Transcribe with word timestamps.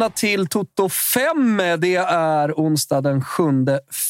välkomna 0.00 0.16
till 0.16 0.46
Toto 0.46 0.88
5. 0.88 1.62
Det 1.78 1.96
är 1.96 2.52
onsdag 2.52 3.00
den 3.00 3.24
7 3.24 3.44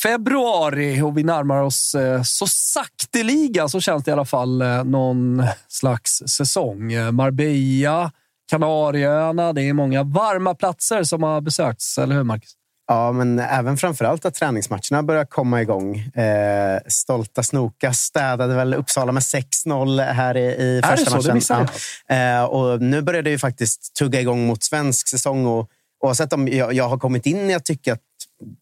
februari 0.03 1.01
och 1.01 1.19
vi 1.19 1.23
närmar 1.23 1.63
oss 1.63 1.95
eh, 1.95 2.23
så 2.23 2.47
sakteliga, 2.47 3.69
så 3.69 3.81
känns 3.81 4.05
det 4.05 4.11
i 4.11 4.13
alla 4.13 4.25
fall, 4.25 4.63
eh, 4.63 4.85
någon 4.85 5.45
slags 5.69 6.23
säsong. 6.27 6.93
Marbella, 7.13 8.13
Kanarieöarna, 8.51 9.53
det 9.53 9.63
är 9.63 9.73
många 9.73 10.03
varma 10.03 10.55
platser 10.55 11.03
som 11.03 11.23
har 11.23 11.41
besökts, 11.41 11.99
eller 11.99 12.15
hur 12.15 12.25
Marcus? 12.25 12.51
Ja, 12.89 13.13
men 13.13 13.39
även 13.39 13.77
framförallt 13.77 14.25
att 14.25 14.35
träningsmatcherna 14.35 15.03
börjar 15.03 15.25
komma 15.25 15.63
igång. 15.63 15.99
Eh, 15.99 16.79
stolta 16.89 17.43
Snoka 17.43 17.93
städade 17.93 18.55
väl 18.55 18.75
Uppsala 18.75 19.13
med 19.13 19.23
6-0 19.23 20.03
här 20.03 20.37
i, 20.37 20.47
i 20.47 20.81
första 20.85 21.17
matchen. 21.17 21.35
Det 21.35 21.41
så? 21.41 21.67
Ja. 22.07 22.15
Eh, 22.15 22.45
och 22.45 22.83
nu 22.83 23.03
börjar 23.03 23.23
det 23.23 23.31
ju 23.31 23.39
faktiskt 23.39 23.95
tugga 23.95 24.21
igång 24.21 24.47
mot 24.47 24.63
svensk 24.63 25.09
säsong. 25.09 25.47
Och, 25.47 25.71
oavsett 26.01 26.33
om 26.33 26.49
jag, 26.49 26.73
jag 26.73 26.89
har 26.89 26.99
kommit 26.99 27.27
in 27.27 27.51
i 27.51 27.55
att 27.55 27.65
tycka 27.65 27.93
att 27.93 28.01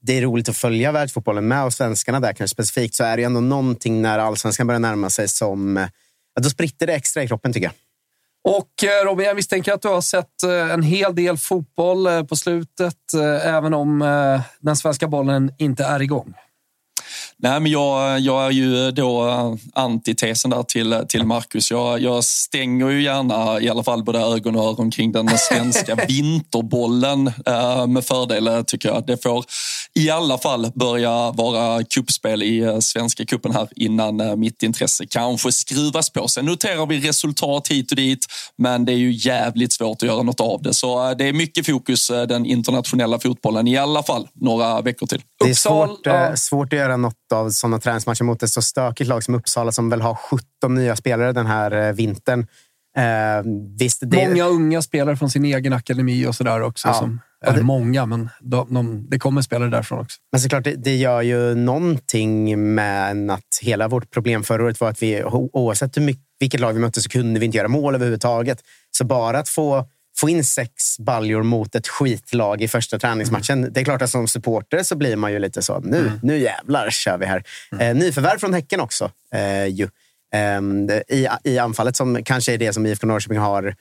det 0.01 0.19
är 0.19 0.23
roligt 0.23 0.48
att 0.48 0.56
följa 0.56 0.92
världsfotbollen 0.92 1.48
med 1.48 1.64
och 1.64 1.73
svenskarna 1.73 2.20
där 2.20 2.33
kanske 2.33 2.55
specifikt, 2.55 2.95
så 2.95 3.05
är 3.05 3.16
det 3.16 3.23
ändå 3.23 3.41
någonting 3.41 4.02
när 4.02 4.19
allsvenskan 4.19 4.66
börjar 4.66 4.80
närma 4.80 5.11
sig 5.11 5.28
som... 5.28 5.87
Då 6.41 6.51
spritter 6.51 6.87
det 6.87 6.95
extra 6.95 7.23
i 7.23 7.28
kroppen 7.28 7.52
tycker 7.52 7.66
jag. 7.66 7.74
Och 8.45 8.84
eh, 8.84 9.05
Robin, 9.05 9.27
jag 9.27 9.37
misstänker 9.37 9.73
att 9.73 9.83
du 9.83 9.88
har 9.88 10.01
sett 10.01 10.42
eh, 10.42 10.73
en 10.73 10.83
hel 10.83 11.14
del 11.14 11.38
fotboll 11.38 12.06
eh, 12.06 12.22
på 12.22 12.36
slutet, 12.36 13.14
även 13.42 13.75
om 13.75 13.98
den 14.61 14.77
svenska 14.77 15.08
bollen 15.08 15.52
inte 15.58 15.84
är 15.84 16.02
igång. 16.02 16.34
Nej, 17.37 17.61
men 17.61 17.73
jag, 17.73 18.20
jag 18.20 18.47
är 18.47 18.51
ju 18.51 18.91
då 18.91 19.23
antitesen 19.73 20.51
där 20.51 20.62
till, 20.62 20.97
till 21.09 21.25
Marcus. 21.25 21.70
Jag, 21.70 22.01
jag 22.01 22.25
stänger 22.25 22.89
ju 22.89 23.03
gärna 23.03 23.61
i 23.61 23.69
alla 23.69 23.83
fall 23.83 24.05
både 24.05 24.19
ögon 24.19 24.56
och 24.56 24.64
öron 24.64 24.91
kring 24.91 25.12
den 25.12 25.29
svenska 25.39 25.95
vinterbollen 26.09 27.33
eh, 27.47 27.86
med 27.86 28.05
fördel 28.05 28.64
tycker 28.67 28.89
jag. 28.89 29.06
Det 29.06 29.23
får 29.23 29.45
i 29.99 30.11
alla 30.11 30.39
fall 30.39 30.71
börja 30.75 31.31
vara 31.31 31.85
kuppspel 31.85 32.43
i 32.43 32.59
eh, 32.59 32.79
Svenska 32.79 33.25
kuppen 33.25 33.53
här 33.53 33.69
innan 33.77 34.21
eh, 34.21 34.37
mitt 34.37 34.63
intresse 34.63 35.07
kanske 35.07 35.53
skruvas 35.53 36.11
på. 36.11 36.29
Sen 36.29 36.45
noterar 36.45 36.87
vi 36.87 37.01
resultat 37.01 37.69
hit 37.69 37.91
och 37.91 37.97
dit, 37.97 38.27
men 38.59 38.85
det 38.85 38.93
är 38.93 38.97
ju 38.97 39.13
jävligt 39.13 39.73
svårt 39.73 40.03
att 40.03 40.09
göra 40.09 40.23
något 40.23 40.41
av 40.41 40.63
det. 40.63 40.75
Så 40.75 41.15
det 41.15 41.25
är 41.25 41.33
mycket 41.33 41.67
fokus 41.67 42.09
den 42.29 42.47
internationella 42.47 43.19
fotbollen 43.19 43.69
i 43.69 43.77
alla 43.77 44.03
fall 44.03 44.29
några 44.35 44.81
veckor 44.81 45.07
till. 45.07 45.23
Det 45.45 45.51
är 45.51 45.55
svårt, 45.55 45.91
Uppsala, 45.91 46.37
svårt 46.37 46.73
att 46.73 46.79
göra 46.79 46.97
något 46.97 47.33
av 47.35 47.51
sådana 47.51 47.79
träningsmatcher 47.79 48.25
mot 48.25 48.43
ett 48.43 48.51
så 48.51 48.63
stökigt 48.63 49.09
lag 49.09 49.25
som 49.25 49.35
Uppsala 49.35 49.73
som 49.73 49.91
väl 49.91 50.01
har 50.01 50.15
17 50.15 50.75
nya 50.75 50.97
spelare 50.97 51.33
den 51.33 51.47
här 51.47 51.89
eh, 51.89 51.93
vintern. 51.93 52.47
Eh, 52.97 53.43
visst, 53.79 54.03
det... 54.07 54.29
Många 54.29 54.45
unga 54.45 54.83
spelare 54.83 55.17
från 55.17 55.31
sin 55.31 55.45
egen 55.45 55.73
akademi 55.73 56.27
och 56.27 56.35
sådär 56.35 56.63
också. 56.63 56.89
Ja. 56.89 56.95
Som, 56.95 57.21
eller 57.47 57.58
det... 57.58 57.64
många, 57.64 58.06
men 58.06 58.28
de, 58.41 58.75
de, 58.75 59.06
det 59.11 59.19
kommer 59.19 59.42
spelare 59.42 59.70
därifrån 59.70 59.98
också. 59.98 60.19
Men 60.33 60.41
såklart, 60.41 60.64
det, 60.64 60.75
det 60.75 60.97
gör 60.97 61.22
ju 61.22 61.55
någonting 61.55 62.75
med 62.75 63.30
att 63.30 63.58
hela 63.62 63.89
vårt 63.89 64.11
problem 64.11 64.45
förra 64.45 64.64
året 64.64 64.80
var 64.80 64.89
att 64.89 65.03
vi 65.03 65.25
oavsett 65.25 65.97
hur 65.97 66.03
mycket, 66.03 66.25
vilket 66.41 66.61
lag 66.61 66.72
vi 66.72 66.80
mötte 66.80 67.00
så 67.00 67.08
kunde 67.08 67.41
vi 67.41 67.47
inte 67.47 67.58
göra 67.58 67.69
mål 67.69 67.95
överhuvudtaget. 67.95 68.62
Så 68.91 69.05
bara 69.05 69.39
att 69.39 69.48
få 69.48 69.89
få 70.19 70.28
in 70.28 70.45
sex 70.45 70.98
baljor 70.98 71.42
mot 71.42 71.75
ett 71.75 71.89
skitlag 71.89 72.62
i 72.62 72.69
första 72.69 72.98
träningsmatchen. 72.98 73.58
Mm. 73.58 73.73
Det 73.73 73.80
är 73.80 73.84
klart 73.84 74.02
att 74.02 74.11
som 74.11 74.28
supporter 74.28 74.83
så 74.83 74.97
blir 74.97 75.17
man 75.17 75.33
ju 75.33 75.39
lite 75.39 75.63
så. 75.63 75.80
Nu, 75.80 75.98
mm. 75.98 76.20
nu 76.23 76.39
jävlar 76.39 76.90
kör 76.90 77.18
vi 77.18 77.27
här. 77.27 77.42
Mm. 77.73 77.86
Eh, 77.86 78.05
nyförvärv 78.05 78.39
från 78.39 78.55
Häcken 78.55 78.80
också. 78.80 79.11
Eh, 79.34 79.67
ju. 79.67 79.89
Eh, 80.34 80.61
i, 81.08 81.29
I 81.45 81.58
anfallet 81.58 81.96
som 81.96 82.24
kanske 82.24 82.55
är 82.55 82.58
det 82.58 82.73
som 82.73 82.86
IFK 82.86 83.07
Norrköping 83.07 83.39
har 83.39 83.74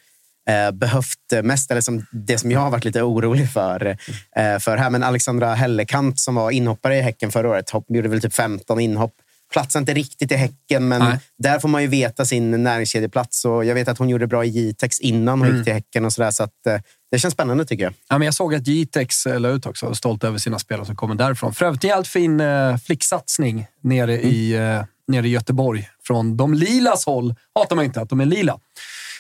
behövt 0.73 1.43
mest. 1.43 1.71
Eller 1.71 1.81
som 1.81 2.05
det 2.11 2.37
som 2.37 2.51
jag 2.51 2.59
har 2.59 2.69
varit 2.69 2.85
lite 2.85 3.01
orolig 3.01 3.51
för. 3.51 3.97
Eh, 4.35 4.59
för 4.59 4.77
här. 4.77 4.89
Men 4.89 5.03
Alexandra 5.03 5.53
Hellekant 5.53 6.19
som 6.19 6.35
var 6.35 6.51
inhoppare 6.51 6.97
i 6.97 7.01
Häcken 7.01 7.31
förra 7.31 7.49
året 7.49 7.69
hopp, 7.69 7.85
gjorde 7.89 8.09
väl 8.09 8.21
typ 8.21 8.33
15 8.33 8.79
inhopp 8.79 9.13
platsar 9.51 9.79
inte 9.79 9.93
riktigt 9.93 10.31
i 10.31 10.35
Häcken, 10.35 10.87
men 10.87 11.01
Nej. 11.01 11.19
där 11.37 11.59
får 11.59 11.69
man 11.69 11.81
ju 11.81 11.87
veta 11.87 12.25
sin 12.25 12.63
näringskedjeplats. 12.63 13.45
Och 13.45 13.65
jag 13.65 13.75
vet 13.75 13.87
att 13.87 13.97
hon 13.97 14.09
gjorde 14.09 14.27
bra 14.27 14.45
i 14.45 14.47
Jitex 14.47 14.99
innan 14.99 15.39
hon 15.39 15.47
mm. 15.47 15.57
gick 15.57 15.65
till 15.65 15.73
Häcken 15.73 16.05
och 16.05 16.13
sådär. 16.13 16.31
Så 16.31 16.43
att, 16.43 16.67
eh, 16.67 16.79
det 17.11 17.19
känns 17.19 17.33
spännande 17.33 17.65
tycker 17.65 17.83
jag. 17.83 17.93
Ja, 18.09 18.17
men 18.17 18.25
jag 18.25 18.33
såg 18.33 18.55
att 18.55 18.67
Jitex 18.67 19.25
eh, 19.25 19.39
la 19.39 19.49
ut 19.49 19.65
också 19.65 19.95
stolt 19.95 20.23
över 20.23 20.37
sina 20.37 20.59
spelare 20.59 20.85
som 20.85 20.95
kommer 20.95 21.15
därifrån. 21.15 21.53
För 21.53 21.65
övrigt 21.65 21.83
en 21.83 21.89
jävligt 21.89 22.07
fin 22.07 22.39
eh, 22.39 22.77
flicksatsning 22.77 23.67
nere, 23.81 24.17
mm. 24.17 24.27
i, 24.27 24.51
eh, 24.51 24.83
nere 25.07 25.27
i 25.27 25.29
Göteborg. 25.29 25.89
Från 26.03 26.37
de 26.37 26.53
lilas 26.53 27.05
håll. 27.05 27.35
Hatar 27.55 27.75
man 27.75 27.85
inte 27.85 28.01
att 28.01 28.09
de 28.09 28.21
är 28.21 28.25
lila. 28.25 28.59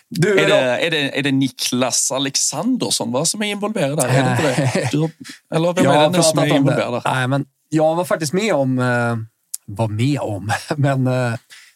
Du, 0.09 0.39
är, 0.39 0.47
det, 0.47 0.55
är, 0.55 0.91
det, 0.91 1.19
är 1.19 1.23
det 1.23 1.31
Niklas 1.31 2.11
Alexandersson 2.11 3.11
va, 3.11 3.25
som 3.25 3.41
är 3.41 3.45
involverad 3.45 3.97
där? 3.97 4.07
Är 4.07 4.23
det 4.23 4.31
inte 4.31 4.71
det? 4.73 4.89
Du, 4.91 5.09
eller 5.55 5.73
vem 5.73 5.85
är 5.85 6.09
det 6.09 6.17
nu 6.17 6.23
som 6.23 6.39
är 6.39 6.55
involverad 6.55 6.93
där? 6.93 7.01
Nej, 7.13 7.27
men 7.27 7.45
jag 7.69 7.95
var 7.95 8.05
faktiskt 8.05 8.33
med 8.33 8.53
om 8.53 8.79
eh, 8.79 9.15
var 9.67 9.87
med 9.87 10.19
om. 10.19 10.51
Men 10.75 11.07
eh, 11.07 11.33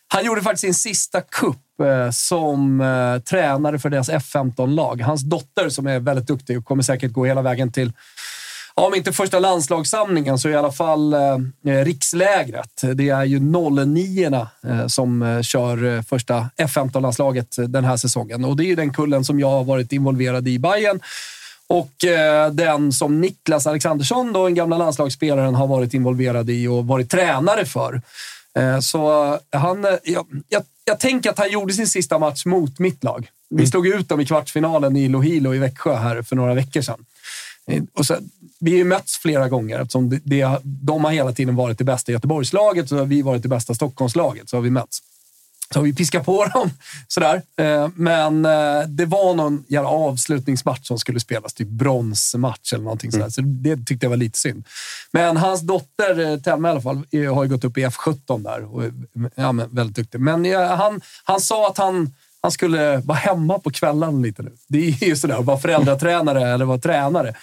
han 0.08 0.26
gjorde 0.26 0.42
faktiskt 0.42 0.62
sin 0.62 0.74
sista 0.74 1.22
kupp 1.22 1.80
eh, 1.84 2.12
som 2.12 2.82
eh, 2.82 3.20
tränare 3.20 3.80
för 3.80 3.90
deras 3.90 4.10
F15-lag. 4.10 5.02
Hans 5.02 5.22
dotter, 5.22 5.70
som 5.70 5.88
är 5.88 6.00
väldigt 6.00 6.28
duktig 6.28 6.58
och 6.58 6.66
kommer 6.66 6.84
säkert 6.84 7.12
gå 7.12 7.26
hela 7.26 7.42
vägen 7.42 7.72
till 7.72 7.94
om 8.86 8.96
inte 8.96 9.14
första 9.14 9.40
landslagssamlingen 9.40 10.40
så 10.40 10.50
i 10.50 10.56
alla 10.56 10.72
fall 10.72 11.14
eh, 11.14 11.38
rikslägret. 11.64 12.82
Det 12.96 13.10
är 13.10 13.26
ju 13.26 13.40
09 13.40 14.48
eh, 14.68 14.88
som 14.88 15.22
eh, 15.22 15.42
kör 15.42 16.02
första 16.02 16.50
F15-landslaget 16.58 17.56
den 17.68 17.86
här 17.86 17.98
säsongen 17.98 18.46
och 18.46 18.58
det 18.58 18.64
är 18.64 18.68
ju 18.68 18.76
den 18.76 18.94
kullen 18.94 19.26
som 19.26 19.40
jag 19.40 19.50
har 19.50 19.64
varit 19.64 19.92
involverad 19.92 20.48
i 20.48 20.52
i 20.52 20.60
Bayern 20.60 21.00
och 21.72 22.06
eh, 22.06 22.52
den 22.52 22.92
som 22.92 23.22
Niklas 23.22 23.68
Alexandersson, 23.68 24.34
då, 24.34 24.46
den 24.46 24.56
gamla 24.56 24.78
landslagsspelaren, 24.78 25.56
har 25.56 25.68
varit 25.68 25.94
involverad 25.94 26.50
i 26.50 26.68
och 26.68 26.88
varit 26.88 27.10
tränare 27.10 27.66
för. 27.66 28.02
Eh, 28.56 28.80
så 28.80 29.40
han, 29.52 29.86
eh, 29.86 29.92
jag, 30.04 30.26
jag, 30.50 30.64
jag, 30.86 31.00
tänker 31.00 31.30
att 31.30 31.38
han 31.38 31.52
gjorde 31.52 31.74
sin 31.74 31.88
sista 31.88 32.20
match 32.20 32.46
mot 32.46 32.80
mitt 32.80 33.04
lag. 33.04 33.30
Vi 33.50 33.56
mm. 33.56 33.68
slog 33.68 33.88
ut 33.88 34.10
dem 34.10 34.22
i 34.22 34.26
kvartsfinalen 34.26 34.96
i 34.96 35.08
Lohilo 35.08 35.54
i 35.54 35.58
Växjö 35.58 35.96
här 35.96 36.22
för 36.22 36.36
några 36.36 36.54
veckor 36.54 36.82
sedan. 36.82 37.06
Eh, 37.68 37.84
och 37.94 38.06
så, 38.06 38.16
vi 38.62 38.72
har 38.72 38.78
ju 38.78 38.84
mötts 38.84 39.18
flera 39.18 39.50
gånger 39.50 39.80
eftersom 39.80 40.10
det, 40.10 40.20
det, 40.24 40.60
de 40.64 41.04
har 41.04 41.12
hela 41.12 41.34
tiden 41.34 41.56
varit 41.56 41.78
det 41.78 41.84
bästa 41.84 42.12
Göteborgslaget 42.12 42.90
så 42.90 42.98
har 42.98 43.06
vi 43.06 43.22
varit 43.22 43.44
det 43.44 43.50
bästa 43.50 43.74
Stockholmslaget. 43.74 44.50
Så 44.50 44.58
har 44.58 44.62
vi 44.62 44.70
mötts. 44.70 45.02
Så 45.74 45.82
vi 45.82 45.94
piskade 45.94 46.24
på 46.24 46.46
dem 46.46 46.70
sådär. 47.08 47.42
Eh, 47.58 47.90
men 47.96 48.46
eh, 48.46 48.88
det 48.88 49.06
var 49.06 49.34
någon 49.36 49.64
jävla 49.68 49.90
avslutningsmatch 49.90 50.88
som 50.88 51.00
skulle 51.00 51.20
spelas, 51.20 51.54
typ 51.54 51.68
bronsmatch 51.68 52.74
eller 52.74 52.84
någonting 52.84 53.12
sådär. 53.12 53.24
Mm. 53.24 53.32
Så 53.32 53.42
det 53.42 53.86
tyckte 53.86 54.06
jag 54.06 54.10
var 54.10 54.18
lite 54.18 54.40
synd. 54.40 54.66
Men 55.12 55.38
hans 55.38 55.62
dotter, 55.62 56.20
eh, 56.20 56.38
Telma 56.38 56.68
i 56.68 56.72
alla 56.72 56.82
fall, 56.82 56.96
har 57.34 57.44
ju 57.44 57.50
gått 57.50 57.64
upp 57.64 57.78
i 57.78 57.86
F17 57.86 58.44
där. 58.44 58.76
Och, 58.76 58.84
ja, 59.36 59.52
men 59.52 59.76
väldigt 59.76 59.96
duktig. 59.96 60.20
Men 60.20 60.54
han, 60.56 61.02
han 61.24 61.42
sa 61.42 61.68
att 61.68 61.78
han, 61.78 62.14
han 62.42 62.52
skulle 62.52 62.98
vara 62.98 63.18
hemma 63.18 63.60
på 63.60 63.72
kvällen 63.72 64.22
lite 64.22 64.44
nu. 64.44 64.52
Det 64.68 64.78
är 64.88 65.06
ju 65.06 65.16
sådär 65.16 65.40
att 65.40 65.46
vara 65.46 65.60
föräldratränare 65.60 66.54
eller 66.54 66.66
vara 66.66 66.78
tränare. 66.78 67.36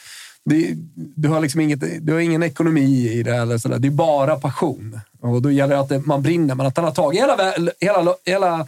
Det, 0.48 0.74
du, 0.94 1.28
har 1.28 1.40
liksom 1.40 1.60
inget, 1.60 2.06
du 2.06 2.12
har 2.12 2.20
ingen 2.20 2.42
ekonomi 2.42 3.08
i 3.12 3.22
det. 3.22 3.36
Eller 3.36 3.58
sådär. 3.58 3.78
Det 3.78 3.88
är 3.88 3.92
bara 3.92 4.36
passion. 4.36 5.00
Och 5.20 5.42
då 5.42 5.50
gäller 5.50 5.74
det 5.74 5.80
att 5.80 5.88
det, 5.88 5.98
man 5.98 6.22
brinner. 6.22 6.54
Men 6.54 6.66
att 6.66 6.76
han 6.76 6.84
har 6.84 6.92
tagit 6.92 7.20
hela, 7.20 7.54
hela, 7.80 8.14
hela 8.24 8.66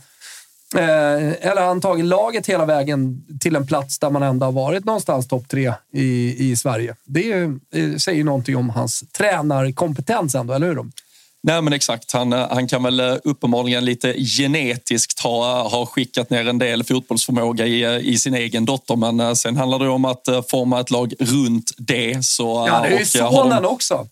Eh, 0.76 1.50
eller 1.50 1.62
han 1.62 1.80
tagit 1.80 2.04
laget 2.04 2.46
hela 2.46 2.64
vägen 2.64 3.24
till 3.40 3.56
en 3.56 3.66
plats 3.66 3.98
där 3.98 4.10
man 4.10 4.22
ändå 4.22 4.46
har 4.46 4.52
varit 4.52 4.84
någonstans 4.84 5.28
topp 5.28 5.48
tre 5.48 5.74
i, 5.92 6.36
i 6.50 6.56
Sverige. 6.56 6.96
Det 7.04 7.32
eh, 7.32 7.96
säger 7.96 8.18
ju 8.18 8.24
någonting 8.24 8.56
om 8.56 8.70
hans 8.70 9.04
tränarkompetens 9.12 10.34
ändå, 10.34 10.54
eller 10.54 10.66
hur? 10.66 10.84
Nej 11.42 11.62
men 11.62 11.72
exakt, 11.72 12.12
han, 12.12 12.32
eh, 12.32 12.46
han 12.50 12.68
kan 12.68 12.82
väl 12.82 13.00
eh, 13.00 13.16
uppenbarligen 13.24 13.84
lite 13.84 14.24
genetiskt 14.24 15.20
ha, 15.20 15.68
ha 15.68 15.86
skickat 15.86 16.30
ner 16.30 16.48
en 16.48 16.58
del 16.58 16.84
fotbollsförmåga 16.84 17.66
i, 17.66 17.82
eh, 17.82 17.96
i 17.96 18.18
sin 18.18 18.34
egen 18.34 18.64
dotter. 18.64 18.96
Men 18.96 19.36
sen 19.36 19.56
handlar 19.56 19.78
det 19.78 19.88
om 19.88 20.04
att 20.04 20.28
forma 20.50 20.80
ett 20.80 20.90
lag 20.90 21.14
runt 21.18 21.72
det. 21.78 22.24
Så, 22.24 22.66
ja, 22.68 22.80
det 22.80 22.94
är 22.94 22.98
ju 22.98 23.04
sonen 23.04 23.62
de... 23.62 23.68
också. 23.68 24.06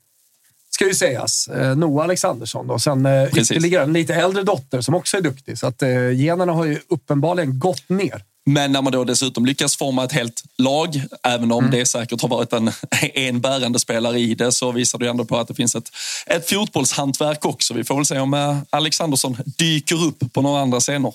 Ska 0.71 0.87
ju 0.87 0.95
sägas. 0.95 1.49
Noah 1.77 2.05
Alexandersson 2.05 2.71
och 2.71 2.83
sen 2.83 3.05
Precis. 3.05 3.51
ytterligare 3.51 3.85
en 3.85 3.93
lite 3.93 4.15
äldre 4.15 4.43
dotter 4.43 4.81
som 4.81 4.95
också 4.95 5.17
är 5.17 5.21
duktig. 5.21 5.59
Så 5.59 5.67
att 5.67 5.83
generna 6.15 6.53
har 6.53 6.65
ju 6.65 6.79
uppenbarligen 6.89 7.59
gått 7.59 7.89
ner. 7.89 8.23
Men 8.49 8.73
när 8.73 8.83
man 8.83 8.93
då 8.93 9.05
dessutom 9.05 9.47
lyckas 9.47 9.77
forma 9.77 10.05
ett 10.05 10.13
helt 10.13 10.45
lag, 10.59 11.03
även 11.23 11.53
om 11.53 11.65
mm. 11.65 11.79
det 11.79 11.87
säkert 11.87 12.23
har 12.23 12.29
varit 12.29 12.53
en, 12.53 12.71
en 13.15 13.41
bärande 13.41 13.79
spelare 13.79 14.19
i 14.19 14.35
det, 14.35 14.53
så 14.53 14.73
visar 14.73 14.99
det 14.99 15.09
ändå 15.09 15.25
på 15.25 15.37
att 15.37 15.49
det 15.49 15.55
finns 15.55 15.75
ett, 15.75 15.91
ett 16.27 16.51
fotbollshantverk 16.51 17.45
också. 17.45 17.75
Vi 17.75 17.85
får 17.85 17.95
väl 17.95 18.07
se 18.07 18.19
om 18.19 18.35
eh, 18.35 18.59
Alexandersson 18.71 19.37
dyker 19.45 20.05
upp 20.05 20.33
på 20.33 20.43
några 20.43 20.61
andra 20.61 20.81
scener. 20.81 21.13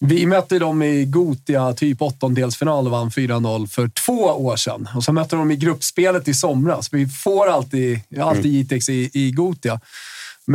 Vi 0.00 0.26
mötte 0.26 0.58
dem 0.58 0.82
i 0.82 1.04
Gotia, 1.04 1.72
typ 1.72 2.02
åttondelsfinal 2.02 2.86
och 2.86 2.92
vann 2.92 3.10
4-0 3.10 3.66
för 3.66 3.88
två 3.88 4.22
år 4.22 4.56
sedan. 4.56 4.88
Och 4.96 5.04
så 5.04 5.12
mötte 5.12 5.36
de 5.36 5.50
i 5.50 5.56
gruppspelet 5.56 6.28
i 6.28 6.34
somras. 6.34 6.92
Vi 6.92 7.08
får 7.08 7.48
alltid, 7.48 8.00
alltid 8.20 8.44
mm. 8.44 8.56
Jitex 8.56 8.88
i, 8.88 9.10
i 9.12 9.30
Gotia. 9.30 9.80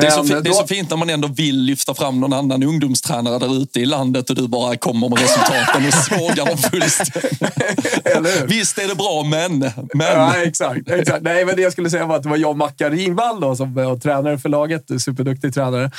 Det, 0.02 0.08
är 0.08 0.12
så 0.12 0.24
fint, 0.24 0.44
det 0.44 0.50
är 0.50 0.54
så 0.54 0.68
fint 0.68 0.90
när 0.90 0.98
man 0.98 1.10
ändå 1.10 1.28
vill 1.28 1.62
lyfta 1.62 1.94
fram 1.94 2.20
någon 2.20 2.34
annan 2.34 2.64
ungdomstränare 2.64 3.40
där 3.40 3.62
ute 3.62 3.80
i 3.80 3.86
landet 3.86 4.30
och 4.30 4.36
du 4.36 4.48
bara 4.48 4.78
kommer 4.78 5.10
med 5.10 5.20
resultaten 5.20 5.88
och 5.88 5.94
sågar 5.94 6.46
dem 6.46 6.58
fullständigt. 6.58 8.52
Visst 8.52 8.78
är 8.78 8.88
det 8.88 8.96
bra, 8.96 9.24
men... 9.24 9.60
men. 9.94 10.08
Ja, 10.08 10.36
exakt, 10.36 10.90
exakt. 10.90 11.24
Nej, 11.24 11.46
men 11.46 11.56
det 11.56 11.62
jag 11.62 11.72
skulle 11.72 11.90
säga 11.90 12.06
var 12.06 12.16
att 12.16 12.24
det 12.24 12.30
var 12.30 12.38
jag, 12.38 12.58
Macka 12.58 12.90
Ringvall, 12.90 13.40
då, 13.40 13.56
som 13.56 13.74
var 13.74 13.98
tränare 13.98 14.38
för 14.38 14.50
laget, 14.50 14.84
superduktig 14.98 15.54
tränare, 15.54 15.92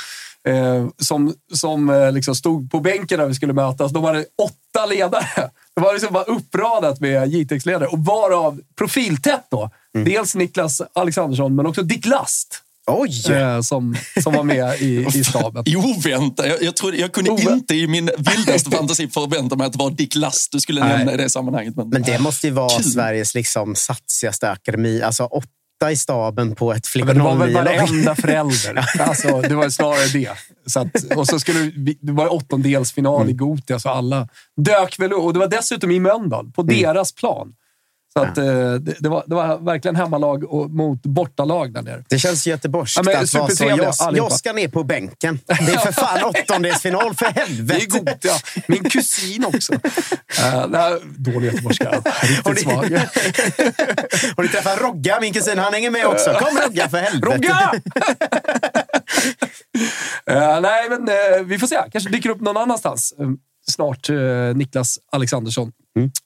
eh, 0.47 0.87
som, 0.97 1.33
som 1.53 1.89
eh, 1.89 2.11
liksom 2.11 2.35
stod 2.35 2.71
på 2.71 2.79
bänken 2.79 3.19
när 3.19 3.25
vi 3.25 3.33
skulle 3.33 3.53
mötas. 3.53 3.91
De 3.91 4.03
hade 4.03 4.25
åtta 4.43 4.85
ledare. 4.85 5.49
Det 5.75 5.81
var 5.81 5.93
liksom 5.93 6.13
bara 6.13 6.23
uppradat 6.23 6.99
med 6.99 7.27
JTX-ledare 7.27 7.87
och 7.87 8.05
varav 8.05 8.59
profiltätt 8.77 9.45
då. 9.51 9.69
Dels 10.05 10.35
Niklas 10.35 10.81
Alexandersson, 10.93 11.55
men 11.55 11.65
också 11.65 11.81
Dick 11.81 12.05
Last 12.05 12.63
Oj! 12.87 13.31
eh, 13.35 13.61
som, 13.61 13.95
som 14.23 14.33
var 14.33 14.43
med 14.43 14.81
i, 14.81 15.05
i 15.15 15.23
staben. 15.23 15.63
Oväntat. 15.77 16.47
Jag, 16.47 16.63
jag, 16.63 16.75
trodde, 16.75 16.97
jag 16.97 17.11
kunde 17.11 17.31
Ovä- 17.31 17.53
inte 17.53 17.75
i 17.75 17.87
min 17.87 18.09
vildaste 18.17 18.71
fantasi 18.71 19.07
förvänta 19.07 19.55
mig 19.55 19.67
att 19.67 19.73
det 19.73 19.79
var 19.79 19.89
Dick 19.91 20.15
Last 20.15 20.51
du 20.51 20.59
skulle 20.59 20.81
Nej. 20.85 20.97
nämna 20.97 21.13
i 21.13 21.17
det 21.17 21.29
sammanhanget. 21.29 21.75
Men, 21.75 21.89
Men 21.89 22.01
det 22.01 22.19
måste 22.19 22.47
ju 22.47 22.53
vara 22.53 22.69
Kul. 22.69 22.83
Sveriges 22.91 23.35
liksom 23.35 23.75
satsigaste 23.75 24.49
akademi. 24.51 25.01
Alltså 25.01 25.23
åtta 25.23 25.91
i 25.91 25.95
staben 25.97 26.55
på 26.55 26.73
ett 26.73 26.87
flick 26.87 27.05
Men 27.05 27.17
det 27.17 27.23
var 27.23 27.35
väl 27.35 27.49
09-lag. 27.49 27.63
varenda 27.63 28.15
förälder. 28.21 28.85
Alltså, 28.99 29.41
det 29.41 29.55
var 29.55 29.69
snarare 29.69 30.07
det. 30.13 30.29
Så 30.65 30.79
att, 30.79 31.03
och 31.15 31.27
så 31.27 31.39
skulle 31.39 31.59
vi, 31.75 31.97
det 32.01 32.11
var 32.11 32.33
åttondelsfinal 32.33 33.29
i 33.29 33.33
Gothia, 33.33 33.79
så 33.79 33.89
alla 33.89 34.27
dök 34.57 34.99
väl 34.99 35.13
upp. 35.13 35.19
Och 35.23 35.33
det 35.33 35.39
var 35.39 35.47
dessutom 35.47 35.91
i 35.91 35.99
Mölndal, 35.99 36.51
på 36.51 36.63
deras 36.63 37.11
plan. 37.11 37.53
Så 38.17 38.23
att, 38.23 38.37
eh, 38.37 38.43
det, 38.45 38.95
det, 38.99 39.09
var, 39.09 39.23
det 39.27 39.35
var 39.35 39.57
verkligen 39.57 39.95
hemmalag 39.95 40.43
och, 40.53 40.69
mot 40.71 41.01
bortalag 41.03 41.73
där 41.73 41.81
nere. 41.81 42.03
Det 42.09 42.19
känns 42.19 42.47
göteborgskt 42.47 42.97
Ja, 43.05 43.19
att 43.19 43.33
vara 43.33 43.47
så. 43.49 43.63
Jos- 43.63 44.01
allihopa. 44.01 44.33
Joskan 44.33 44.57
är 44.57 44.67
på 44.67 44.83
bänken. 44.83 45.39
Det 45.45 45.53
är 45.73 45.77
för 45.77 45.91
fan 45.91 46.23
åttondelsfinal, 46.43 47.15
för 47.15 47.25
Det 47.33 47.41
är 47.41 47.45
helvete! 47.45 47.85
Gothia. 47.87 48.33
Min 48.67 48.83
kusin 48.83 49.45
också. 49.45 49.73
Uh, 50.39 50.67
nej, 50.69 50.99
dålig 51.17 51.45
göteborgska. 51.47 51.91
Riktigt 52.45 52.59
svag. 52.59 52.73
Har 54.37 54.43
du 54.43 54.47
träffat 54.49 54.81
Rogga, 54.81 55.17
min 55.21 55.33
kusin? 55.33 55.57
Han 55.59 55.73
hänger 55.73 55.91
med 55.91 56.05
också. 56.05 56.33
Kom 56.33 56.57
Rogga, 56.57 56.89
för 56.89 56.97
helvete! 56.97 57.35
Rogga! 57.35 57.71
Eh, 60.29 60.61
nej, 60.61 60.89
men 60.89 61.07
eh, 61.09 61.43
vi 61.45 61.59
får 61.59 61.67
se. 61.67 61.77
Kanske 61.91 62.09
dyker 62.09 62.29
upp 62.29 62.41
någon 62.41 62.57
annanstans. 62.57 63.13
Eh, 63.19 63.27
snart, 63.71 64.09
uh, 64.09 64.55
Niklas 64.55 64.99
Alexandersson. 65.11 65.71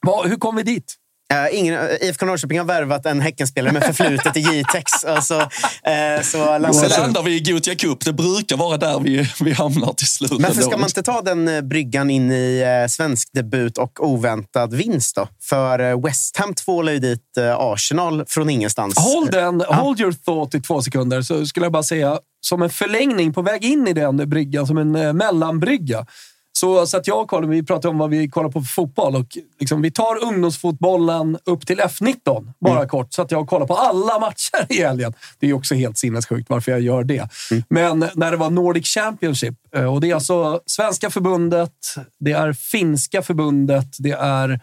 Vad- 0.01 0.27
hur 0.29 0.35
kom 0.35 0.55
vi 0.55 0.63
dit? 0.63 0.95
Eh, 1.31 1.59
ingen, 1.59 1.73
eh, 1.75 1.95
IFK 2.01 2.25
Norrköping 2.25 2.57
har 2.57 2.65
värvat 2.65 3.05
en 3.05 3.21
Häckenspelare 3.21 3.73
med 3.73 3.83
förflutet 3.83 4.37
i 4.37 4.39
Jitex. 4.39 5.05
Alltså, 5.05 5.39
eh, 5.83 6.21
så 6.21 6.23
så 6.31 6.37
Lasse- 6.57 6.99
landar 6.99 7.23
vi 7.23 7.35
i 7.35 7.39
Gothia 7.39 7.75
Cup. 7.75 8.05
Det 8.05 8.13
brukar 8.13 8.57
vara 8.57 8.77
där 8.77 8.99
vi, 8.99 9.29
vi 9.39 9.51
hamnar 9.51 9.93
till 9.93 10.07
slut. 10.07 10.39
Men 10.39 10.53
för 10.53 10.61
ska 10.61 10.77
man 10.77 10.87
inte 10.89 11.03
ta 11.03 11.21
den 11.21 11.47
eh, 11.47 11.61
bryggan 11.61 12.09
in 12.09 12.31
i 12.31 12.61
eh, 12.83 12.87
svensk 12.89 13.29
debut 13.33 13.77
och 13.77 14.07
oväntad 14.09 14.73
vinst 14.73 15.15
då? 15.15 15.27
För 15.41 15.79
eh, 15.79 16.01
West 16.01 16.37
Ham 16.37 16.53
tvålade 16.53 16.93
ju 16.93 16.99
dit 16.99 17.37
eh, 17.37 17.55
Arsenal 17.59 18.25
från 18.27 18.49
ingenstans. 18.49 18.97
Håll 18.97 19.27
den, 19.31 19.61
hold 19.61 19.99
your 19.99 20.11
thought 20.25 20.55
i 20.55 20.61
två 20.61 20.81
sekunder, 20.81 21.21
så 21.21 21.45
skulle 21.45 21.65
jag 21.65 21.73
bara 21.73 21.83
säga 21.83 22.19
som 22.41 22.61
en 22.61 22.69
förlängning 22.69 23.33
på 23.33 23.41
väg 23.41 23.65
in 23.65 23.87
i 23.87 23.93
den 23.93 24.29
bryggan, 24.29 24.67
som 24.67 24.77
en 24.77 24.95
eh, 24.95 25.13
mellanbrygga. 25.13 26.05
Så, 26.53 26.87
så 26.87 26.97
att 26.97 27.07
jag 27.07 27.21
och 27.21 27.29
Carl, 27.29 27.47
vi 27.47 27.63
pratar 27.63 27.89
om 27.89 27.97
vad 27.97 28.09
vi 28.09 28.29
kollar 28.29 28.49
på 28.49 28.61
för 28.61 28.67
fotboll 28.67 29.15
och 29.15 29.37
liksom, 29.59 29.81
vi 29.81 29.91
tar 29.91 30.23
ungdomsfotbollen 30.23 31.37
upp 31.45 31.67
till 31.67 31.79
F19, 31.79 32.53
bara 32.59 32.87
kort, 32.87 33.13
så 33.13 33.21
att 33.21 33.31
jag 33.31 33.47
kollar 33.47 33.67
på 33.67 33.75
alla 33.75 34.19
matcher 34.19 34.65
i 34.69 34.83
helgen. 34.83 35.13
Det 35.39 35.49
är 35.49 35.53
också 35.53 35.75
helt 35.75 35.97
sinnessjukt 35.97 36.49
varför 36.49 36.71
jag 36.71 36.81
gör 36.81 37.03
det. 37.03 37.29
Men 37.69 38.05
när 38.15 38.31
det 38.31 38.37
var 38.37 38.49
Nordic 38.49 38.87
Championship, 38.87 39.55
eh, 39.75 39.93
och 39.93 40.01
det 40.01 40.09
är 40.09 40.15
alltså 40.15 40.61
svenska 40.65 41.09
förbundet, 41.09 41.73
det 42.19 42.31
är 42.31 42.53
finska 42.53 43.21
förbundet, 43.21 43.95
det 43.99 44.11
är 44.11 44.59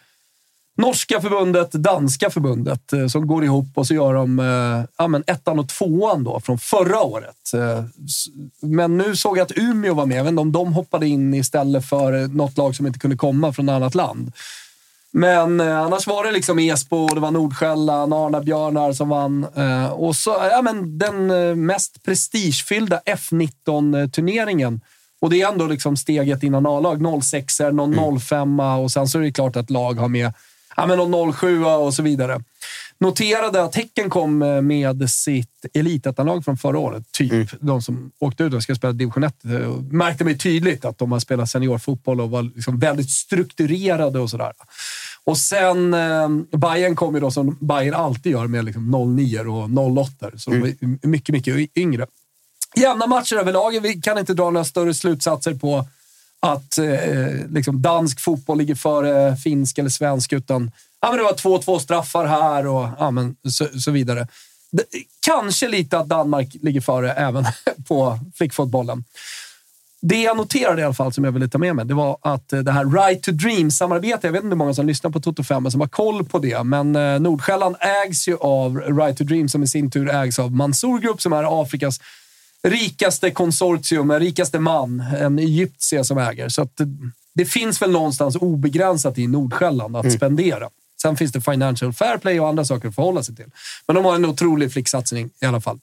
Norska 0.78 1.20
förbundet, 1.20 1.72
danska 1.72 2.30
förbundet 2.30 2.92
eh, 2.92 3.06
som 3.06 3.26
går 3.26 3.44
ihop 3.44 3.66
och 3.74 3.86
så 3.86 3.94
gör 3.94 4.14
de 4.14 4.38
eh, 4.38 4.84
ja, 4.98 5.08
men 5.08 5.24
ettan 5.26 5.58
och 5.58 5.68
tvåan 5.68 6.24
då, 6.24 6.40
från 6.40 6.58
förra 6.58 7.00
året. 7.02 7.52
Eh, 7.54 7.84
Men 8.62 8.98
nu 8.98 9.16
såg 9.16 9.38
jag 9.38 9.42
att 9.42 9.58
Umeå 9.58 9.94
var 9.94 10.06
med. 10.06 10.18
Jag 10.18 10.24
vet 10.24 10.30
inte 10.30 10.40
om 10.40 10.52
de 10.52 10.72
hoppade 10.72 11.08
in 11.08 11.34
istället 11.34 11.88
för 11.88 12.28
något 12.28 12.56
lag 12.56 12.76
som 12.76 12.86
inte 12.86 12.98
kunde 12.98 13.16
komma 13.16 13.52
från 13.52 13.68
annat 13.68 13.94
land. 13.94 14.32
Men 15.10 15.60
annars 15.60 16.06
var 16.06 16.24
det 16.24 16.32
liksom 16.32 16.58
Esbo, 16.58 17.06
det 17.06 17.20
var 17.20 17.30
Nordsjälland, 17.30 18.14
Arna-Björnar 18.14 18.92
som 18.92 19.08
vann. 19.08 19.46
Och 19.92 20.16
så, 20.16 20.30
ja, 20.50 20.62
men 20.62 20.98
den 20.98 21.26
mest 21.66 22.02
prestigefyllda 22.02 23.00
F19-turneringen. 23.06 24.80
Och 25.20 25.30
det 25.30 25.42
är 25.42 25.48
ändå 25.48 25.66
liksom 25.66 25.96
steget 25.96 26.42
innan 26.42 26.66
A-lag. 26.66 27.22
06 27.22 27.60
någon 27.60 28.20
05 28.20 28.60
och 28.60 28.90
sen 28.90 29.08
så 29.08 29.18
är 29.18 29.22
det 29.22 29.32
klart 29.32 29.56
att 29.56 29.70
lag 29.70 29.94
har 29.94 30.08
med 30.08 30.32
ja, 30.78 30.86
men 30.86 30.98
någon 30.98 31.32
07 31.32 31.64
och 31.64 31.94
så 31.94 32.02
vidare. 32.02 32.40
Noterade 33.00 33.62
att 33.62 33.74
Häcken 33.74 34.10
kom 34.10 34.42
eh, 34.42 34.62
med 34.62 35.10
sitt 35.10 35.66
elitettanlag 35.74 36.44
från 36.44 36.56
förra 36.56 36.78
året. 36.78 37.12
Typ 37.12 37.50
de 37.60 37.82
som 37.82 38.10
åkte 38.18 38.44
ut 38.44 38.54
och 38.54 38.62
ska 38.62 38.74
spela 38.74 38.92
division 38.92 39.24
1. 39.24 39.44
eh, 39.44 39.52
och 39.52 39.82
Märkte 39.82 40.24
mig 40.24 40.38
tydligt 40.38 40.84
att 40.84 40.98
de 40.98 41.12
har 41.12 41.20
spelat 41.20 41.50
seniorfotboll 41.50 42.20
och 42.20 42.30
var 42.30 42.42
liksom 42.42 42.78
väldigt 42.78 43.10
strukturerade 43.10 44.18
och 44.18 44.30
sådär. 44.30 44.52
Och 45.24 45.38
sen 45.38 45.94
eh, 45.94 46.28
Bayern 46.58 46.96
kom 46.96 47.14
ju 47.14 47.20
då 47.20 47.30
som 47.30 47.56
Bayern 47.60 47.94
alltid 47.94 48.32
gör 48.32 48.46
med 48.46 48.64
liksom 48.64 49.16
09 49.16 49.40
och 49.40 49.98
08 49.98 50.30
Så 50.36 50.50
de 50.50 50.56
är 50.56 51.06
mycket, 51.06 51.32
mycket 51.32 51.76
yngre. 51.76 52.06
Jämna 52.76 53.06
matcher 53.06 53.36
överlag. 53.36 53.80
Vi 53.82 54.00
kan 54.00 54.18
inte 54.18 54.34
dra 54.34 54.50
några 54.50 54.64
större 54.64 54.94
slutsatser 54.94 55.54
på 55.54 55.86
att 56.40 56.78
eh, 56.78 57.50
liksom 57.50 57.82
dansk 57.82 58.20
fotboll 58.20 58.58
ligger 58.58 58.74
före 58.74 59.36
finsk 59.36 59.78
eller 59.78 59.90
svensk, 59.90 60.32
utan 60.32 60.70
ja, 61.00 61.08
men 61.08 61.18
det 61.18 61.24
var 61.24 61.58
2-2 61.58 61.78
straffar 61.78 62.26
här 62.26 62.66
och 62.66 62.88
ja, 62.98 63.10
men 63.10 63.36
så, 63.50 63.66
så 63.80 63.90
vidare. 63.90 64.26
Det, 64.70 64.84
kanske 65.20 65.68
lite 65.68 65.98
att 65.98 66.08
Danmark 66.08 66.56
ligger 66.62 66.80
före 66.80 67.12
även 67.12 67.44
på 67.88 68.18
flickfotbollen. 68.34 69.04
Det 70.00 70.22
jag 70.22 70.36
noterade 70.36 70.82
i 70.82 70.84
alla 70.84 70.94
fall, 70.94 71.12
som 71.12 71.24
jag 71.24 71.32
ville 71.32 71.48
ta 71.48 71.58
med 71.58 71.76
mig, 71.76 71.84
det 71.84 71.94
var 71.94 72.18
att 72.20 72.52
eh, 72.52 72.60
det 72.60 72.72
här 72.72 72.84
Right 72.84 73.22
to 73.22 73.30
Dream-samarbetet, 73.30 74.24
jag 74.24 74.32
vet 74.32 74.42
inte 74.42 74.54
hur 74.54 74.58
många 74.58 74.74
som 74.74 74.86
lyssnar 74.86 75.10
på 75.10 75.20
Toto 75.20 75.42
5 75.42 75.70
som 75.70 75.80
har 75.80 75.88
koll 75.88 76.24
på 76.24 76.38
det, 76.38 76.64
men 76.64 76.96
eh, 76.96 77.20
Nordsjälland 77.20 77.76
ägs 77.80 78.28
ju 78.28 78.36
av 78.36 78.76
Right 78.76 79.18
to 79.18 79.24
Dream 79.24 79.48
som 79.48 79.62
i 79.62 79.66
sin 79.66 79.90
tur 79.90 80.10
ägs 80.10 80.38
av 80.38 80.52
Mansour 80.52 80.98
Group 80.98 81.22
som 81.22 81.32
är 81.32 81.62
Afrikas 81.62 82.00
rikaste 82.62 83.30
konsortium, 83.30 84.12
rikaste 84.12 84.58
man, 84.58 85.00
en 85.00 85.38
egyptier 85.38 86.02
som 86.02 86.18
äger. 86.18 86.48
Så 86.48 86.62
att 86.62 86.76
det, 86.76 86.84
det 87.34 87.44
finns 87.44 87.82
väl 87.82 87.90
någonstans 87.90 88.36
obegränsat 88.36 89.18
i 89.18 89.26
Nordsjälland 89.26 89.96
att 89.96 90.12
spendera. 90.12 90.68
Sen 91.02 91.16
finns 91.16 91.32
det 91.32 91.40
Financial 91.40 91.92
Fair 91.92 92.18
Play 92.18 92.40
och 92.40 92.48
andra 92.48 92.64
saker 92.64 92.88
att 92.88 92.94
förhålla 92.94 93.22
sig 93.22 93.36
till. 93.36 93.46
Men 93.86 93.96
de 93.96 94.04
har 94.04 94.14
en 94.14 94.24
otrolig 94.24 94.72
flicksatsning 94.72 95.30
i 95.42 95.46
alla 95.46 95.60
fall. 95.60 95.78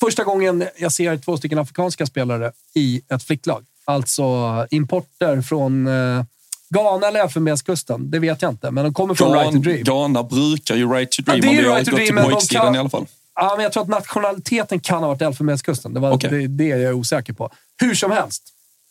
Första 0.00 0.24
gången 0.24 0.64
jag 0.78 0.92
ser 0.92 1.16
två 1.16 1.36
stycken 1.36 1.58
afrikanska 1.58 2.06
spelare 2.06 2.52
i 2.74 3.02
ett 3.08 3.22
flicklag. 3.22 3.64
Alltså 3.84 4.22
importer 4.70 5.42
från 5.42 5.86
eh, 5.86 6.24
Ghana 6.70 7.06
eller 7.08 7.20
Elfenbenskusten. 7.20 8.10
Det 8.10 8.18
vet 8.18 8.42
jag 8.42 8.50
inte, 8.52 8.70
men 8.70 8.84
de 8.84 8.94
kommer 8.94 9.14
från 9.14 9.32
Right 9.32 9.52
to 9.52 9.58
Dream. 9.58 9.82
Ghana 9.82 10.22
brukar 10.22 10.76
ju 10.76 10.92
Right 10.92 11.10
to 11.10 11.22
Dream 11.22 11.40
Ja, 11.44 11.50
det 11.50 11.56
är 11.58 11.60
om 11.60 11.70
har 11.70 11.74
Right 11.76 11.88
to 11.90 11.96
Dream, 11.96 12.14
men 12.14 12.24
de 12.30 12.40
kan- 12.40 12.74
i 12.74 12.78
alla 12.78 12.88
fall. 12.90 13.06
Ja, 13.40 13.54
men 13.56 13.62
jag 13.62 13.72
tror 13.72 13.82
att 13.82 13.88
nationaliteten 13.88 14.80
kan 14.80 15.02
ha 15.02 15.08
varit 15.08 15.22
Elfenbenskusten. 15.22 15.94
Det 15.94 16.00
var 16.00 16.12
Okej. 16.12 16.30
det, 16.30 16.46
det 16.46 16.66
jag 16.66 16.80
är 16.80 16.92
osäker 16.92 17.32
på. 17.32 17.50
Hur 17.80 17.94
som 17.94 18.10
helst, 18.10 18.42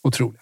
otroliga. 0.02 0.40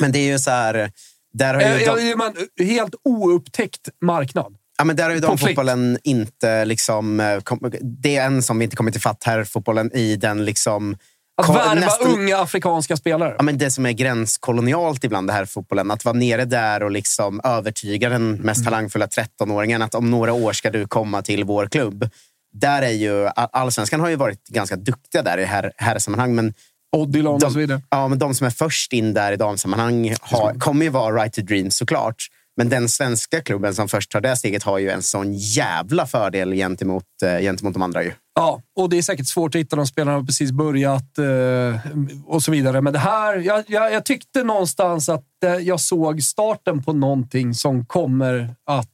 Men 0.00 0.12
det 0.12 0.18
är 0.18 0.32
ju 0.32 0.38
så 0.38 0.50
här... 0.50 0.92
Där 1.32 1.54
har 1.54 1.60
ju 1.60 1.66
Eh, 1.66 1.94
de, 1.94 2.14
men, 2.14 2.66
helt 2.68 2.94
oupptäckt 3.04 3.88
marknad. 4.00 4.54
ja, 4.78 4.84
men 4.84 4.96
där 4.96 5.04
har 5.04 5.10
ju 5.10 5.20
på 5.20 5.26
damfotbollen 5.26 5.98
inte... 6.04 6.64
Liksom, 6.64 7.20
eh, 7.20 7.38
det 7.82 8.16
är 8.16 8.26
en 8.26 8.42
som 8.42 8.62
inte 8.62 8.76
kommit 8.76 8.96
ifatt 8.96 9.24
här 9.24 9.44
fotbollen 9.44 9.92
i 9.94 10.16
den 10.16 10.44
liksom... 10.44 10.96
Att 11.42 11.48
värva 11.48 11.74
nästan- 11.74 12.12
unga 12.12 12.38
afrikanska 12.38 12.96
spelare. 12.96 13.34
Ja, 13.36 13.42
men 13.42 13.58
det 13.58 13.70
som 13.70 13.86
är 13.86 13.92
gränskolonialt 13.92 15.04
ibland, 15.04 15.26
det 15.28 15.32
här 15.32 15.44
fotbollen. 15.44 15.90
Att 15.90 16.04
vara 16.04 16.16
nere 16.16 16.44
där 16.44 16.82
och 16.82 16.90
liksom 16.90 17.40
övertyga 17.44 18.08
den 18.08 18.32
mest 18.32 18.64
talangfulla 18.64 19.06
13-åringen 19.06 19.84
att 19.84 19.94
om 19.94 20.10
några 20.10 20.32
år 20.32 20.52
ska 20.52 20.70
du 20.70 20.86
komma 20.86 21.22
till 21.22 21.44
vår 21.44 21.66
klubb. 21.66 22.10
Där 22.52 22.82
är 22.82 22.90
ju, 22.90 23.28
allsvenskan 23.36 24.00
har 24.00 24.08
ju 24.08 24.16
varit 24.16 24.48
ganska 24.48 24.76
duktiga 24.76 25.22
där 25.22 25.38
i 25.38 25.44
här, 25.44 25.72
här 25.76 25.98
sammanhang, 25.98 26.34
men 26.34 26.54
Odilon 26.96 27.34
och 27.34 27.52
så 27.52 27.58
vidare. 27.58 27.82
Ja, 27.90 28.08
men 28.08 28.18
de 28.18 28.34
som 28.34 28.46
är 28.46 28.50
först 28.50 28.92
in 28.92 29.14
där 29.14 29.32
i 29.32 29.36
damsammanhang 29.36 30.14
har, 30.20 30.54
kommer 30.54 30.84
ju 30.84 30.90
vara 30.90 31.22
Right 31.22 31.32
to 31.32 31.40
Dream 31.42 31.70
såklart. 31.70 32.26
Men 32.56 32.68
den 32.68 32.88
svenska 32.88 33.40
klubben 33.40 33.74
som 33.74 33.88
först 33.88 34.10
tar 34.10 34.20
det 34.20 34.36
steget 34.36 34.62
har 34.62 34.78
ju 34.78 34.90
en 34.90 35.02
sån 35.02 35.34
jävla 35.34 36.06
fördel 36.06 36.52
gentemot, 36.52 37.04
eh, 37.24 37.40
gentemot 37.40 37.74
de 37.74 37.82
andra. 37.82 38.02
Ju. 38.02 38.12
Ja, 38.34 38.62
och 38.76 38.88
det 38.88 38.98
är 38.98 39.02
säkert 39.02 39.26
svårt 39.26 39.54
att 39.54 39.58
hitta 39.58 39.76
de 39.76 39.86
spelarna 39.86 40.16
som 40.16 40.22
har 40.22 40.26
precis 40.26 40.52
börjat 40.52 41.18
eh, 41.18 41.92
och 42.26 42.42
så 42.42 42.50
vidare. 42.50 42.80
Men 42.80 42.92
det 42.92 42.98
här, 42.98 43.36
jag, 43.36 43.64
jag, 43.66 43.92
jag 43.92 44.04
tyckte 44.04 44.42
någonstans 44.42 45.08
att 45.08 45.24
eh, 45.44 45.54
jag 45.54 45.80
såg 45.80 46.22
starten 46.22 46.82
på 46.82 46.92
någonting 46.92 47.54
som 47.54 47.86
kommer 47.86 48.54
att 48.66 48.88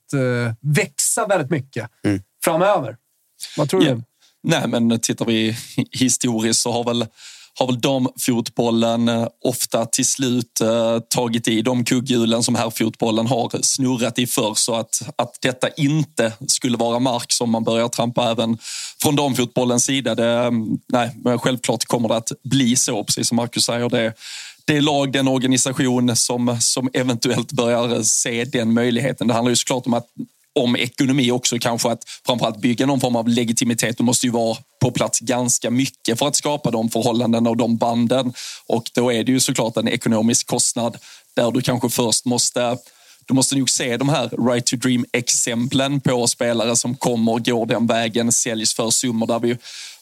växa 0.60 1.26
väldigt 1.26 1.50
mycket 1.50 1.90
framöver. 2.44 2.96
Vad 3.56 3.68
tror 3.70 3.84
Ja. 3.84 3.94
du? 3.94 4.02
Nej, 4.42 4.68
men 4.68 5.00
tittar 5.00 5.24
vi 5.24 5.56
historiskt 5.92 6.60
så 6.60 6.72
har 6.72 6.84
väl 6.84 7.06
har 7.58 7.66
väl 7.66 7.80
damfotbollen 7.80 9.08
eh, 9.08 9.26
ofta 9.44 9.86
till 9.86 10.06
slut 10.06 10.60
eh, 10.60 10.98
tagit 10.98 11.48
i 11.48 11.62
de 11.62 11.84
kugghjulen 11.84 12.42
som 12.42 12.54
herrfotbollen 12.54 13.26
har 13.26 13.62
snurrat 13.62 14.18
i 14.18 14.26
förr. 14.26 14.54
Så 14.56 14.74
att, 14.74 15.02
att 15.16 15.38
detta 15.42 15.68
inte 15.68 16.32
skulle 16.48 16.76
vara 16.76 16.98
mark 16.98 17.32
som 17.32 17.50
man 17.50 17.64
börjar 17.64 17.88
trampa 17.88 18.30
även 18.30 18.58
från 19.02 19.16
damfotbollens 19.16 19.84
sida. 19.84 20.14
Det, 20.14 20.28
mm, 20.28 20.78
nej, 20.88 21.10
men 21.24 21.38
självklart 21.38 21.84
kommer 21.84 22.08
det 22.08 22.16
att 22.16 22.32
bli 22.44 22.76
så, 22.76 23.04
precis 23.04 23.28
som 23.28 23.36
Marcus 23.36 23.64
säger. 23.64 23.88
Det, 23.88 24.12
det 24.64 24.76
är 24.76 24.80
lag, 24.80 25.12
den 25.12 25.28
organisation 25.28 26.16
som, 26.16 26.56
som 26.60 26.90
eventuellt 26.92 27.52
börjar 27.52 28.02
se 28.02 28.44
den 28.44 28.74
möjligheten. 28.74 29.26
Det 29.28 29.34
handlar 29.34 29.50
ju 29.50 29.56
såklart 29.56 29.86
om 29.86 29.94
att 29.94 30.06
om 30.54 30.76
ekonomi 30.76 31.30
också 31.30 31.58
kanske 31.58 31.90
att 31.90 32.04
framförallt 32.26 32.60
bygga 32.60 32.86
någon 32.86 33.00
form 33.00 33.16
av 33.16 33.28
legitimitet. 33.28 33.98
Du 33.98 34.04
måste 34.04 34.26
ju 34.26 34.32
vara 34.32 34.56
på 34.80 34.90
plats 34.90 35.20
ganska 35.20 35.70
mycket 35.70 36.18
för 36.18 36.28
att 36.28 36.36
skapa 36.36 36.70
de 36.70 36.90
förhållanden 36.90 37.46
och 37.46 37.56
de 37.56 37.76
banden. 37.76 38.32
Och 38.66 38.90
då 38.94 39.12
är 39.12 39.24
det 39.24 39.32
ju 39.32 39.40
såklart 39.40 39.76
en 39.76 39.88
ekonomisk 39.88 40.46
kostnad 40.46 40.96
där 41.36 41.50
du 41.50 41.62
kanske 41.62 41.88
först 41.88 42.24
måste 42.24 42.76
du 43.26 43.34
måste 43.34 43.56
nog 43.56 43.70
se 43.70 43.96
de 43.96 44.08
här 44.08 44.48
right 44.48 44.66
to 44.66 44.76
dream-exemplen 44.76 46.00
på 46.00 46.26
spelare 46.26 46.76
som 46.76 46.96
kommer, 46.96 47.38
går 47.38 47.66
den 47.66 47.86
vägen, 47.86 48.32
säljs 48.32 48.74
för 48.74 48.90
summor 48.90 49.26
där 49.26 49.38
vi 49.38 49.56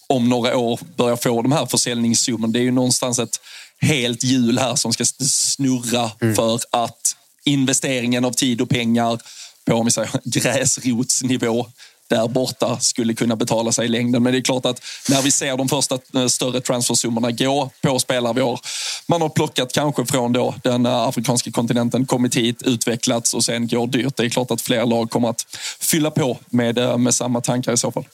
om 0.07 0.29
några 0.29 0.57
år 0.57 0.81
börjar 0.97 1.17
få 1.17 1.43
de 1.43 1.53
här 1.53 1.67
försäljningssummorna. 1.67 2.53
Det 2.53 2.59
är 2.59 2.63
ju 2.63 2.71
någonstans 2.71 3.19
ett 3.19 3.41
helt 3.81 4.25
hjul 4.25 4.59
här 4.59 4.75
som 4.75 4.93
ska 4.93 5.05
snurra 5.05 6.11
mm. 6.21 6.35
för 6.35 6.61
att 6.71 7.17
investeringen 7.45 8.25
av 8.25 8.33
tid 8.33 8.61
och 8.61 8.69
pengar 8.69 9.19
på 9.65 9.75
om 9.75 9.85
vi 9.85 9.91
säger, 9.91 10.11
gräsrotsnivå 10.25 11.67
där 12.09 12.29
borta 12.29 12.79
skulle 12.81 13.15
kunna 13.15 13.37
betala 13.37 13.73
sig 13.73 13.85
i 13.85 13.89
längden. 13.89 14.23
Men 14.23 14.33
det 14.33 14.39
är 14.39 14.43
klart 14.43 14.67
att 14.67 14.83
när 15.09 15.23
vi 15.23 15.31
ser 15.31 15.57
de 15.57 15.69
första 15.69 15.99
eh, 16.15 16.27
större 16.27 16.61
transfersummorna 16.61 17.31
gå 17.31 17.71
på 17.83 17.99
spelare 17.99 18.33
vi 18.33 18.41
har, 18.41 18.61
man 19.09 19.23
har 19.23 19.29
plockat 19.29 19.73
kanske 19.73 20.07
från 20.07 20.33
då 20.33 20.55
den 20.63 20.87
eh, 20.87 20.93
afrikanska 20.93 21.51
kontinenten, 21.51 22.07
kommit 22.07 22.37
hit, 22.37 22.63
utvecklats 22.63 23.35
och 23.35 23.45
sen 23.45 23.69
går 23.69 23.87
dyrt. 23.87 24.17
Det 24.17 24.25
är 24.25 24.29
klart 24.29 24.51
att 24.51 24.61
fler 24.61 24.87
lag 24.87 25.11
kommer 25.11 25.29
att 25.29 25.47
fylla 25.81 26.11
på 26.11 26.39
med, 26.51 26.79
eh, 26.79 26.99
med 26.99 27.15
samma 27.15 27.41
tankar 27.41 27.73
i 27.73 27.77
så 27.77 27.93
fall. 27.93 28.05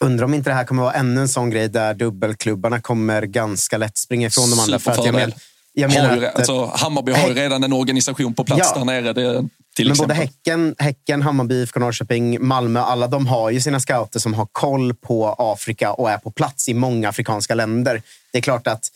Undrar 0.00 0.24
om 0.24 0.34
inte 0.34 0.50
det 0.50 0.54
här 0.54 0.64
kommer 0.64 0.82
vara 0.82 0.92
ännu 0.92 1.20
en 1.20 1.28
sån 1.28 1.50
grej 1.50 1.68
där 1.68 1.94
dubbelklubbarna 1.94 2.80
kommer 2.80 3.22
ganska 3.22 3.78
lätt 3.78 3.98
springa 3.98 4.26
ifrån 4.26 4.50
de 4.50 4.60
andra. 4.60 4.78
För 4.78 4.90
att 4.90 5.06
jag, 5.06 5.14
men, 5.14 5.32
jag 5.72 5.92
menar 5.94 6.22
att, 6.22 6.36
alltså, 6.36 6.66
Hammarby 6.74 7.12
har 7.12 7.28
ju 7.28 7.34
redan 7.34 7.64
en 7.64 7.72
organisation 7.72 8.34
på 8.34 8.44
plats 8.44 8.70
ja, 8.74 8.78
där 8.78 8.84
nere. 8.84 9.12
Det, 9.12 9.48
men 9.82 9.92
exempel. 9.92 10.08
både 10.08 10.14
häcken, 10.14 10.74
häcken, 10.78 11.22
Hammarby, 11.22 11.54
IFK 11.54 11.80
Norrköping, 11.80 12.46
Malmö, 12.46 12.80
alla 12.80 13.06
de 13.06 13.26
har 13.26 13.50
ju 13.50 13.60
sina 13.60 13.80
scouter 13.80 14.20
som 14.20 14.34
har 14.34 14.46
koll 14.52 14.94
på 14.94 15.34
Afrika 15.38 15.92
och 15.92 16.10
är 16.10 16.18
på 16.18 16.30
plats 16.30 16.68
i 16.68 16.74
många 16.74 17.08
afrikanska 17.08 17.54
länder. 17.54 18.02
Det 18.32 18.38
är 18.38 18.42
klart 18.42 18.66
att 18.66 18.90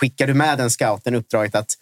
skickar 0.00 0.26
du 0.26 0.34
med 0.34 0.58
den 0.58 0.70
scouten 0.70 1.14
uppdraget 1.14 1.54
att 1.54 1.76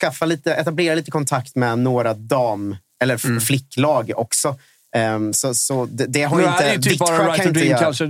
skaffa 0.00 0.26
lite, 0.26 0.54
etablera 0.54 0.94
lite 0.94 1.10
kontakt 1.10 1.56
med 1.56 1.78
några 1.78 2.14
dam 2.14 2.76
eller 3.02 3.26
mm. 3.26 3.40
flicklag 3.40 4.12
också. 4.16 4.56
Um, 4.96 5.32
så, 5.32 5.54
så 5.54 5.86
det, 5.86 6.06
det 6.06 6.22
har 6.22 6.36
nu 6.36 6.42
inte... 6.42 6.64
är 6.64 6.68
det 6.68 6.74
ju 6.74 6.90
typ 6.90 6.98
bara 6.98 7.32
Right 7.32 7.42
to 7.42 7.50
Dream 7.50 7.78
kanske 7.78 8.08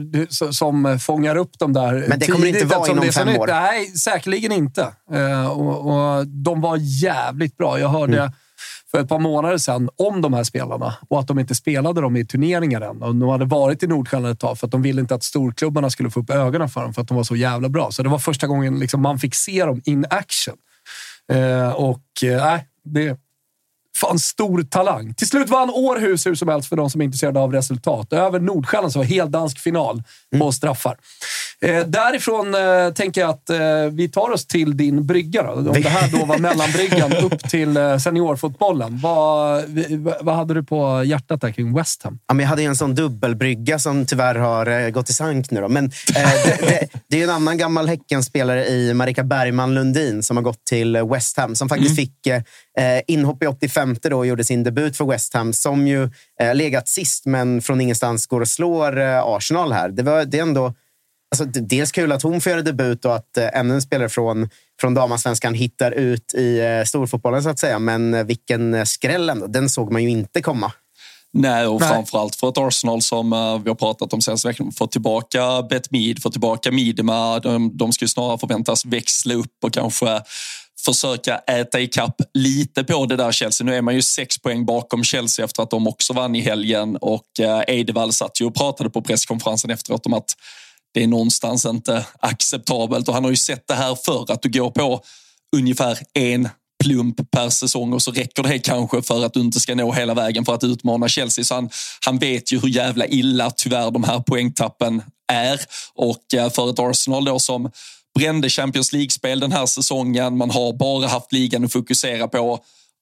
som 0.52 0.98
fångar 1.00 1.36
upp 1.36 1.58
dem 1.58 1.72
där 1.72 2.04
Men 2.08 2.18
det 2.18 2.26
kommer 2.26 2.46
tidigt, 2.46 2.62
inte 2.62 2.76
vara 2.76 2.90
inom 2.90 3.12
fem 3.12 3.28
år? 3.28 3.46
Nej, 3.46 3.86
säkerligen 3.86 4.52
inte. 4.52 4.92
Uh, 5.14 5.46
och, 5.46 6.16
och, 6.18 6.26
de 6.26 6.60
var 6.60 6.78
jävligt 6.80 7.56
bra. 7.56 7.80
Jag 7.80 7.88
hörde 7.88 8.18
mm 8.18 8.32
för 8.90 9.00
ett 9.00 9.08
par 9.08 9.18
månader 9.18 9.58
sedan 9.58 9.88
om 9.96 10.22
de 10.22 10.32
här 10.32 10.44
spelarna 10.44 10.94
och 11.08 11.20
att 11.20 11.26
de 11.26 11.38
inte 11.38 11.54
spelade 11.54 12.00
dem 12.00 12.16
i 12.16 12.26
turneringar 12.26 12.80
än. 12.80 13.02
Och 13.02 13.16
de 13.16 13.28
hade 13.28 13.44
varit 13.44 13.82
i 13.82 13.86
Nordsjälland 13.86 14.32
ett 14.32 14.40
tag 14.40 14.58
för 14.58 14.66
att 14.66 14.70
de 14.70 14.82
ville 14.82 15.00
inte 15.00 15.14
att 15.14 15.22
storklubbarna 15.22 15.90
skulle 15.90 16.10
få 16.10 16.20
upp 16.20 16.30
ögonen 16.30 16.68
för 16.68 16.82
dem 16.82 16.94
för 16.94 17.02
att 17.02 17.08
de 17.08 17.16
var 17.16 17.24
så 17.24 17.36
jävla 17.36 17.68
bra. 17.68 17.90
Så 17.90 18.02
det 18.02 18.08
var 18.08 18.18
första 18.18 18.46
gången 18.46 18.78
liksom 18.78 19.02
man 19.02 19.18
fick 19.18 19.34
se 19.34 19.64
dem 19.64 19.82
in 19.84 20.06
action. 20.10 20.56
Eh, 21.32 21.70
och 21.70 22.24
eh, 22.24 22.60
det, 22.84 23.18
Fan, 23.96 24.18
stor 24.18 24.62
talang. 24.62 25.14
Till 25.14 25.28
slut 25.28 25.48
vann 25.48 25.70
Århus 25.70 26.26
hur 26.26 26.34
som 26.34 26.48
helst 26.48 26.68
för 26.68 26.76
de 26.76 26.90
som 26.90 27.00
är 27.00 27.04
intresserade 27.04 27.40
av 27.40 27.52
resultat. 27.52 28.12
Över 28.12 28.40
Nordsjälland 28.40 28.92
så 28.92 28.98
var 28.98 29.06
heldansk 29.06 29.58
final 29.58 30.02
på 30.30 30.36
mm. 30.36 30.52
straffar. 30.52 30.96
Eh, 31.64 31.86
därifrån 31.86 32.54
eh, 32.54 32.92
tänker 32.94 33.20
jag 33.20 33.30
att 33.30 33.50
eh, 33.50 33.58
vi 33.92 34.08
tar 34.08 34.30
oss 34.30 34.46
till 34.46 34.76
din 34.76 35.06
brygga. 35.06 35.42
Då. 35.42 35.52
Om 35.52 35.64
det 35.82 35.88
här 35.88 36.18
då 36.18 36.24
var 36.24 36.38
mellanbryggan 36.48 37.12
upp 37.12 37.38
till 37.50 37.76
eh, 37.76 37.98
seniorfotbollen. 37.98 38.98
Vad, 39.02 39.64
vad 40.20 40.36
hade 40.36 40.54
du 40.54 40.62
på 40.62 41.04
hjärtat 41.04 41.40
där 41.40 41.52
kring 41.52 41.74
West 41.74 42.02
Ham? 42.02 42.18
Ja, 42.26 42.34
men 42.34 42.42
jag 42.42 42.50
hade 42.50 42.62
en 42.62 42.76
sån 42.76 42.94
dubbelbrygga 42.94 43.78
som 43.78 44.06
tyvärr 44.06 44.34
har 44.34 44.66
eh, 44.66 44.90
gått 44.90 45.10
i 45.10 45.12
sank 45.12 45.50
nu. 45.50 45.60
Då. 45.60 45.68
Men, 45.68 45.84
eh, 45.84 46.30
det, 46.44 46.58
det, 46.60 46.88
det, 47.08 47.20
är 47.20 47.24
en 47.24 47.30
annan 47.30 47.58
gammal 47.58 47.88
Häckenspelare 47.88 48.66
i 48.66 48.94
Marika 48.94 49.22
Bergman 49.22 49.74
Lundin 49.74 50.22
som 50.22 50.36
har 50.36 50.44
gått 50.44 50.64
till 50.64 50.96
West 50.96 51.36
Ham. 51.36 51.54
Som 51.54 51.68
faktiskt 51.68 51.98
mm. 51.98 52.06
fick 52.06 52.44
inhopp 53.06 53.42
i 53.42 53.46
85 53.46 53.96
då 54.02 54.18
och 54.18 54.26
gjorde 54.26 54.44
sin 54.44 54.62
debut 54.62 54.96
för 54.96 55.04
West 55.04 55.34
Ham. 55.34 55.52
Som 55.52 55.86
ju 55.86 56.10
legat 56.54 56.88
sist, 56.88 57.26
men 57.26 57.62
från 57.62 57.80
ingenstans 57.80 58.26
går 58.26 58.40
och 58.40 58.48
slår 58.48 58.98
Arsenal 59.36 59.72
här. 59.72 59.88
Det, 59.88 60.02
var, 60.02 60.24
det 60.24 60.38
är 60.38 60.42
ändå 60.42 60.74
Alltså, 61.30 61.60
dels 61.60 61.92
kul 61.92 62.12
att 62.12 62.22
hon 62.22 62.40
får 62.40 62.50
göra 62.50 62.62
debut 62.62 63.04
och 63.04 63.14
att 63.14 63.36
eh, 63.36 63.58
ännu 63.58 63.74
en 63.74 63.82
spelare 63.82 64.08
från, 64.08 64.48
från 64.80 64.94
damallsvenskan 64.94 65.54
hittar 65.54 65.90
ut 65.92 66.34
i 66.34 66.58
eh, 66.60 66.84
storfotbollen, 66.84 67.42
så 67.42 67.48
att 67.48 67.58
säga. 67.58 67.78
Men 67.78 68.14
eh, 68.14 68.24
vilken 68.24 68.74
eh, 68.74 68.84
skräll 68.84 69.30
ändå. 69.30 69.46
Den 69.46 69.68
såg 69.68 69.92
man 69.92 70.02
ju 70.02 70.10
inte 70.10 70.42
komma. 70.42 70.72
Nej, 71.32 71.66
och 71.66 71.80
Nej. 71.80 71.90
framförallt 71.90 72.36
för 72.36 72.48
ett 72.48 72.58
Arsenal 72.58 73.02
som 73.02 73.30
vi 73.64 73.70
har 73.70 73.74
pratat 73.74 74.12
om 74.12 74.20
senaste 74.20 74.48
veckan. 74.48 74.72
Få 74.72 74.86
tillbaka 74.86 75.62
Bet 75.62 75.90
Mead, 75.90 76.22
få 76.22 76.30
tillbaka 76.30 76.70
Midema. 76.70 77.38
De, 77.38 77.76
de 77.76 77.92
skulle 77.92 78.08
snarare 78.08 78.38
förväntas 78.38 78.84
växla 78.84 79.34
upp 79.34 79.64
och 79.64 79.72
kanske 79.72 80.20
försöka 80.84 81.38
äta 81.38 81.80
ikapp 81.80 82.14
lite 82.34 82.84
på 82.84 83.06
det 83.06 83.16
där 83.16 83.32
Chelsea. 83.32 83.64
Nu 83.64 83.74
är 83.74 83.82
man 83.82 83.94
ju 83.94 84.02
sex 84.02 84.38
poäng 84.38 84.66
bakom 84.66 85.04
Chelsea 85.04 85.44
efter 85.44 85.62
att 85.62 85.70
de 85.70 85.86
också 85.86 86.12
vann 86.12 86.34
i 86.34 86.40
helgen 86.40 86.96
och 86.96 87.40
Eidevall 87.66 88.12
satt 88.12 88.40
ju 88.40 88.44
och 88.44 88.54
pratade 88.54 88.90
på 88.90 89.02
presskonferensen 89.02 89.70
efteråt 89.70 90.06
om 90.06 90.14
att 90.14 90.34
det 90.94 91.02
är 91.02 91.06
någonstans 91.06 91.64
inte 91.64 92.06
acceptabelt 92.20 93.08
och 93.08 93.14
han 93.14 93.24
har 93.24 93.30
ju 93.30 93.36
sett 93.36 93.68
det 93.68 93.74
här 93.74 93.94
för 93.94 94.32
att 94.32 94.42
du 94.42 94.48
går 94.48 94.70
på 94.70 95.02
ungefär 95.56 95.98
en 96.14 96.48
plump 96.84 97.30
per 97.30 97.50
säsong 97.50 97.92
och 97.92 98.02
så 98.02 98.10
räcker 98.10 98.42
det 98.42 98.58
kanske 98.58 99.02
för 99.02 99.24
att 99.24 99.32
du 99.32 99.40
inte 99.40 99.60
ska 99.60 99.74
nå 99.74 99.92
hela 99.92 100.14
vägen 100.14 100.44
för 100.44 100.54
att 100.54 100.64
utmana 100.64 101.08
Chelsea. 101.08 101.44
Så 101.44 101.54
han, 101.54 101.70
han 102.04 102.18
vet 102.18 102.52
ju 102.52 102.60
hur 102.60 102.68
jävla 102.68 103.06
illa 103.06 103.50
tyvärr 103.50 103.90
de 103.90 104.04
här 104.04 104.20
poängtappen 104.20 105.02
är 105.32 105.60
och 105.94 106.34
eh, 106.34 106.50
för 106.50 106.70
ett 106.70 106.78
Arsenal 106.78 107.24
då 107.24 107.38
som 107.38 107.70
brände 108.18 108.48
Champions 108.48 108.92
League-spel 108.92 109.40
den 109.40 109.52
här 109.52 109.66
säsongen. 109.66 110.36
Man 110.36 110.50
har 110.50 110.72
bara 110.72 111.06
haft 111.06 111.32
ligan 111.32 111.64
att 111.64 111.72
fokusera 111.72 112.28
på 112.28 112.60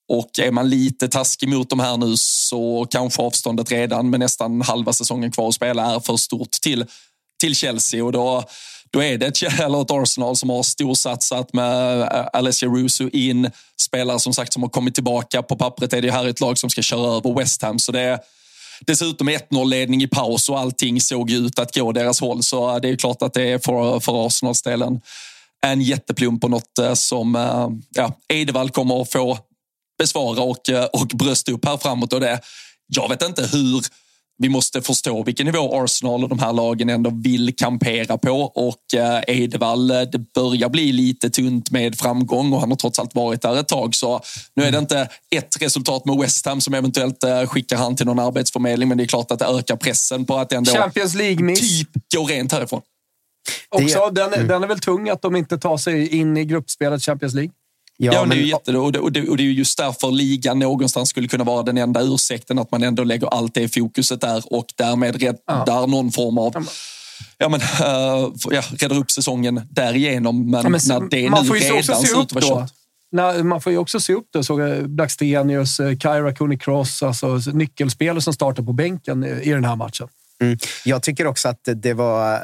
och 0.08 0.38
är 0.38 0.50
man 0.50 0.68
lite 0.68 1.08
taskig 1.08 1.48
mot 1.48 1.70
de 1.70 1.80
här 1.80 1.96
nu 1.96 2.16
så 2.16 2.86
kanske 2.90 3.22
avståndet 3.22 3.72
redan 3.72 4.10
med 4.10 4.20
nästan 4.20 4.62
halva 4.62 4.92
säsongen 4.92 5.32
kvar 5.32 5.48
att 5.48 5.54
spela 5.54 5.94
är 5.94 6.00
för 6.00 6.16
stort 6.16 6.50
till 6.50 6.84
till 7.38 7.56
Chelsea 7.56 8.04
och 8.04 8.12
då, 8.12 8.44
då 8.90 9.02
är 9.02 9.18
det 9.18 9.26
ett, 9.26 9.60
eller 9.60 9.82
ett 9.82 9.90
Arsenal 9.90 10.36
som 10.36 10.50
har 10.50 10.62
storsatsat 10.62 11.52
med 11.52 12.00
eh, 12.00 12.26
Alessia 12.32 12.68
Russo 12.68 13.08
in. 13.08 13.50
Spelare 13.80 14.20
som 14.20 14.32
sagt 14.32 14.52
som 14.52 14.62
har 14.62 14.70
kommit 14.70 14.94
tillbaka. 14.94 15.42
På 15.42 15.56
pappret 15.56 15.92
är 15.92 16.02
det 16.02 16.10
här 16.10 16.28
ett 16.28 16.40
lag 16.40 16.58
som 16.58 16.70
ska 16.70 16.82
köra 16.82 17.16
över 17.16 17.34
West 17.38 17.62
Ham. 17.62 17.78
Så 17.78 17.92
det 17.92 18.00
är 18.00 18.18
dessutom 18.80 19.28
1-0-ledning 19.28 20.02
i 20.02 20.06
paus 20.06 20.48
och 20.48 20.58
allting 20.58 21.00
såg 21.00 21.30
ut 21.30 21.58
att 21.58 21.74
gå 21.74 21.92
deras 21.92 22.20
håll. 22.20 22.42
Så 22.42 22.70
eh, 22.70 22.80
det 22.80 22.88
är 22.88 22.96
klart 22.96 23.22
att 23.22 23.34
det 23.34 23.42
är 23.42 23.58
för, 23.58 24.00
för 24.00 24.26
Arsenals 24.26 24.62
del 24.62 24.82
en, 24.82 25.00
en 25.66 25.82
jätteplump 25.82 26.40
på 26.40 26.48
något 26.48 26.78
eh, 26.78 26.94
som 26.94 27.34
ja, 27.94 28.12
Edevall 28.28 28.70
kommer 28.70 29.02
att 29.02 29.12
få 29.12 29.38
besvara 29.98 30.42
och, 30.42 30.60
och 30.92 31.06
brösta 31.06 31.52
upp 31.52 31.64
här 31.64 31.76
framåt. 31.76 32.12
Och 32.12 32.20
det, 32.20 32.40
jag 32.86 33.08
vet 33.08 33.22
inte 33.22 33.42
hur 33.42 33.82
vi 34.38 34.48
måste 34.48 34.82
förstå 34.82 35.22
vilken 35.22 35.46
nivå 35.46 35.82
Arsenal 35.82 36.22
och 36.22 36.28
de 36.28 36.38
här 36.38 36.52
lagen 36.52 36.88
ändå 36.88 37.10
vill 37.14 37.56
kampera 37.56 38.18
på 38.18 38.40
och 38.40 38.94
eh, 38.94 39.20
Edevall, 39.26 39.90
eh, 39.90 40.00
det 40.00 40.18
börjar 40.18 40.68
bli 40.68 40.92
lite 40.92 41.30
tunt 41.30 41.70
med 41.70 41.98
framgång 41.98 42.52
och 42.52 42.60
han 42.60 42.70
har 42.70 42.76
trots 42.76 42.98
allt 42.98 43.14
varit 43.14 43.42
där 43.42 43.60
ett 43.60 43.68
tag. 43.68 43.94
Så 43.94 44.20
nu 44.56 44.64
är 44.64 44.72
det 44.72 44.78
inte 44.78 45.08
ett 45.30 45.62
resultat 45.62 46.04
med 46.04 46.18
West 46.18 46.46
Ham 46.46 46.60
som 46.60 46.74
eventuellt 46.74 47.24
eh, 47.24 47.46
skickar 47.46 47.76
han 47.76 47.96
till 47.96 48.06
någon 48.06 48.18
arbetsförmedling, 48.18 48.88
men 48.88 48.98
det 48.98 49.04
är 49.04 49.08
klart 49.08 49.30
att 49.30 49.38
det 49.38 49.46
ökar 49.46 49.76
pressen 49.76 50.26
på 50.26 50.36
att 50.36 50.52
ändå 50.52 50.72
Champions 50.72 51.14
League-miss. 51.14 51.60
typ 51.60 51.88
gå 52.14 52.24
rent 52.24 52.52
härifrån. 52.52 52.82
Också, 53.68 54.10
den, 54.10 54.34
mm. 54.34 54.48
den 54.48 54.62
är 54.62 54.66
väl 54.66 54.80
tung 54.80 55.08
att 55.08 55.22
de 55.22 55.36
inte 55.36 55.58
tar 55.58 55.76
sig 55.76 56.16
in 56.16 56.36
i 56.36 56.44
gruppspelet 56.44 57.02
Champions 57.02 57.34
League? 57.34 57.52
Ja, 58.00 58.12
ja 58.12 58.20
men... 58.20 58.28
det 58.28 58.34
är 58.36 58.38
ju 58.38 58.48
jätte, 58.48 58.76
och 58.76 58.92
det, 58.92 58.98
och, 58.98 59.12
det, 59.12 59.28
och 59.28 59.36
det 59.36 59.42
är 59.42 59.44
just 59.44 59.78
därför 59.78 60.10
ligan 60.10 60.58
någonstans 60.58 61.08
skulle 61.08 61.28
kunna 61.28 61.44
vara 61.44 61.62
den 61.62 61.78
enda 61.78 62.02
ursäkten 62.02 62.58
att 62.58 62.70
man 62.70 62.82
ändå 62.82 63.04
lägger 63.04 63.26
allt 63.26 63.54
det 63.54 63.74
fokuset 63.74 64.20
där 64.20 64.42
och 64.52 64.66
därmed 64.76 65.22
räddar 65.22 65.62
ja. 65.66 65.86
någon 65.86 66.12
form 66.12 66.38
av 66.38 66.66
ja, 67.38 67.48
men, 67.48 67.60
uh, 67.60 68.32
ja, 68.50 68.62
räddar 68.78 68.96
upp 68.96 69.10
säsongen 69.10 69.60
därigenom. 69.70 70.50
Men, 70.50 70.62
ja, 70.62 70.68
men 70.68 70.80
när 70.88 71.00
det 71.10 71.30
man 71.30 71.46
nu 71.46 71.52
redan 71.52 71.82
ser 71.82 72.22
ut 72.22 72.36
att 72.36 72.44
kört. 72.44 72.72
Nej, 73.10 73.42
man 73.42 73.60
får 73.60 73.72
ju 73.72 73.78
också 73.78 74.00
se 74.00 74.12
upp 74.14 74.28
det. 74.32 74.44
Såg 74.44 74.88
Blackstenius, 74.88 75.80
eh, 75.80 75.98
Kyra 75.98 76.34
Cooney 76.34 76.58
Cross, 76.58 77.02
alltså 77.02 77.40
nyckelspelare 77.52 78.20
som 78.20 78.32
startar 78.32 78.62
på 78.62 78.72
bänken 78.72 79.24
i 79.24 79.50
den 79.50 79.64
här 79.64 79.76
matchen. 79.76 80.08
Mm. 80.42 80.58
Jag 80.84 81.02
tycker 81.02 81.26
också 81.26 81.48
att 81.48 81.68
det 81.76 81.94
var 81.94 82.40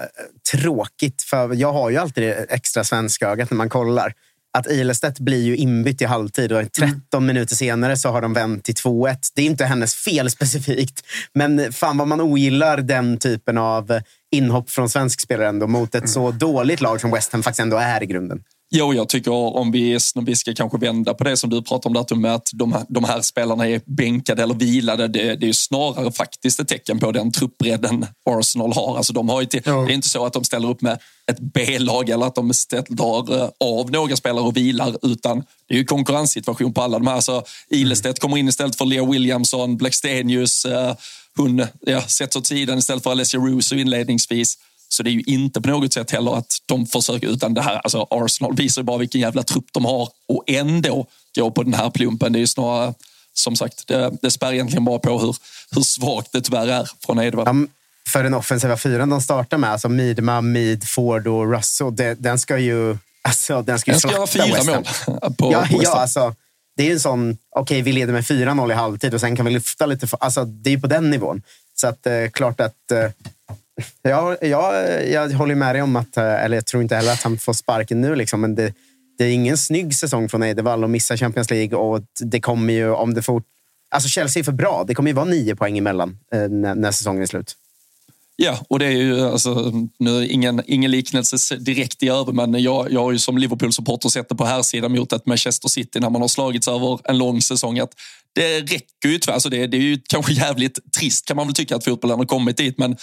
tråkigt, 0.53 1.23
för 1.23 1.55
jag 1.55 1.73
har 1.73 1.91
ju 1.91 1.97
alltid 1.97 2.25
det 2.25 2.35
extra 2.35 2.85
svenska 2.85 3.29
ögat 3.29 3.51
när 3.51 3.57
man 3.57 3.69
kollar. 3.69 4.15
Att 4.59 4.67
Ilestedt 4.67 5.19
blir 5.19 5.43
ju 5.43 5.57
inbytt 5.57 6.03
i 6.03 6.05
halvtid 6.05 6.53
och 6.53 6.73
13 6.73 6.99
mm. 7.15 7.27
minuter 7.27 7.57
senare 7.57 7.97
så 7.97 8.09
har 8.09 8.23
de 8.23 8.33
vänt 8.33 8.65
till 8.65 8.75
2-1. 8.75 9.17
Det 9.35 9.43
är 9.43 9.47
inte 9.47 9.65
hennes 9.65 9.95
fel 9.95 10.31
specifikt, 10.31 11.07
men 11.35 11.73
fan 11.73 11.99
vad 11.99 12.09
man 12.09 12.21
ogillar 12.21 12.77
den 12.77 13.19
typen 13.19 13.59
av 13.59 14.01
inhopp 14.33 14.71
från 14.71 14.89
svensk 14.89 15.21
spelare 15.21 15.49
ändå 15.49 15.67
mot 15.67 15.89
ett 15.89 15.95
mm. 15.95 16.09
så 16.09 16.31
dåligt 16.31 16.81
lag 16.81 17.01
som 17.01 17.11
West 17.11 17.33
Ham 17.33 17.43
faktiskt 17.43 17.61
ändå 17.61 17.77
är 17.77 18.03
i 18.03 18.07
grunden. 18.07 18.43
Jo, 18.71 18.95
jag 18.95 19.09
tycker 19.09 19.31
om 19.33 19.73
vi, 19.73 19.99
om 20.15 20.25
vi 20.25 20.37
ska 20.37 20.55
kanske 20.55 20.79
vända 20.79 21.15
på 21.15 21.25
det 21.25 21.37
som 21.37 21.51
du 21.51 21.63
pratar 21.63 21.91
om, 21.91 21.95
där, 21.95 22.15
med 22.15 22.35
att 22.35 22.51
de 22.53 22.73
här, 22.73 22.85
de 22.89 23.05
här 23.05 23.21
spelarna 23.21 23.69
är 23.69 23.81
bänkade 23.87 24.43
eller 24.43 24.55
vilade. 24.55 25.09
Det, 25.09 25.37
det 25.37 25.49
är 25.49 25.53
snarare 25.53 26.13
faktiskt 26.13 26.61
ett 26.61 26.69
tecken 26.69 26.99
på 26.99 27.13
den 27.13 27.33
truppbredden 27.33 28.07
Arsenal 28.31 28.73
har. 28.73 28.97
Alltså, 28.97 29.13
de 29.13 29.29
har 29.29 29.41
ju 29.41 29.47
till, 29.47 29.63
ja. 29.65 29.73
Det 29.73 29.93
är 29.93 29.95
inte 29.95 30.09
så 30.09 30.27
att 30.27 30.33
de 30.33 30.45
ställer 30.45 30.71
upp 30.71 30.83
med 30.83 30.99
ett 31.31 31.41
B-lag 31.41 32.11
eller 32.11 32.27
att 32.27 32.35
de 32.35 32.53
drar 32.89 33.37
eh, 33.37 33.49
av 33.61 33.91
några 33.91 34.17
spelare 34.17 34.45
och 34.45 34.57
vilar, 34.57 34.97
utan 35.03 35.45
det 35.69 35.75
är 35.75 35.79
ju 35.79 35.85
konkurrenssituation 35.85 36.73
på 36.73 36.83
alla 36.83 36.99
de 36.99 37.07
här. 37.07 37.15
Alltså, 37.15 37.43
Ilestedt 37.71 38.19
kommer 38.19 38.37
in 38.37 38.49
istället 38.49 38.77
för 38.77 38.85
Leo 38.85 39.13
Williamson, 39.13 39.77
Blackstenius, 39.77 40.65
eh, 40.65 40.95
hon 41.37 41.67
ja, 41.81 42.03
sätts 42.03 42.37
åt 42.37 42.47
sidan 42.47 42.79
istället 42.79 43.03
för 43.03 43.11
Alessia 43.11 43.41
Russo 43.41 43.77
inledningsvis. 43.77 44.59
Så 44.89 45.03
det 45.03 45.11
är 45.11 45.13
ju 45.13 45.23
inte 45.27 45.61
på 45.61 45.69
något 45.69 45.93
sätt 45.93 46.11
heller 46.11 46.37
att 46.37 46.53
de 46.67 46.87
försöker, 46.87 47.29
utan 47.29 47.55
det 47.55 47.63
här, 47.63 47.75
alltså 47.75 48.07
Arsenal 48.11 48.57
visar 48.57 48.83
ju 48.83 48.87
bara 48.87 48.99
vilken 48.99 49.21
jävla 49.21 49.43
trupp 49.43 49.67
de 49.73 49.85
har 49.85 50.09
och 50.29 50.45
ändå 50.47 51.07
gå 51.37 51.51
på 51.51 51.63
den 51.63 51.75
här 51.75 51.91
plumpen. 51.91 52.33
Det 52.33 52.39
är 52.39 52.41
ju 52.41 52.47
snarare, 52.47 52.95
som 53.35 53.57
sagt, 53.57 53.87
det, 53.87 54.13
det 54.23 54.31
spär 54.31 54.53
egentligen 54.53 54.85
bara 54.85 54.99
på 54.99 55.19
hur, 55.19 55.37
hur 55.71 55.83
svagt 55.83 56.33
det 56.33 56.41
tyvärr 56.41 56.69
är 56.69 56.91
från 57.07 57.21
Edvard. 57.21 57.49
Um, 57.49 57.69
för 58.09 58.23
den 58.23 58.35
offensiva 58.35 58.77
fyran 58.77 59.11
de 59.11 59.21
startar 59.21 59.59
med, 59.59 59.71
alltså 59.71 59.89
Midma, 59.89 60.41
Mid, 60.41 60.89
Ford 60.89 61.27
och 61.27 61.53
Russell, 61.53 61.97
det, 61.97 62.15
den 62.15 62.39
ska 62.39 62.59
ju 62.59 62.99
Alltså, 63.29 63.63
den 63.63 63.79
ska 63.79 63.93
ju 63.93 63.99
den 63.99 64.11
göra 64.11 64.27
fyra 64.27 64.65
mål 64.65 64.85
på 65.39 65.53
ja, 65.53 65.67
ja, 65.71 66.01
alltså, 66.01 66.35
Det 66.77 66.83
är 66.83 66.87
ju 66.87 66.93
en 66.93 67.01
sån, 67.01 67.31
okej 67.31 67.63
okay, 67.63 67.83
vi 67.83 67.93
leder 67.93 68.13
med 68.13 68.25
4-0 68.25 68.71
i 68.71 68.75
halvtid 68.75 69.15
och 69.15 69.21
sen 69.21 69.37
kan 69.37 69.47
vi 69.47 69.53
lyfta 69.53 69.87
lite. 69.87 70.07
För, 70.07 70.19
alltså, 70.21 70.45
det 70.45 70.71
är 70.71 70.75
ju 70.75 70.81
på 70.81 70.87
den 70.87 71.11
nivån. 71.11 71.43
Så 71.75 71.87
att, 71.87 72.07
eh, 72.07 72.29
klart 72.33 72.61
att 72.61 72.91
eh, 72.91 73.11
Jag, 74.03 74.37
jag, 74.41 75.09
jag 75.09 75.31
håller 75.31 75.55
med 75.55 75.75
dig 75.75 75.83
om 75.83 75.97
att, 75.97 76.17
eh, 76.17 76.45
eller 76.45 76.57
jag 76.57 76.67
tror 76.67 76.83
inte 76.83 76.97
heller 76.97 77.13
att 77.13 77.23
han 77.23 77.39
får 77.39 77.53
sparken 77.53 78.01
nu, 78.01 78.15
liksom, 78.15 78.41
men 78.41 78.55
det, 78.55 78.75
det 79.19 79.25
är 79.25 79.31
ingen 79.31 79.57
snygg 79.57 79.95
säsong 79.95 80.29
från 80.29 80.43
Eidevall 80.43 80.85
att 80.85 80.91
missa 80.91 81.17
Champions 81.17 81.51
League 81.51 81.79
och 81.79 82.03
det 82.21 82.41
kommer 82.41 82.73
ju, 82.73 82.91
om 82.91 83.15
det 83.15 83.23
fort... 83.23 83.45
Alltså 83.91 84.09
Chelsea 84.09 84.41
är 84.41 84.45
för 84.45 84.53
bra. 84.53 84.85
Det 84.87 84.95
kommer 84.95 85.11
ju 85.11 85.15
vara 85.15 85.25
nio 85.25 85.57
poäng 85.57 85.79
emellan 85.79 86.19
eh, 86.35 86.49
när, 86.49 86.75
när 86.75 86.91
säsongen 86.91 87.23
är 87.23 87.27
slut. 87.27 87.57
Ja, 88.37 88.59
och 88.69 88.79
det 88.79 88.87
är 88.87 88.91
ju 88.91 89.21
alltså, 89.21 89.73
nu 89.99 90.29
ingen, 90.29 90.63
ingen 90.67 90.91
liknelse 90.91 91.57
direkt 91.57 92.03
i 92.03 92.09
över, 92.09 92.33
men 92.33 92.63
jag, 92.63 92.93
jag 92.93 93.01
har 93.01 93.13
ju 93.13 93.19
som 93.19 93.39
Liverpool-supporter 93.39 94.09
sett 94.09 94.29
det 94.29 94.35
på 94.35 94.45
här 94.45 94.63
sidan 94.63 94.93
mot 94.93 95.13
ett 95.13 95.27
Manchester 95.27 95.69
City 95.69 96.01
när 96.01 96.11
man 96.11 96.21
har 96.21 96.29
slagits 96.29 96.69
över 96.69 97.01
en 97.05 97.19
lång 97.19 97.43
säsong. 97.43 97.79
Att 97.79 97.91
det 98.35 98.61
räcker 98.61 99.09
ju 99.09 99.19
tyvärr. 99.19 99.35
Alltså 99.35 99.49
det, 99.49 99.67
det 99.67 99.77
är 99.77 99.81
ju 99.81 99.99
kanske 100.09 100.33
jävligt 100.33 100.93
trist 100.99 101.27
kan 101.27 101.37
man 101.37 101.47
väl 101.47 101.55
tycka 101.55 101.77
att 101.77 101.85
fotbollen 101.85 102.19
har 102.19 102.27
kommit 102.27 102.57
dit, 102.57 102.79
men 102.79 102.97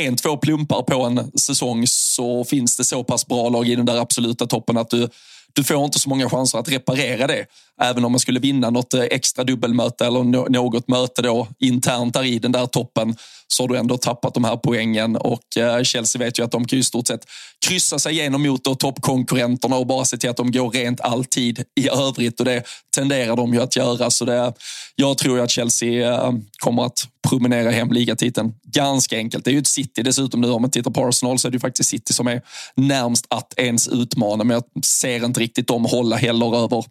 en, 0.00 0.16
två 0.16 0.36
plumpar 0.36 0.82
på 0.82 1.02
en 1.04 1.38
säsong 1.38 1.86
så 1.86 2.44
finns 2.44 2.76
det 2.76 2.84
så 2.84 3.04
pass 3.04 3.26
bra 3.26 3.48
lag 3.48 3.68
i 3.68 3.76
den 3.76 3.86
där 3.86 3.96
absoluta 3.96 4.46
toppen 4.46 4.76
att 4.76 4.90
du 4.90 5.08
du 5.52 5.64
får 5.64 5.84
inte 5.84 5.98
så 5.98 6.08
många 6.08 6.30
chanser 6.30 6.58
att 6.58 6.68
reparera 6.68 7.26
det. 7.26 7.46
Även 7.80 8.04
om 8.04 8.12
man 8.12 8.20
skulle 8.20 8.40
vinna 8.40 8.70
något 8.70 8.94
eh, 8.94 9.02
extra 9.02 9.44
dubbelmöte 9.44 10.06
eller 10.06 10.50
något 10.50 10.88
möte 10.88 11.22
då 11.22 11.48
internt 11.58 12.14
där 12.14 12.24
i 12.24 12.38
den 12.38 12.52
där 12.52 12.66
toppen 12.66 13.16
så 13.48 13.62
har 13.62 13.68
du 13.68 13.76
ändå 13.76 13.96
tappat 13.96 14.34
de 14.34 14.44
här 14.44 14.56
poängen 14.56 15.16
och 15.16 15.56
eh, 15.56 15.82
Chelsea 15.82 16.18
vet 16.18 16.38
ju 16.38 16.44
att 16.44 16.50
de 16.50 16.64
kan 16.64 16.78
i 16.78 16.82
stort 16.84 17.06
sett 17.06 17.20
kryssa 17.66 17.98
sig 17.98 18.12
igenom 18.12 18.42
mot 18.42 18.78
toppkonkurrenterna 18.78 19.76
och 19.76 19.86
bara 19.86 20.04
se 20.04 20.16
till 20.16 20.30
att 20.30 20.36
de 20.36 20.52
går 20.52 20.70
rent 20.70 21.00
alltid 21.00 21.64
i 21.80 21.88
övrigt 21.88 22.40
och 22.40 22.46
det 22.46 22.62
tenderar 22.94 23.36
de 23.36 23.54
ju 23.54 23.62
att 23.62 23.76
göra. 23.76 24.10
Så 24.10 24.24
det, 24.24 24.52
jag 24.96 25.18
tror 25.18 25.36
ju 25.36 25.44
att 25.44 25.50
Chelsea 25.50 26.14
eh, 26.14 26.32
kommer 26.58 26.84
att 26.84 27.08
promenera 27.28 27.70
hem 27.70 27.92
ligatiteln 27.92 28.54
ganska 28.62 29.16
enkelt. 29.16 29.44
Det 29.44 29.50
är 29.50 29.52
ju 29.52 29.58
ett 29.58 29.66
City 29.66 30.02
dessutom 30.02 30.40
nu. 30.40 30.50
Om 30.50 30.62
man 30.62 30.70
tittar 30.70 30.90
på 30.90 31.06
Arsenal 31.06 31.38
så 31.38 31.48
är 31.48 31.50
det 31.50 31.54
ju 31.54 31.60
faktiskt 31.60 31.90
City 31.90 32.12
som 32.12 32.26
är 32.26 32.42
närmst 32.74 33.26
att 33.28 33.54
ens 33.56 33.88
utmana. 33.88 34.44
Men 34.44 34.54
jag 34.54 34.84
ser 34.84 35.24
inte 35.24 35.40
riktigt 35.40 35.66
dem 35.66 35.84
hålla 35.84 36.16
heller 36.16 36.56
över, 36.56 36.84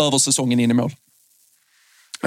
över 0.00 0.18
säsongen 0.32 0.60
in 0.60 0.70
i 0.70 0.74
mål. 0.74 0.92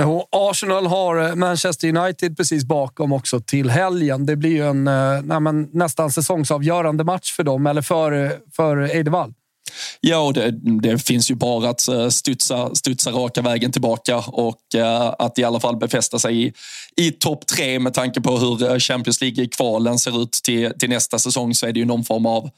Och 0.03 0.27
Arsenal 0.31 0.87
har 0.87 1.29
eh, 1.29 1.35
Manchester 1.35 1.97
United 1.97 2.37
precis 2.37 2.63
bakom 2.63 3.13
också 3.13 3.39
till 3.39 3.69
helgen. 3.69 4.25
Det 4.25 4.35
blir 4.35 4.49
ju 4.49 4.67
en 4.67 4.87
eh, 4.87 5.21
nej, 5.39 5.53
nästan 5.71 6.11
säsongsavgörande 6.11 7.03
match 7.03 7.31
för 7.31 7.43
dem, 7.43 7.67
eller 7.67 7.81
för, 7.81 8.39
för 8.55 8.77
Eidevall. 8.77 9.33
Ja, 10.01 10.17
och 10.17 10.33
det, 10.33 10.51
det, 10.81 10.99
finns 10.99 11.31
ju 11.31 11.35
bara 11.35 11.69
att 11.69 11.87
eh, 11.87 12.09
studsa, 12.09 12.75
studsa 12.75 13.11
raka 13.11 13.41
vägen 13.41 13.71
tillbaka 13.71 14.17
och 14.17 14.61
att 15.17 15.39
i 15.39 15.43
alla 15.43 15.59
fall 15.59 15.77
befästa 15.77 16.19
sig 16.19 16.45
i, 16.45 16.53
i 16.95 17.11
topp 17.11 17.47
tre 17.47 17.79
med 17.79 17.93
tanke 17.93 18.21
på 18.21 18.37
hur 18.37 18.79
Champions 18.79 19.21
League-kvalen 19.21 19.99
ser 19.99 20.23
ut 20.23 20.31
till, 20.31 20.71
till 20.79 20.89
nästa 20.89 21.19
säsong 21.19 21.55
så 21.55 21.67
är 21.67 21.73
det 21.73 21.79
ju 21.79 21.85
någon 21.85 22.03
form 22.03 22.25
av 22.25 22.49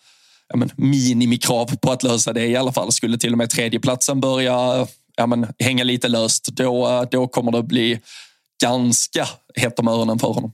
ja, 0.49 0.57
men, 0.57 0.69
minimikrav 0.75 1.75
på 1.75 1.91
att 1.91 2.03
lösa 2.03 2.33
det 2.33 2.45
i 2.45 2.55
alla 2.55 2.71
fall. 2.71 2.91
Skulle 2.91 3.17
till 3.17 3.31
och 3.31 3.37
med 3.37 3.49
tredjeplatsen 3.49 4.21
börja 4.21 4.87
ja, 5.17 5.27
men, 5.27 5.47
hänga 5.59 5.83
lite 5.83 6.07
löst, 6.07 6.45
då, 6.45 7.05
då 7.11 7.27
kommer 7.27 7.51
det 7.51 7.63
bli 7.63 7.99
ganska 8.63 9.27
hett 9.55 9.79
om 9.79 9.87
öronen 9.87 10.19
för 10.19 10.27
honom. 10.27 10.53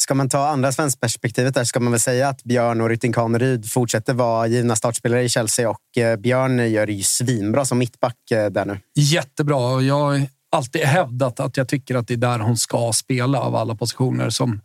Ska 0.00 0.14
man 0.14 0.28
ta 0.28 0.48
andra 0.48 0.72
svenskperspektivet 0.72 1.54
där 1.54 1.64
ska 1.64 1.80
man 1.80 1.92
väl 1.92 2.00
säga 2.00 2.28
att 2.28 2.44
Björn 2.44 2.80
och 2.80 2.88
Rytting 2.88 3.12
Kaneryd 3.12 3.70
fortsätter 3.70 4.14
vara 4.14 4.46
givna 4.46 4.76
startspelare 4.76 5.22
i 5.22 5.28
Chelsea 5.28 5.70
och 5.70 5.98
eh, 5.98 6.16
Björn 6.16 6.70
gör 6.70 6.86
det 6.86 6.92
ju 6.92 7.02
svinbra 7.02 7.64
som 7.64 7.78
mittback 7.78 8.30
eh, 8.30 8.50
där 8.50 8.64
nu. 8.64 8.78
Jättebra. 8.94 9.80
Jag 9.80 9.94
har 9.94 10.22
alltid 10.52 10.82
hävdat 10.82 11.40
att 11.40 11.56
jag 11.56 11.68
tycker 11.68 11.94
att 11.94 12.08
det 12.08 12.14
är 12.14 12.18
där 12.18 12.38
hon 12.38 12.56
ska 12.56 12.92
spela 12.92 13.40
av 13.40 13.56
alla 13.56 13.74
positioner. 13.74 14.30
Som, 14.30 14.60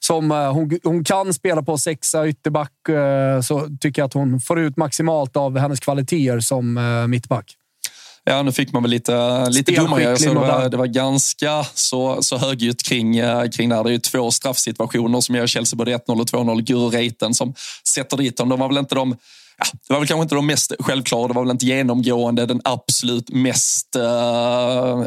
som 0.00 0.30
eh, 0.30 0.52
hon, 0.52 0.78
hon 0.84 1.04
kan 1.04 1.34
spela 1.34 1.62
på 1.62 1.78
sexa, 1.78 2.28
ytterback, 2.28 2.72
så 3.44 3.68
tycker 3.80 4.02
jag 4.02 4.06
att 4.06 4.14
hon 4.14 4.40
får 4.40 4.60
ut 4.60 4.76
maximalt 4.76 5.36
av 5.36 5.58
hennes 5.58 5.80
kvaliteter 5.80 6.40
som 6.40 6.80
mittback. 7.08 7.56
Ja, 8.28 8.42
nu 8.42 8.52
fick 8.52 8.72
man 8.72 8.82
väl 8.82 8.90
lite, 8.90 9.46
lite 9.50 9.74
domare. 9.74 10.16
Så 10.16 10.28
det, 10.28 10.34
var, 10.34 10.68
det 10.68 10.76
var 10.76 10.86
ganska 10.86 11.64
så, 11.74 12.22
så 12.22 12.36
högljutt 12.36 12.82
kring, 12.82 13.16
eh, 13.16 13.48
kring 13.48 13.68
det 13.68 13.76
här. 13.76 13.84
Det 13.84 13.90
är 13.90 13.92
ju 13.92 13.98
två 13.98 14.30
straffsituationer 14.30 15.20
som 15.20 15.34
gör 15.34 15.46
Chelsea 15.46 15.76
både 15.76 15.96
1-0 15.96 16.20
och 16.20 16.26
2-0. 16.26 16.60
Guru 16.60 16.90
Reiten 16.90 17.34
som 17.34 17.54
sätter 17.88 18.16
dit 18.16 18.36
dem. 18.36 18.48
De 18.48 18.60
var 18.60 18.68
väl 18.68 18.78
inte 18.78 18.94
de 18.94 19.16
Ja, 19.58 19.66
det 19.88 19.92
var 19.92 20.00
väl 20.00 20.08
kanske 20.08 20.22
inte 20.22 20.34
de 20.34 20.46
mest 20.46 20.72
självklara, 20.78 21.28
det 21.28 21.34
var 21.34 21.42
väl 21.42 21.50
inte 21.50 21.66
genomgående 21.66 22.46
den 22.46 22.60
absolut 22.64 23.30
mest 23.30 23.88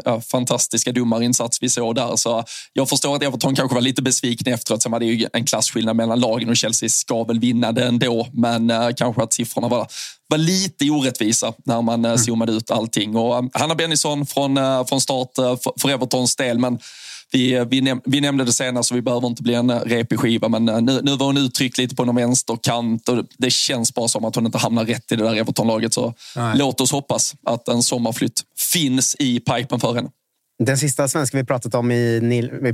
ja, 0.04 0.20
fantastiska 0.30 0.92
domarinsats 0.92 1.58
vi 1.62 1.68
såg 1.68 1.94
där. 1.94 2.16
Så 2.16 2.44
jag 2.72 2.88
förstår 2.88 3.16
att 3.16 3.22
Everton 3.22 3.54
kanske 3.54 3.74
var 3.74 3.82
lite 3.82 4.02
besvikna 4.02 4.52
efteråt. 4.52 4.82
Sen 4.82 4.92
var 4.92 5.00
det 5.00 5.06
ju 5.06 5.28
en 5.32 5.44
klasskillnad 5.46 5.96
mellan 5.96 6.20
lagen 6.20 6.48
och 6.48 6.56
Chelsea 6.56 6.88
ska 6.88 7.24
väl 7.24 7.40
vinna 7.40 7.72
det 7.72 7.84
ändå. 7.84 8.26
Men 8.32 8.70
uh, 8.70 8.90
kanske 8.96 9.22
att 9.22 9.32
siffrorna 9.32 9.68
var, 9.68 9.86
var 10.28 10.38
lite 10.38 10.90
orättvisa 10.90 11.52
när 11.64 11.82
man 11.82 12.04
uh, 12.04 12.16
zoomade 12.16 12.52
ut 12.52 12.70
allting. 12.70 13.16
Och, 13.16 13.44
uh, 13.44 13.50
Hanna 13.52 13.74
Bennison 13.74 14.26
från, 14.26 14.58
uh, 14.58 14.86
från 14.86 15.00
start 15.00 15.28
för, 15.36 15.58
för 15.80 15.88
Evertons 15.88 16.36
del. 16.36 16.58
Men 16.58 16.78
vi, 17.32 17.64
vi, 17.70 17.80
näm 17.80 18.00
vi 18.04 18.20
nämnde 18.20 18.44
det 18.44 18.52
senare 18.52 18.84
så 18.84 18.94
vi 18.94 19.02
behöver 19.02 19.26
inte 19.26 19.42
bli 19.42 19.54
en 19.54 19.70
repig 19.70 20.18
skiva 20.18 20.48
men 20.48 20.68
eh, 20.68 20.80
nu, 20.80 21.00
nu 21.02 21.16
var 21.16 21.26
hon 21.26 21.36
uttryckt 21.36 21.78
lite 21.78 21.94
på 21.94 22.04
någon 22.04 22.16
vänsterkant 22.16 23.08
och 23.08 23.24
det 23.38 23.50
känns 23.50 23.94
bara 23.94 24.08
som 24.08 24.24
att 24.24 24.34
hon 24.34 24.46
inte 24.46 24.58
hamnar 24.58 24.84
rätt 24.84 25.12
i 25.12 25.16
det 25.16 25.24
där 25.24 25.34
Everton-laget. 25.34 25.94
Så 25.94 26.14
Nej. 26.36 26.58
låt 26.58 26.80
oss 26.80 26.92
hoppas 26.92 27.34
att 27.46 27.68
en 27.68 27.82
sommarflytt 27.82 28.42
finns 28.72 29.16
i 29.18 29.40
pipen 29.40 29.80
för 29.80 29.94
henne. 29.94 30.10
Den 30.58 30.78
sista 30.78 31.08
svenska 31.08 31.36
vi 31.36 31.44
pratat 31.44 31.74
om, 31.74 31.90
i 31.90 32.20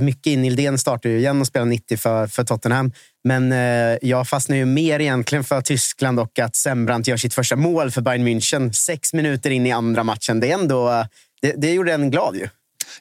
mycket 0.01 0.27
i 0.27 0.37
Nildén, 0.37 0.77
startar 0.77 1.09
ju 1.09 1.17
igen 1.17 1.41
och 1.41 1.47
spelar 1.47 1.65
90 1.65 1.97
för, 1.97 2.27
för 2.27 2.43
Tottenham. 2.43 2.91
Men 3.23 3.51
eh, 3.51 3.97
jag 4.01 4.27
fastnar 4.27 4.55
ju 4.55 4.65
mer 4.65 4.99
egentligen 4.99 5.43
för 5.43 5.61
Tyskland 5.61 6.19
och 6.19 6.39
att 6.39 6.55
Sembrant 6.55 7.07
gör 7.07 7.17
sitt 7.17 7.33
första 7.33 7.55
mål 7.55 7.91
för 7.91 8.01
Bayern 8.01 8.27
München 8.27 8.71
sex 8.71 9.13
minuter 9.13 9.49
in 9.49 9.65
i 9.65 9.71
andra 9.71 10.03
matchen. 10.03 10.39
Det, 10.39 10.51
är 10.51 10.53
ändå, 10.53 11.05
det, 11.41 11.53
det 11.57 11.73
gjorde 11.73 11.93
en 11.93 12.11
glad 12.11 12.35
ju 12.35 12.47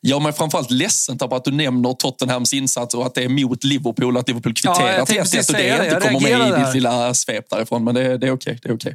gör 0.03 0.20
mig 0.20 0.33
framförallt 0.33 0.70
ledsen 0.70 1.18
på 1.18 1.37
att 1.37 1.44
du 1.44 1.51
nämner 1.51 1.92
Tottenhams 1.92 2.53
insats 2.53 2.94
och 2.94 3.07
att 3.07 3.14
det 3.14 3.24
är 3.24 3.29
mot 3.29 3.64
Liverpool 3.64 4.16
att 4.16 4.29
Liverpool 4.29 4.55
kvitterar 4.55 4.98
ja, 4.98 5.07
till 5.07 5.18
1 5.18 5.48
och 5.48 5.55
det 5.55 5.85
inte 5.85 6.09
kommer 6.09 6.20
med 6.20 6.48
i 6.48 6.64
ditt 6.64 6.74
lilla 6.74 7.14
svep 7.14 7.51
därifrån. 7.51 7.85
Men 7.85 7.94
det, 7.94 8.18
det 8.18 8.27
är 8.27 8.33
okej. 8.33 8.59
Okay, 8.64 8.72
okay. 8.72 8.94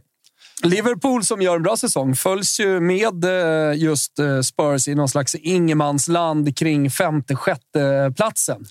Liverpool 0.63 1.23
som 1.23 1.41
gör 1.41 1.56
en 1.56 1.63
bra 1.63 1.77
säsong 1.77 2.15
följs 2.15 2.60
ju 2.60 2.79
med 2.79 3.23
eh, 3.23 3.77
just 3.77 4.19
eh, 4.19 4.41
Spurs 4.41 4.88
i 4.88 4.95
någon 4.95 5.10
slags 5.10 5.36
ingenmansland 5.36 6.58
kring 6.58 6.91
femte, 6.91 7.36
sjätte 7.36 8.13
platsen. 8.15 8.65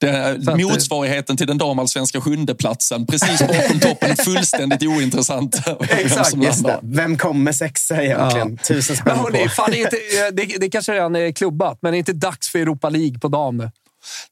Det, 0.00 0.38
motsvarigheten 0.58 1.36
till 1.36 1.46
den 1.46 1.58
damallsvenska 1.58 2.20
sjundeplatsen. 2.20 3.06
Precis 3.06 3.38
bakom 3.38 3.80
toppen. 3.80 4.16
Fullständigt 4.24 4.82
ointressant. 4.82 5.56
Exakt, 5.80 6.34
Vem 6.82 7.18
kommer 7.18 7.52
sexa 7.52 8.02
egentligen? 8.04 8.58
Ja. 8.60 8.64
Tusen 8.64 8.96
spänn 8.96 9.18
på. 9.18 9.48
Fan, 9.56 9.70
det, 9.70 9.80
är 9.80 9.84
inte, 9.84 9.96
det, 10.32 10.60
det 10.60 10.70
kanske 10.70 10.92
redan 10.92 11.16
är 11.16 11.32
klubbat, 11.32 11.78
men 11.82 11.92
det 11.92 11.96
är 11.96 11.98
inte 11.98 12.12
dags 12.12 12.48
för 12.48 12.58
Europa 12.58 12.88
League 12.88 13.18
på 13.18 13.28
dam 13.28 13.70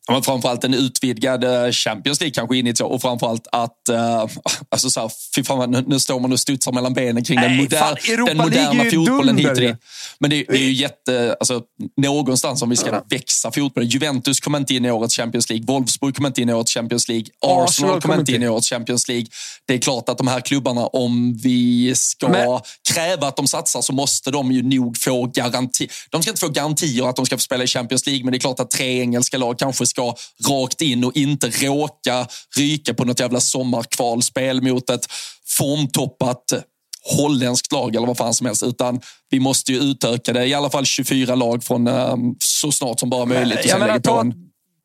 men 0.08 0.22
framförallt 0.22 0.64
en 0.64 0.74
utvidgad 0.74 1.44
eh, 1.44 1.70
Champions 1.70 2.20
League 2.20 2.34
kanske 2.34 2.56
initialt 2.56 2.92
och 2.92 3.02
framförallt 3.02 3.46
att, 3.52 3.82
uh, 3.90 3.96
alltså 4.68 4.90
så 4.90 5.00
här, 5.00 5.10
fy 5.34 5.44
fan, 5.44 5.70
nu, 5.70 5.84
nu 5.86 6.00
står 6.00 6.20
man 6.20 6.32
och 6.32 6.40
studsar 6.40 6.72
mellan 6.72 6.94
benen 6.94 7.24
kring 7.24 7.36
Nej, 7.36 7.48
den, 7.48 7.56
moder 7.56 7.78
fan, 7.78 7.96
den 8.26 8.36
moderna 8.36 8.84
fotbollen 8.84 9.36
hit 9.36 9.48
och 9.48 9.56
dit. 9.56 9.76
Men 10.18 10.30
det, 10.30 10.44
det, 10.48 10.56
är 10.56 10.62
ju 10.62 10.72
jätte, 10.72 11.36
alltså, 11.40 11.62
någonstans 11.96 12.62
om 12.62 12.70
vi 12.70 12.76
ska 12.76 12.90
ja. 12.90 13.04
växa 13.10 13.52
fotbollen. 13.52 13.88
Juventus 13.88 14.40
kommer 14.40 14.58
inte 14.58 14.74
in 14.74 14.84
i 14.84 14.90
årets 14.90 15.16
Champions 15.16 15.50
League, 15.50 15.66
Wolfsburg 15.66 16.14
kommer 16.14 16.28
inte 16.28 16.42
in 16.42 16.48
i 16.48 16.54
årets 16.54 16.74
Champions 16.74 17.08
League, 17.08 17.26
Arsenal, 17.40 17.64
Arsenal 17.64 18.00
kommer 18.00 18.18
inte 18.18 18.32
in 18.32 18.42
i 18.42 18.48
årets 18.48 18.68
Champions 18.68 19.08
League. 19.08 19.26
Det 19.66 19.74
är 19.74 19.78
klart 19.78 20.08
att 20.08 20.18
de 20.18 20.28
här 20.28 20.40
klubbarna, 20.40 20.86
om 20.86 21.36
vi 21.42 21.94
ska 21.94 22.28
men... 22.28 22.60
kräva 22.94 23.28
att 23.28 23.36
de 23.36 23.46
satsar 23.46 23.82
så 23.82 23.92
måste 23.92 24.30
de 24.30 24.52
ju 24.52 24.62
nog 24.62 24.98
få 24.98 25.26
garanti. 25.26 25.88
De 26.10 26.22
ska 26.22 26.30
inte 26.30 26.40
få 26.40 26.48
garantier 26.48 27.08
att 27.08 27.16
de 27.16 27.26
ska 27.26 27.36
få 27.36 27.40
spela 27.40 27.64
i 27.64 27.66
Champions 27.66 28.06
League, 28.06 28.24
men 28.24 28.32
det 28.32 28.36
är 28.36 28.40
klart 28.40 28.60
att 28.60 28.70
tre 28.70 29.00
engelska 29.00 29.38
lag 29.38 29.58
kanske 29.66 29.86
ska 29.86 30.14
rakt 30.48 30.80
in 30.80 31.04
och 31.04 31.16
inte 31.16 31.50
råka 31.50 32.26
ryka 32.56 32.94
på 32.94 33.04
något 33.04 33.20
jävla 33.20 33.40
sommarkvalspel 33.40 34.62
mot 34.62 34.90
ett 34.90 35.06
formtoppat 35.58 36.52
holländskt 37.16 37.72
lag 37.72 37.96
eller 37.96 38.06
vad 38.06 38.16
fan 38.16 38.34
som 38.34 38.46
helst. 38.46 38.62
Utan 38.62 39.00
vi 39.30 39.40
måste 39.40 39.72
ju 39.72 39.78
utöka 39.78 40.32
det. 40.32 40.46
I 40.46 40.54
alla 40.54 40.70
fall 40.70 40.84
24 40.84 41.34
lag 41.34 41.64
från 41.64 41.88
um, 41.88 42.36
så 42.38 42.72
snart 42.72 43.00
som 43.00 43.10
bara 43.10 43.24
möjligt. 43.24 43.58
Och 43.58 43.70
sen 43.70 43.80
lägga 43.80 44.00
på 44.00 44.20
en 44.20 44.34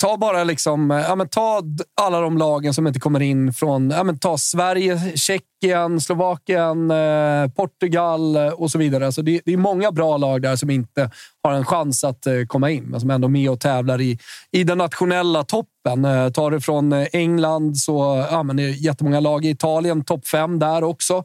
ta 0.02 0.18
bara 0.18 0.44
liksom, 0.44 0.92
eh, 0.92 1.00
ja, 1.00 1.16
men 1.16 1.28
ta 1.28 1.62
alla 2.02 2.22
de 2.22 2.38
lagen 2.38 2.74
som 2.74 2.88
inte 2.88 3.00
kommer 3.00 3.20
in 3.20 3.54
från... 3.54 3.90
Ja, 3.90 4.04
men 4.04 4.20
ta 4.20 4.38
Sverige, 4.38 5.18
Tjeckien, 5.18 6.02
Slovakien, 6.02 6.92
eh, 6.92 7.48
Portugal 7.56 8.36
eh, 8.36 8.48
och 8.48 8.72
så 8.72 8.78
vidare. 8.78 9.06
Alltså 9.06 9.22
det, 9.22 9.42
det, 9.46 9.54
är 9.54 9.58
många 9.58 9.92
bra 9.92 10.18
lag 10.18 10.42
där 10.42 10.56
som 10.56 10.70
inte 10.70 11.12
har 11.44 11.54
en 11.54 11.66
chans 11.66 12.04
att 12.04 12.28
eh, 12.28 12.34
komma 12.48 12.70
in, 12.70 12.84
men 12.84 13.00
som 13.00 13.12
ändå 13.12 13.28
är 13.28 13.30
med 13.30 13.50
och 13.50 13.60
tävlar 13.60 14.02
i, 14.02 14.20
i 14.52 14.64
den 14.64 14.78
nationella 14.78 15.44
toppen. 15.44 16.06
Eh, 16.06 16.30
tar 16.30 16.52
du 16.52 16.62
från 16.62 16.94
eh, 16.94 17.08
England 17.14 17.78
så 17.78 18.26
ja, 18.32 18.44
men 18.44 18.58
det 18.58 18.64
är 18.64 18.70
jättemånga 18.70 19.20
lag 19.20 19.46
i 19.46 19.50
Italien, 19.50 20.04
topp 20.04 20.28
fem 20.28 20.60
där 20.60 20.84
också 20.84 21.24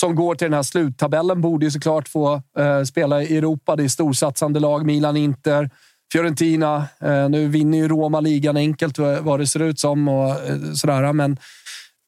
som 0.00 0.14
går 0.14 0.34
till 0.34 0.44
den 0.44 0.54
här 0.54 0.62
sluttabellen 0.62 1.40
borde 1.40 1.66
ju 1.66 1.70
såklart 1.70 2.08
få 2.08 2.42
eh, 2.58 2.82
spela 2.82 3.22
i 3.22 3.36
Europa. 3.36 3.76
Det 3.76 3.84
är 3.84 3.88
storsatsande 3.88 4.60
lag. 4.60 4.86
Milan, 4.86 5.16
Inter. 5.16 5.70
Fiorentina. 6.12 6.88
Eh, 7.00 7.28
nu 7.28 7.48
vinner 7.48 7.78
ju 7.78 7.88
Roma 7.88 8.20
ligan 8.20 8.56
enkelt 8.56 8.98
vad 8.98 9.40
det 9.40 9.46
ser 9.46 9.62
ut 9.62 9.80
som 9.80 10.08
och 10.08 10.30
eh, 10.30 10.72
sådär. 10.74 11.12
Men 11.12 11.36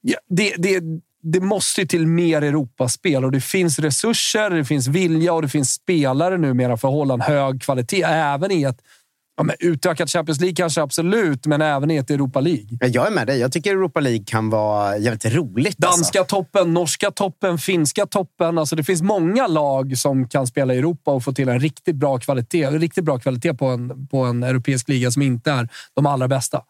ja, 0.00 0.18
det, 0.28 0.54
det, 0.58 0.82
det 1.22 1.40
måste 1.40 1.86
till 1.86 2.06
mer 2.06 2.42
Europaspel 2.42 3.24
och 3.24 3.32
det 3.32 3.40
finns 3.40 3.78
resurser, 3.78 4.50
det 4.50 4.64
finns 4.64 4.88
vilja 4.88 5.32
och 5.32 5.42
det 5.42 5.48
finns 5.48 5.72
spelare 5.72 6.38
numera 6.38 6.76
för 6.76 6.88
att 6.88 6.94
hålla 6.94 7.14
en 7.14 7.20
hög 7.20 7.62
kvalitet. 7.62 8.02
Även 8.02 8.52
i 8.52 8.62
ett 8.62 8.82
Ja, 9.38 9.44
men 9.44 9.56
utökat 9.58 10.10
Champions 10.10 10.40
League 10.40 10.54
kanske 10.54 10.82
absolut, 10.82 11.46
men 11.46 11.62
även 11.62 11.90
i 11.90 11.96
ett 11.96 12.10
Europa 12.10 12.40
League. 12.40 12.78
Jag 12.80 13.06
är 13.06 13.10
med 13.10 13.26
dig. 13.26 13.38
Jag 13.38 13.52
tycker 13.52 13.70
Europa 13.70 14.00
League 14.00 14.24
kan 14.26 14.50
vara 14.50 14.98
jävligt 14.98 15.24
roligt. 15.24 15.78
Danska 15.78 16.20
alltså. 16.20 16.36
toppen, 16.36 16.74
norska 16.74 17.10
toppen, 17.10 17.58
finska 17.58 18.06
toppen. 18.06 18.58
Alltså 18.58 18.76
det 18.76 18.84
finns 18.84 19.02
många 19.02 19.46
lag 19.46 19.98
som 19.98 20.28
kan 20.28 20.46
spela 20.46 20.74
i 20.74 20.78
Europa 20.78 21.10
och 21.10 21.24
få 21.24 21.32
till 21.32 21.48
en 21.48 21.60
riktigt 21.60 21.96
bra 21.96 22.18
kvalitet, 22.18 22.70
riktigt 22.70 23.04
bra 23.04 23.18
kvalitet 23.18 23.54
på 23.54 23.66
en, 23.66 24.06
på 24.06 24.24
en 24.24 24.42
europeisk 24.42 24.88
liga 24.88 25.10
som 25.10 25.22
inte 25.22 25.50
är 25.50 25.68
de 25.94 26.06
allra 26.06 26.28
bästa. 26.28 26.62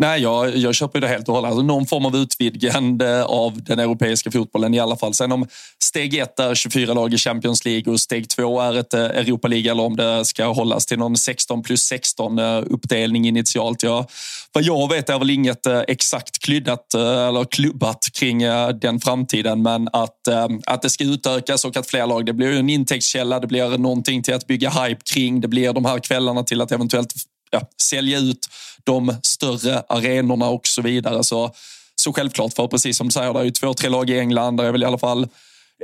Nej, 0.00 0.22
jag, 0.22 0.56
jag 0.56 0.74
köper 0.74 1.00
det 1.00 1.08
helt 1.08 1.28
och 1.28 1.34
hållet. 1.34 1.48
Alltså 1.48 1.62
någon 1.62 1.86
form 1.86 2.06
av 2.06 2.16
utvidgande 2.16 3.24
av 3.24 3.62
den 3.62 3.78
europeiska 3.78 4.30
fotbollen 4.30 4.74
i 4.74 4.80
alla 4.80 4.96
fall. 4.96 5.14
Sen 5.14 5.32
om 5.32 5.46
steg 5.82 6.14
ett 6.14 6.38
är 6.38 6.54
24 6.54 6.94
lag 6.94 7.14
i 7.14 7.18
Champions 7.18 7.64
League 7.64 7.92
och 7.92 8.00
steg 8.00 8.28
två 8.28 8.60
är 8.60 8.76
ett 8.78 8.94
eh, 8.94 9.00
Europa 9.00 9.48
League 9.48 9.70
eller 9.70 9.82
om 9.82 9.96
det 9.96 10.24
ska 10.24 10.46
hållas 10.46 10.86
till 10.86 10.98
någon 10.98 11.16
16 11.16 11.62
plus 11.62 11.82
16 11.82 12.38
eh, 12.38 12.62
uppdelning 12.66 13.28
initialt. 13.28 13.82
Ja, 13.82 14.06
vad 14.52 14.64
jag 14.64 14.88
vet 14.88 15.10
är 15.10 15.18
väl 15.18 15.30
inget 15.30 15.66
eh, 15.66 15.80
exakt 15.88 16.38
klyddat 16.38 16.94
eller 16.94 17.44
klubbat 17.44 18.06
kring 18.12 18.38
den 18.80 19.00
framtiden, 19.00 19.62
men 19.62 19.88
att, 19.92 20.28
att 20.66 20.82
det 20.82 20.90
ska 20.90 21.04
utökas 21.04 21.64
och 21.64 21.76
att 21.76 21.86
fler 21.86 22.06
lag, 22.06 22.26
det 22.26 22.32
blir 22.32 22.58
en 22.58 22.70
intäktskälla, 22.70 23.40
det 23.40 23.46
blir 23.46 23.78
någonting 23.78 24.22
till 24.22 24.34
att 24.34 24.46
bygga 24.46 24.70
hype 24.70 25.00
kring, 25.14 25.40
det 25.40 25.48
blir 25.48 25.72
de 25.72 25.84
här 25.84 25.98
kvällarna 25.98 26.42
till 26.42 26.60
att 26.60 26.72
eventuellt 26.72 27.14
ja, 27.50 27.60
sälja 27.82 28.18
ut 28.18 28.48
de 28.84 29.14
större 29.22 29.82
arenorna 29.88 30.48
och 30.48 30.66
så 30.66 30.82
vidare. 30.82 31.24
Så, 31.24 31.54
så 31.96 32.12
självklart, 32.12 32.54
för 32.54 32.66
precis 32.66 32.96
som 32.96 33.06
du 33.06 33.12
säger, 33.12 33.32
det 33.32 33.40
är 33.40 33.44
ju 33.44 33.50
två, 33.50 33.74
tre 33.74 33.88
lag 33.88 34.10
i 34.10 34.18
England, 34.18 34.56
det 34.56 34.66
är 34.66 34.72
väl 34.72 34.82
i 34.82 34.86
alla 34.86 34.98
fall 34.98 35.28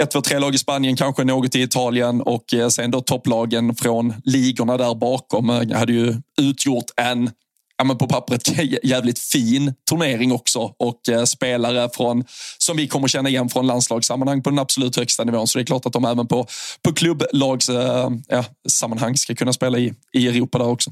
ett, 0.01 0.11
två, 0.11 0.21
tre 0.21 0.39
lag 0.39 0.55
i 0.55 0.59
Spanien, 0.59 0.97
kanske 0.97 1.25
något 1.25 1.55
i 1.55 1.63
Italien 1.63 2.21
och 2.21 2.55
eh, 2.55 2.69
sen 2.69 2.91
då 2.91 3.01
topplagen 3.01 3.75
från 3.75 4.15
ligorna 4.25 4.77
där 4.77 4.95
bakom 4.95 5.51
eh, 5.51 5.79
hade 5.79 5.93
ju 5.93 6.15
utgjort 6.41 6.91
en 6.97 7.31
ja, 7.79 7.85
men 7.85 7.99
på 7.99 8.07
pappret 8.07 8.59
jävligt 8.83 9.19
fin 9.19 9.75
turnering 9.91 10.33
också 10.33 10.73
och 10.79 11.09
eh, 11.09 11.25
spelare 11.25 11.91
från, 11.95 12.25
som 12.59 12.77
vi 12.77 12.89
kommer 12.89 13.09
känna 13.09 13.29
igen 13.29 13.49
från 13.49 13.67
landslagssammanhang 13.67 14.43
på 14.43 14.51
den 14.51 14.59
absolut 14.59 14.97
högsta 14.97 15.25
nivån. 15.25 15.47
Så 15.47 15.59
det 15.59 15.63
är 15.63 15.67
klart 15.67 15.87
att 15.87 15.93
de 15.93 16.05
även 16.05 16.27
på, 16.27 16.47
på 16.83 16.93
klubblagssammanhang 16.93 18.25
eh, 18.29 18.45
ja, 19.09 19.17
ska 19.17 19.35
kunna 19.35 19.53
spela 19.53 19.79
i, 19.79 19.95
i 20.13 20.29
Europa 20.29 20.59
där 20.59 20.69
också 20.69 20.91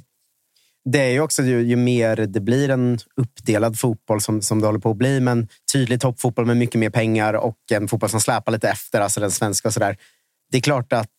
det 0.85 0.99
är 0.99 1.11
ju 1.11 1.20
också 1.20 1.42
ju, 1.42 1.62
ju, 1.62 1.77
mer 1.77 2.16
det 2.16 2.40
blir 2.40 2.68
en 2.68 2.99
uppdelad 3.16 3.79
fotboll 3.79 4.20
som, 4.20 4.42
som 4.42 4.61
det 4.61 4.66
håller 4.66 4.79
på 4.79 4.90
att 4.90 4.97
bli, 4.97 5.20
men 5.20 5.49
tydlig 5.73 6.01
toppfotboll 6.01 6.47
med 6.47 6.57
mycket 6.57 6.79
mer 6.81 6.90
pengar 6.90 7.35
och 7.35 7.59
en 7.73 7.88
fotboll 7.88 8.11
som 8.11 8.20
släpar 8.20 8.53
lite 8.53 8.68
efter, 8.68 9.01
alltså 9.01 9.20
den 9.20 9.31
svenska 9.31 9.68
och 9.68 9.75
sådär. 9.75 9.97
Det 10.51 10.57
är 10.57 10.62
klart 10.62 10.92
att 10.92 11.11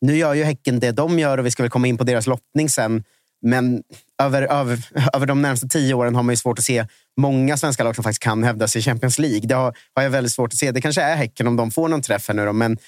nu 0.00 0.16
gör 0.16 0.34
ju 0.34 0.44
Häcken 0.44 0.80
det 0.80 0.92
de 0.92 1.18
gör 1.18 1.38
och 1.38 1.46
vi 1.46 1.50
ska 1.50 1.62
väl 1.62 1.70
komma 1.70 1.86
in 1.86 1.98
på 1.98 2.04
deras 2.04 2.26
lottning 2.26 2.68
sen. 2.68 3.04
Men 3.42 3.82
över, 4.22 4.42
över, 4.42 4.78
över 5.12 5.26
de 5.26 5.42
närmaste 5.42 5.68
tio 5.68 5.94
åren 5.94 6.14
har 6.14 6.22
man 6.22 6.32
ju 6.32 6.36
svårt 6.36 6.58
att 6.58 6.64
se 6.64 6.86
många 7.20 7.56
svenska 7.56 7.84
lag 7.84 7.94
som 7.94 8.04
faktiskt 8.04 8.22
kan 8.22 8.44
hävda 8.44 8.68
sig 8.68 8.78
i 8.78 8.82
Champions 8.82 9.18
League. 9.18 9.40
Det 9.40 9.54
har, 9.54 9.76
har 9.94 10.02
jag 10.02 10.10
väldigt 10.10 10.32
svårt 10.32 10.52
att 10.52 10.58
se. 10.58 10.70
Det 10.70 10.80
kanske 10.80 11.02
är 11.02 11.16
Häcken 11.16 11.46
om 11.46 11.56
de 11.56 11.70
får 11.70 11.88
någon 11.88 12.02
träff 12.02 12.28
här 12.28 12.34
nu 12.34 12.44
då, 12.44 12.52
men 12.52 12.78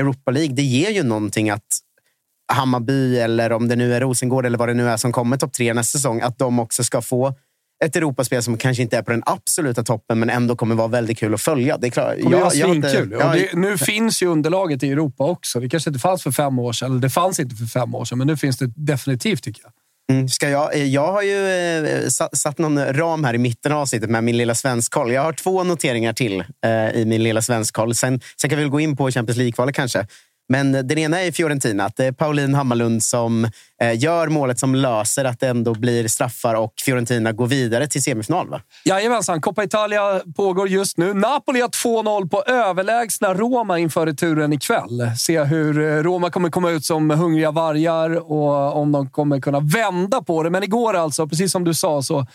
Europa 0.00 0.30
League, 0.30 0.54
det 0.54 0.62
ger 0.62 0.90
ju 0.90 1.02
någonting 1.02 1.50
att 1.50 1.78
Hammarby 2.52 3.18
eller 3.18 3.52
om 3.52 3.68
det 3.68 3.76
nu 3.76 3.94
är 3.94 4.00
Rosengård 4.00 4.46
eller 4.46 4.58
vad 4.58 4.68
det 4.68 4.74
nu 4.74 4.88
är 4.88 4.96
som 4.96 5.12
kommer 5.12 5.36
topp 5.36 5.52
tre 5.52 5.74
nästa 5.74 5.98
säsong, 5.98 6.20
att 6.20 6.38
de 6.38 6.58
också 6.58 6.84
ska 6.84 7.02
få 7.02 7.34
ett 7.84 7.96
Europaspel 7.96 8.42
som 8.42 8.58
kanske 8.58 8.82
inte 8.82 8.96
är 8.96 9.02
på 9.02 9.10
den 9.10 9.22
absoluta 9.26 9.82
toppen, 9.82 10.18
men 10.18 10.30
ändå 10.30 10.56
kommer 10.56 10.74
vara 10.74 10.88
väldigt 10.88 11.18
kul 11.18 11.34
att 11.34 11.40
följa. 11.40 11.78
Det 11.78 11.86
är 11.86 11.90
klart. 11.90 12.22
Kommer 12.22 12.38
jag, 12.38 12.54
jag 12.54 12.70
svinkul. 12.70 13.16
Ja, 13.20 13.32
det, 13.32 13.54
nu 13.54 13.78
finns 13.78 14.22
ju 14.22 14.26
underlaget 14.26 14.82
i 14.82 14.90
Europa 14.90 15.24
också. 15.24 15.60
Det 15.60 15.68
kanske 15.68 15.90
inte 15.90 16.00
fanns 16.00 16.22
för 16.22 16.30
fem 16.30 16.58
år 16.58 16.72
sedan, 16.72 16.90
eller 16.90 17.00
det 17.00 17.10
fanns 17.10 17.40
inte 17.40 17.56
för 17.56 17.66
fem 17.66 17.94
år 17.94 18.04
sedan, 18.04 18.18
men 18.18 18.26
nu 18.26 18.36
finns 18.36 18.58
det 18.58 18.66
definitivt 18.76 19.42
tycker 19.42 19.62
jag. 19.62 19.72
Mm, 20.10 20.28
ska 20.28 20.48
jag, 20.48 20.76
jag 20.76 21.12
har 21.12 21.22
ju 21.22 21.48
eh, 21.48 22.08
satt 22.32 22.58
någon 22.58 22.94
ram 22.94 23.24
här 23.24 23.34
i 23.34 23.38
mitten 23.38 23.72
av 23.72 23.78
avsnittet 23.78 24.10
med 24.10 24.24
min 24.24 24.36
lilla 24.36 24.54
svenskkoll. 24.54 25.12
Jag 25.12 25.22
har 25.22 25.32
två 25.32 25.64
noteringar 25.64 26.12
till 26.12 26.44
eh, 26.64 27.00
i 27.00 27.04
min 27.06 27.22
lilla 27.22 27.42
svenskkoll. 27.42 27.94
Sen, 27.94 28.20
sen 28.40 28.50
kan 28.50 28.58
vi 28.58 28.64
gå 28.64 28.80
in 28.80 28.96
på 28.96 29.10
Champions 29.10 29.36
League-kvalet 29.36 29.74
kanske. 29.74 30.06
Men 30.52 30.72
den 30.72 30.98
ena 30.98 31.20
är 31.20 31.32
Fiorentina. 31.32 31.84
Att 31.84 31.96
det 31.96 32.04
är 32.04 32.12
Pauline 32.12 32.54
Hammarlund 32.54 33.02
som 33.02 33.44
eh, 33.82 33.98
gör 33.98 34.28
målet 34.28 34.58
som 34.58 34.74
löser 34.74 35.24
att 35.24 35.40
det 35.40 35.48
ändå 35.48 35.74
blir 35.74 36.08
straffar 36.08 36.54
och 36.54 36.72
Fiorentina 36.84 37.32
går 37.32 37.46
vidare 37.46 37.86
till 37.86 38.02
semifinal. 38.02 38.48
Va? 38.48 38.60
Jajamensan. 38.84 39.40
Coppa 39.40 39.64
Italia 39.64 40.20
pågår 40.36 40.68
just 40.68 40.98
nu. 40.98 41.14
Napoli 41.14 41.60
har 41.60 41.68
2-0 41.68 42.28
på 42.28 42.42
överlägsna 42.42 43.34
Roma 43.34 43.78
inför 43.78 44.06
returen 44.06 44.52
ikväll. 44.52 45.10
Se 45.18 45.44
hur 45.44 45.80
eh, 45.80 46.02
Roma 46.02 46.30
kommer 46.30 46.50
komma 46.50 46.70
ut 46.70 46.84
som 46.84 47.10
hungriga 47.10 47.50
vargar 47.50 48.32
och 48.32 48.76
om 48.76 48.92
de 48.92 49.10
kommer 49.10 49.40
kunna 49.40 49.60
vända 49.60 50.22
på 50.22 50.42
det. 50.42 50.50
Men 50.50 50.62
igår 50.62 50.94
alltså, 50.94 51.28
precis 51.28 51.52
som 51.52 51.64
du 51.64 51.74
sa, 51.74 52.02
så 52.02 52.26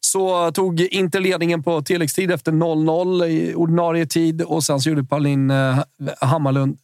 så 0.00 0.52
tog 0.52 0.80
Inter 0.80 1.20
ledningen 1.20 1.62
på 1.62 1.82
tilläggstid 1.82 2.30
efter 2.30 2.52
0-0 2.52 3.26
i 3.26 3.54
ordinarie 3.54 4.06
tid 4.06 4.42
och 4.42 4.64
sen 4.64 4.80
så 4.80 4.88
gjorde 4.88 5.04
Pauline 5.04 5.50
eh, 5.50 5.78
Hammarlund 6.20 6.78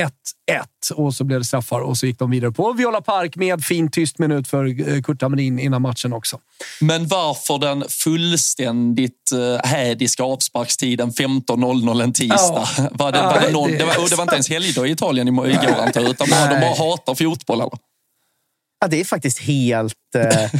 1-1 0.00 0.92
och 0.94 1.14
så 1.14 1.24
blev 1.24 1.40
det 1.40 1.44
straffar 1.44 1.80
och 1.80 1.96
så 1.96 2.06
gick 2.06 2.18
de 2.18 2.30
vidare 2.30 2.52
på 2.52 2.72
Viola 2.72 3.00
Park 3.00 3.36
med 3.36 3.64
fin 3.64 3.90
tyst 3.90 4.18
minut 4.18 4.48
för 4.48 4.90
eh, 4.90 5.02
Kurt 5.02 5.22
Hamrin 5.22 5.58
innan 5.58 5.82
matchen 5.82 6.12
också. 6.12 6.38
Men 6.80 7.06
varför 7.06 7.58
den 7.58 7.84
fullständigt 7.88 9.30
uh, 9.34 9.58
hädiska 9.64 10.22
avsparkstiden 10.22 11.10
15.00 11.10 12.02
en 12.02 12.12
tisdag? 12.12 12.36
Ja. 12.78 12.88
Var 12.92 13.12
det, 13.12 13.22
var 13.22 13.40
det, 13.40 13.52
någon, 13.52 13.70
det, 13.70 13.84
var, 13.84 14.10
det 14.10 14.16
var 14.16 14.22
inte 14.22 14.34
ens 14.34 14.48
helgdag 14.48 14.86
i 14.86 14.90
Italien 14.90 15.28
igår 15.28 15.46
antar 15.46 16.00
jag, 16.00 16.10
utan 16.10 16.26
bara, 16.30 16.54
de 16.54 16.60
bara 16.60 16.90
hatar 16.90 17.14
fotboll 17.14 17.60
eller? 17.60 17.78
Ja, 18.80 18.86
det 18.88 19.00
är 19.00 19.04
faktiskt 19.04 19.38
helt... 19.38 19.94
Eh, 20.16 20.50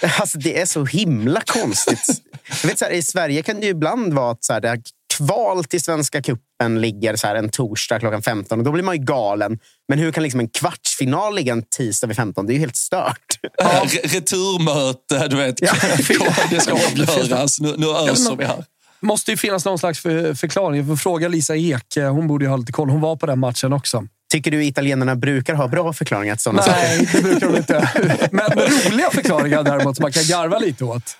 alltså 0.20 0.38
det 0.38 0.60
är 0.60 0.66
så 0.66 0.84
himla 0.84 1.40
konstigt. 1.40 2.22
Jag 2.62 2.68
vet, 2.68 2.78
så 2.78 2.84
här, 2.84 2.92
I 2.92 3.02
Sverige 3.02 3.42
kan 3.42 3.60
det 3.60 3.66
ju 3.66 3.72
ibland 3.72 4.14
vara 4.14 4.30
att 4.30 4.44
så 4.44 4.52
här, 4.52 4.60
det 4.60 4.82
kval 5.16 5.64
till 5.64 5.82
Svenska 5.82 6.22
cupen 6.58 6.80
ligger 6.80 7.16
så 7.16 7.26
här 7.26 7.34
en 7.34 7.48
torsdag 7.48 7.98
klockan 7.98 8.22
15 8.22 8.58
och 8.58 8.64
då 8.64 8.72
blir 8.72 8.82
man 8.82 8.96
ju 8.96 9.04
galen. 9.04 9.58
Men 9.88 9.98
hur 9.98 10.12
kan 10.12 10.22
liksom 10.22 10.40
en 10.40 10.48
kvartsfinal 10.48 11.34
ligga 11.34 11.52
en 11.52 11.62
tisdag 11.62 12.06
vid 12.06 12.16
15? 12.16 12.46
Det 12.46 12.52
är 12.52 12.54
ju 12.54 12.60
helt 12.60 12.76
stört. 12.76 13.38
Ja. 13.58 13.82
Returmöte, 14.04 15.28
du 15.28 15.36
vet. 15.36 15.62
Ja. 15.62 15.72
det 16.50 16.60
ska 16.60 16.72
avgöras. 16.72 17.60
Nu, 17.60 17.74
nu 17.76 17.86
öser 17.86 18.36
vi 18.36 18.44
här 18.44 18.64
måste 19.00 19.30
ju 19.30 19.36
finnas 19.36 19.64
någon 19.64 19.78
slags 19.78 20.00
för, 20.00 20.34
förklaring. 20.34 20.82
Vi 20.82 20.88
får 20.88 20.96
fråga 20.96 21.28
Lisa 21.28 21.56
Ek. 21.56 21.96
Hon 21.96 22.26
borde 22.26 22.44
ju 22.44 22.48
ha 22.48 22.56
lite 22.56 22.72
koll. 22.72 22.90
Hon 22.90 23.00
var 23.00 23.16
på 23.16 23.26
den 23.26 23.38
matchen 23.38 23.72
också. 23.72 24.06
Tycker 24.32 24.50
du 24.50 24.64
italienarna 24.64 25.16
brukar 25.16 25.54
ha 25.54 25.68
bra 25.68 25.92
förklaringar 25.92 26.34
till 26.34 26.42
sådana 26.42 26.62
Nej, 26.66 27.08
det 27.12 27.22
brukar 27.22 27.46
de 27.48 27.56
inte. 27.56 27.90
Men 28.32 28.50
roliga 28.50 29.10
förklaringar 29.10 29.62
däremot 29.62 29.96
som 29.96 30.02
man 30.02 30.12
kan 30.12 30.22
garva 30.22 30.58
lite 30.58 30.84
åt. 30.84 31.16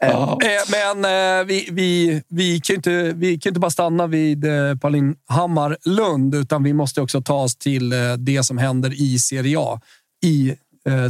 Ja. 0.00 0.38
Eh, 0.42 0.48
men 0.70 1.04
eh, 1.04 1.44
vi, 1.44 1.68
vi, 1.72 2.22
vi, 2.28 2.60
kan 2.60 2.76
inte, 2.76 3.12
vi 3.16 3.38
kan 3.38 3.50
inte 3.50 3.60
bara 3.60 3.70
stanna 3.70 4.06
vid 4.06 4.44
eh, 4.44 4.76
Pauline 4.80 5.14
Hammar 5.28 5.76
Lund, 5.84 6.34
utan 6.34 6.62
vi 6.62 6.72
måste 6.72 7.00
också 7.00 7.22
ta 7.22 7.34
oss 7.34 7.56
till 7.56 7.94
det 8.18 8.42
som 8.42 8.58
händer 8.58 9.02
i 9.02 9.18
Serie 9.18 9.56
A. 9.58 9.80
I 10.24 10.54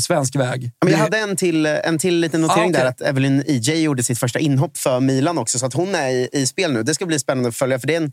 svensk 0.01 0.37
väg. 0.37 0.71
Men 0.85 0.93
jag 0.93 0.99
hade 0.99 1.19
en 1.19 1.37
till, 1.37 1.67
en 1.67 1.99
till 1.99 2.21
liten 2.21 2.41
notering 2.41 2.65
ah, 2.65 2.69
okay. 2.69 2.83
där. 2.83 2.89
Att 2.89 3.01
Evelyn 3.01 3.45
EJ 3.47 3.83
gjorde 3.83 4.03
sitt 4.03 4.19
första 4.19 4.39
inhopp 4.39 4.77
för 4.77 5.01
Milan 5.01 5.39
också. 5.39 5.59
Så 5.59 5.67
att 5.67 5.75
hon 5.75 5.95
är 5.95 6.09
i, 6.09 6.29
i 6.33 6.47
spel 6.47 6.73
nu. 6.73 6.83
Det 6.83 6.95
ska 6.95 7.07
bli 7.07 7.19
spännande 7.19 7.49
att 7.49 7.57
följa. 7.57 7.79
För 7.79 7.87
det 7.87 7.95
är 7.95 8.01
en, 8.01 8.13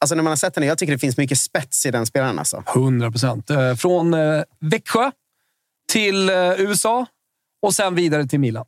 Alltså 0.00 0.14
när 0.14 0.22
man 0.22 0.30
har 0.30 0.36
sett 0.36 0.56
henne, 0.56 0.66
jag 0.66 0.78
tycker 0.78 0.92
det 0.92 0.98
finns 0.98 1.16
mycket 1.16 1.38
spets 1.38 1.86
i 1.86 1.90
den 1.90 2.06
spelaren. 2.06 2.38
Alltså. 2.38 2.64
100 2.74 3.10
procent. 3.10 3.50
Eh, 3.50 3.74
från 3.74 4.14
eh, 4.14 4.42
Växjö 4.60 5.10
till 5.92 6.28
eh, 6.28 6.60
USA 6.60 7.06
och 7.62 7.74
sen 7.74 7.94
vidare 7.94 8.26
till 8.26 8.40
Milan. 8.40 8.64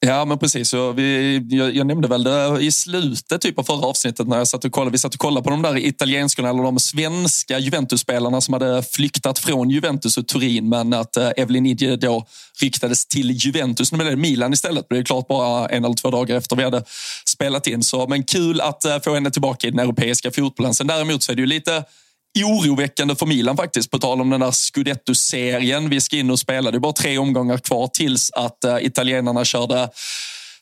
Ja, 0.00 0.24
men 0.24 0.38
precis. 0.38 0.68
Så 0.68 0.92
vi, 0.92 1.36
jag, 1.50 1.76
jag, 1.76 1.86
nämnde 1.86 2.08
väl 2.08 2.24
det 2.24 2.58
i 2.60 2.72
slutet 2.72 3.40
typ 3.40 3.58
av 3.58 3.62
förra 3.62 3.86
avsnittet 3.86 4.28
när 4.28 4.38
jag 4.38 4.48
satt 4.48 4.64
och 4.64 4.72
kollade. 4.72 4.90
Vi 4.90 4.98
satt 4.98 5.14
och 5.14 5.20
kollade 5.20 5.44
på 5.44 5.50
de 5.50 5.62
där 5.62 5.76
italienskorna 5.76 6.48
eller 6.50 6.62
de 6.62 6.78
svenska 6.78 7.58
Juventus-spelarna 7.58 8.40
som 8.40 8.54
hade 8.54 8.82
flyktat 8.82 9.38
från 9.38 9.70
Juventus 9.70 10.18
och 10.18 10.28
Turin, 10.28 10.68
men 10.68 10.92
att 10.92 11.16
eh, 11.16 11.30
Evelyn 11.36 11.66
Idje 11.66 11.96
då 11.96 12.26
ryktades 12.60 13.06
till 13.06 13.30
Juventus. 13.30 13.92
Nu 13.92 13.98
blev 13.98 14.10
det 14.10 14.16
Milan 14.16 14.52
istället. 14.52 14.86
Det 14.88 14.98
är 14.98 15.04
klart 15.04 15.28
bara 15.28 15.68
en 15.68 15.84
eller 15.84 15.94
två 15.94 16.10
dagar 16.10 16.36
efter 16.36 16.56
vi 16.56 16.64
hade 16.64 16.84
spelat 17.28 17.66
in. 17.66 17.82
Så, 17.82 18.06
men 18.06 18.22
kul 18.22 18.60
att 18.60 18.84
eh, 18.84 18.98
få 19.04 19.14
henne 19.14 19.30
tillbaka 19.30 19.66
i 19.66 19.70
den 19.70 19.80
europeiska 19.80 20.30
fotbollen. 20.30 20.74
Sen 20.74 20.86
däremot 20.86 21.22
så 21.22 21.32
är 21.32 21.36
det 21.36 21.42
ju 21.42 21.46
lite 21.46 21.84
oroväckande 22.42 23.14
för 23.14 23.26
Milan 23.26 23.56
faktiskt. 23.56 23.90
På 23.90 23.98
tal 23.98 24.20
om 24.20 24.30
den 24.30 24.40
där 24.40 24.50
Scudetto-serien. 24.50 25.90
Vi 25.90 26.00
ska 26.00 26.16
in 26.16 26.30
och 26.30 26.38
spela. 26.38 26.70
Det 26.70 26.76
är 26.76 26.80
bara 26.80 26.92
tre 26.92 27.18
omgångar 27.18 27.58
kvar 27.58 27.86
tills 27.86 28.30
att 28.32 28.58
uh, 28.66 28.86
italienarna 28.86 29.44
körde 29.44 29.88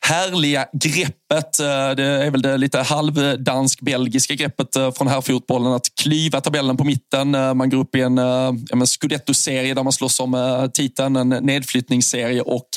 härliga 0.05 0.67
greppet. 0.73 1.61
Eh, 1.61 1.91
det 1.97 2.05
är 2.05 2.31
väl 2.31 2.43
det 2.43 2.57
lite 2.57 2.79
halvdansk-belgiska 2.79 4.35
greppet 4.35 4.77
eh, 4.77 4.93
från 4.93 5.09
här 5.09 5.21
fotbollen 5.21 5.73
att 5.73 5.87
klyva 6.01 6.41
tabellen 6.41 6.77
på 6.77 6.85
mitten. 6.85 7.31
Man 7.31 7.71
går 7.71 7.79
upp 7.79 7.95
i 7.97 8.01
en, 8.01 8.17
ja, 8.17 8.87
Scudetto-serie 8.87 9.75
där 9.75 9.83
man 9.83 9.93
slåss 9.93 10.21
om 10.21 10.71
titeln, 10.75 11.17
en 11.17 11.29
nedflyttningsserie. 11.29 12.41
Och 12.41 12.69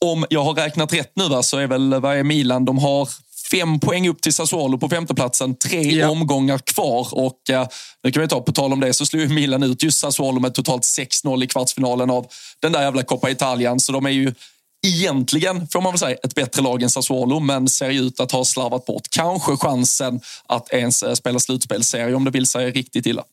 om 0.00 0.26
jag 0.30 0.44
har 0.44 0.54
räknat 0.54 0.92
rätt 0.92 1.12
nu 1.14 1.42
så 1.42 1.58
är 1.58 1.66
väl 1.66 2.00
vad 2.00 2.16
är 2.16 2.22
Milan? 2.22 2.64
De 2.64 2.78
har 2.78 3.08
fem 3.52 3.80
poäng 3.80 4.08
upp 4.08 4.22
till 4.22 4.32
Sassuolo 4.32 4.78
på 4.78 4.88
femteplatsen. 4.88 5.54
Tre 5.54 5.82
ja. 5.82 6.10
omgångar 6.10 6.58
kvar. 6.58 7.08
Och 7.12 7.50
eh, 7.50 7.66
nu 8.04 8.10
kan 8.12 8.22
vi 8.22 8.28
ta, 8.28 8.40
på 8.40 8.52
tal 8.52 8.72
om 8.72 8.80
det, 8.80 8.94
så 8.94 9.06
slog 9.06 9.30
Milan 9.30 9.62
ut 9.62 9.82
just 9.82 9.98
Sassuolo 9.98 10.40
med 10.40 10.54
totalt 10.54 10.82
6-0 10.82 11.44
i 11.44 11.46
kvartsfinalen 11.46 12.10
av 12.10 12.26
den 12.60 12.72
där 12.72 12.82
jävla 12.82 13.02
Coppa 13.02 13.30
Italien. 13.30 13.80
Så 13.80 13.92
de 13.92 14.06
är 14.06 14.10
ju 14.10 14.34
egentligen, 14.86 15.68
får 15.68 15.80
man 15.80 15.92
väl 15.92 15.98
säga, 15.98 16.16
ett 16.22 16.34
bättre 16.34 16.62
lag 16.62 16.82
än 16.82 16.90
Sassuolo, 16.90 17.40
men 17.40 17.68
ser 17.68 17.90
ut 17.90 18.20
att 18.20 18.32
ha 18.32 18.44
slarvat 18.44 18.84
bort 18.86 19.08
kanske 19.10 19.56
chansen 19.56 20.20
att 20.46 20.72
ens 20.72 21.02
eh, 21.02 21.14
spela 21.14 21.38
slutspelsserie 21.38 22.14
om 22.14 22.24
det 22.24 22.30
vill 22.30 22.46
sig 22.46 22.70
riktigt 22.70 23.06
illa. 23.06 23.24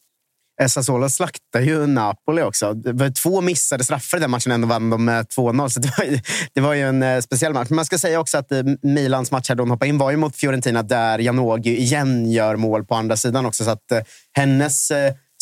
Sassuolo 0.68 1.10
slaktade 1.10 1.66
ju 1.66 1.88
Napoli 1.88 2.42
också. 2.42 2.74
Det 2.74 2.94
var 2.94 3.10
två 3.10 3.42
missade 3.42 3.84
straffar 3.84 4.18
i 4.18 4.22
den 4.22 4.32
matchen, 4.32 4.52
ändå 4.52 4.68
vann 4.68 4.90
de 4.90 5.06
med 5.06 5.26
2-0. 5.26 5.70
Så 5.70 5.80
det 5.80 5.98
var, 5.98 6.06
ju, 6.06 6.20
det 6.54 6.62
var 6.62 6.74
ju 6.74 6.82
en 6.82 7.04
eh, 7.04 7.22
speciell 7.22 7.54
match. 7.54 7.70
Men 7.70 7.76
man 7.76 7.86
ska 7.86 7.98
säga 7.98 8.20
också 8.20 8.38
att 8.38 8.52
eh, 8.52 8.64
Milans 8.82 9.32
match 9.32 9.50
här 9.50 9.56
de 9.56 9.72
hoppade 9.72 9.90
in 9.90 9.98
var 9.98 10.12
ju 10.12 10.18
mot 10.18 10.36
Fiorentina 10.36 10.84
där 10.84 11.20
Janogy 11.20 11.78
igen 11.78 12.32
gör 12.32 12.56
mål 12.56 12.86
på 12.86 12.96
andra 12.96 13.18
sidan 13.18 13.46
också. 13.46 13.64
Så 13.64 13.70
att 13.70 13.92
eh, 13.92 14.00
hennes 14.34 14.92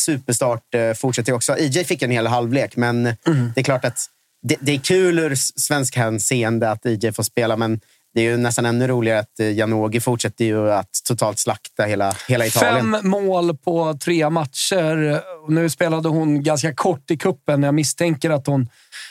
superstart 0.02 0.64
fortsätter 0.96 1.34
också. 1.34 1.58
IJ 1.58 1.84
fick 1.84 2.02
en 2.02 2.12
hel 2.12 2.28
halvlek, 2.28 2.76
men 2.76 3.06
mm. 3.28 3.52
det 3.56 3.62
är 3.62 3.64
klart 3.64 3.86
att 3.86 4.06
det, 4.48 4.56
det 4.62 4.72
är 4.72 4.80
kul 4.80 5.20
ur 5.20 5.36
svensk 5.36 5.96
hänseende 5.96 6.72
att 6.72 6.86
IJ 6.86 7.12
får 7.12 7.24
spela, 7.24 7.58
men 7.58 7.80
det 8.14 8.22
är 8.22 8.32
ju 8.32 8.38
nästan 8.38 8.66
ännu 8.66 8.88
roligare 8.88 9.20
att 9.20 9.40
eh, 9.40 9.52
Janogy 9.52 10.00
fortsätter 10.00 10.46
ju 10.46 10.72
att 10.72 10.90
totalt 11.08 11.40
slakta 11.40 11.84
hela, 11.84 12.16
hela 12.28 12.46
Italien. 12.46 12.94
Fem 12.94 13.10
mål 13.10 13.58
på 13.58 13.94
tre 13.94 14.30
matcher. 14.30 15.22
Nu 15.52 15.70
spelade 15.70 16.10
hon 16.10 16.44
ganska 16.44 16.74
kort 16.74 17.12
i 17.12 17.18
kuppen. 17.18 17.64
Jag 17.64 17.74
misstänker 17.74 18.30
att 18.30 18.48
hon 18.48 18.70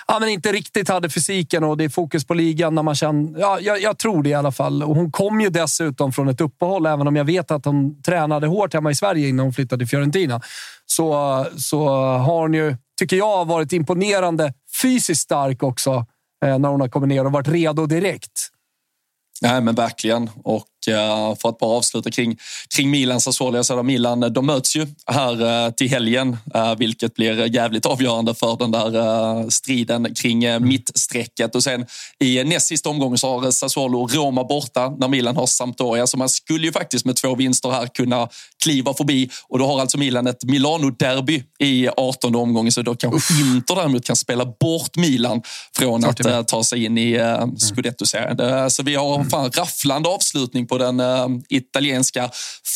ja, 0.09 0.19
men 0.21 0.29
inte 0.29 0.53
riktigt 0.53 0.89
hade 0.89 1.11
fysiken 1.11 1.65
och 1.65 1.77
det 1.77 1.85
är 1.85 1.89
fokus 1.89 2.25
på 2.25 2.35
ligan. 2.35 2.75
När 2.75 2.83
man 2.83 2.95
känner, 2.95 3.41
ja, 3.41 3.59
jag, 3.61 3.83
jag, 3.83 3.99
tror 3.99 4.23
det 4.23 4.29
i 4.29 4.35
alla 4.35 4.53
fall. 4.53 4.83
Och 4.83 4.95
hon 4.95 5.13
kom 5.13 5.41
ju 5.41 5.49
dessutom 5.49 6.13
från 6.13 6.29
ett 6.29 6.41
uppehåll, 6.41 6.87
även 6.87 7.09
om 7.09 7.17
jag 7.17 7.25
vet 7.25 7.51
att 7.51 7.65
hon 7.65 8.03
tränade 8.03 8.47
hårt 8.47 8.75
hemma 8.75 8.91
i 8.91 8.95
Sverige 8.95 9.29
innan 9.29 9.47
hon 9.47 9.53
flyttade 9.53 9.79
till 9.79 9.89
Fiorentina. 9.89 10.41
Så, 10.87 11.47
så 11.59 11.89
har 11.99 12.41
hon 12.41 12.55
ju, 12.55 12.77
tycker 12.99 13.17
jag, 13.17 13.45
varit 13.45 13.73
imponerande 13.73 14.53
fysiskt 14.83 15.23
stark 15.23 15.63
också 15.63 16.07
eh, 16.45 16.59
när 16.59 16.69
hon 16.69 16.81
har 16.81 16.89
kommit 16.89 17.09
ner 17.09 17.25
och 17.25 17.33
varit 17.33 17.49
redo 17.49 17.87
direkt. 17.87 18.51
Nej, 19.43 19.61
men 19.61 19.75
verkligen. 19.75 20.31
Och 20.45 20.67
för 21.43 21.49
att 21.49 21.59
bara 21.59 21.77
avsluta 21.77 22.11
kring, 22.11 22.39
kring 22.77 22.91
Milan 22.91 23.21
Sassuolo. 23.21 23.63
Jag 23.69 23.85
Milan, 23.85 24.21
de 24.21 24.47
möts 24.47 24.77
ju 24.77 24.87
här 25.07 25.43
uh, 25.43 25.71
till 25.71 25.91
helgen, 25.91 26.37
uh, 26.57 26.75
vilket 26.79 27.15
blir 27.15 27.55
jävligt 27.55 27.87
avgörande 27.87 28.35
för 28.35 28.57
den 28.57 28.71
där 28.71 29.51
striden 29.51 30.15
kring 30.15 30.67
mittstrecket. 30.69 31.55
Och 31.55 31.63
sen 31.63 31.87
i 32.21 32.45
näst 32.45 32.67
sista 32.67 32.91
omgången 32.91 33.19
så 33.19 33.41
har 33.41 33.51
Sassuolo 33.51 34.07
Roma 34.07 34.45
borta 34.45 34.91
när 34.99 35.09
Milan 35.09 35.37
har 35.37 35.47
Sampdoria. 35.47 36.07
Så 36.07 36.17
man 36.17 36.29
skulle 36.29 36.67
ju 36.67 36.73
faktiskt 36.73 37.05
med 37.05 37.17
två 37.17 37.35
vinster 37.35 37.71
här 37.71 37.87
kunna 37.87 38.29
kliva 38.63 38.95
förbi. 38.95 39.31
Och 39.49 39.59
då 39.59 39.67
har 39.67 39.81
alltså 39.81 39.99
Milan 39.99 40.27
ett 40.27 40.45
Milano-derby 40.45 41.43
i 41.59 41.89
18 41.97 42.35
omgången. 42.35 42.73
Så 42.73 42.83
då 42.83 42.95
kanske. 42.95 43.35
Inter 43.41 43.75
däremot 43.75 44.05
kan 44.05 44.17
spela 44.17 44.45
bort 44.45 44.97
Milan 44.97 45.43
från 45.77 46.05
att 46.05 46.49
ta 46.49 46.65
sig 46.65 46.85
in 46.85 46.99
i 46.99 47.19
uh, 47.19 47.47
Scudetto-serien. 47.57 48.71
Så 48.71 48.83
vi 48.83 48.95
har 48.95 49.25
fan 49.25 49.51
rafflande 49.51 50.09
avslutning 50.09 50.67
på 50.67 50.76
den 50.79 51.01
uh, 51.01 51.29
italienska 51.49 52.31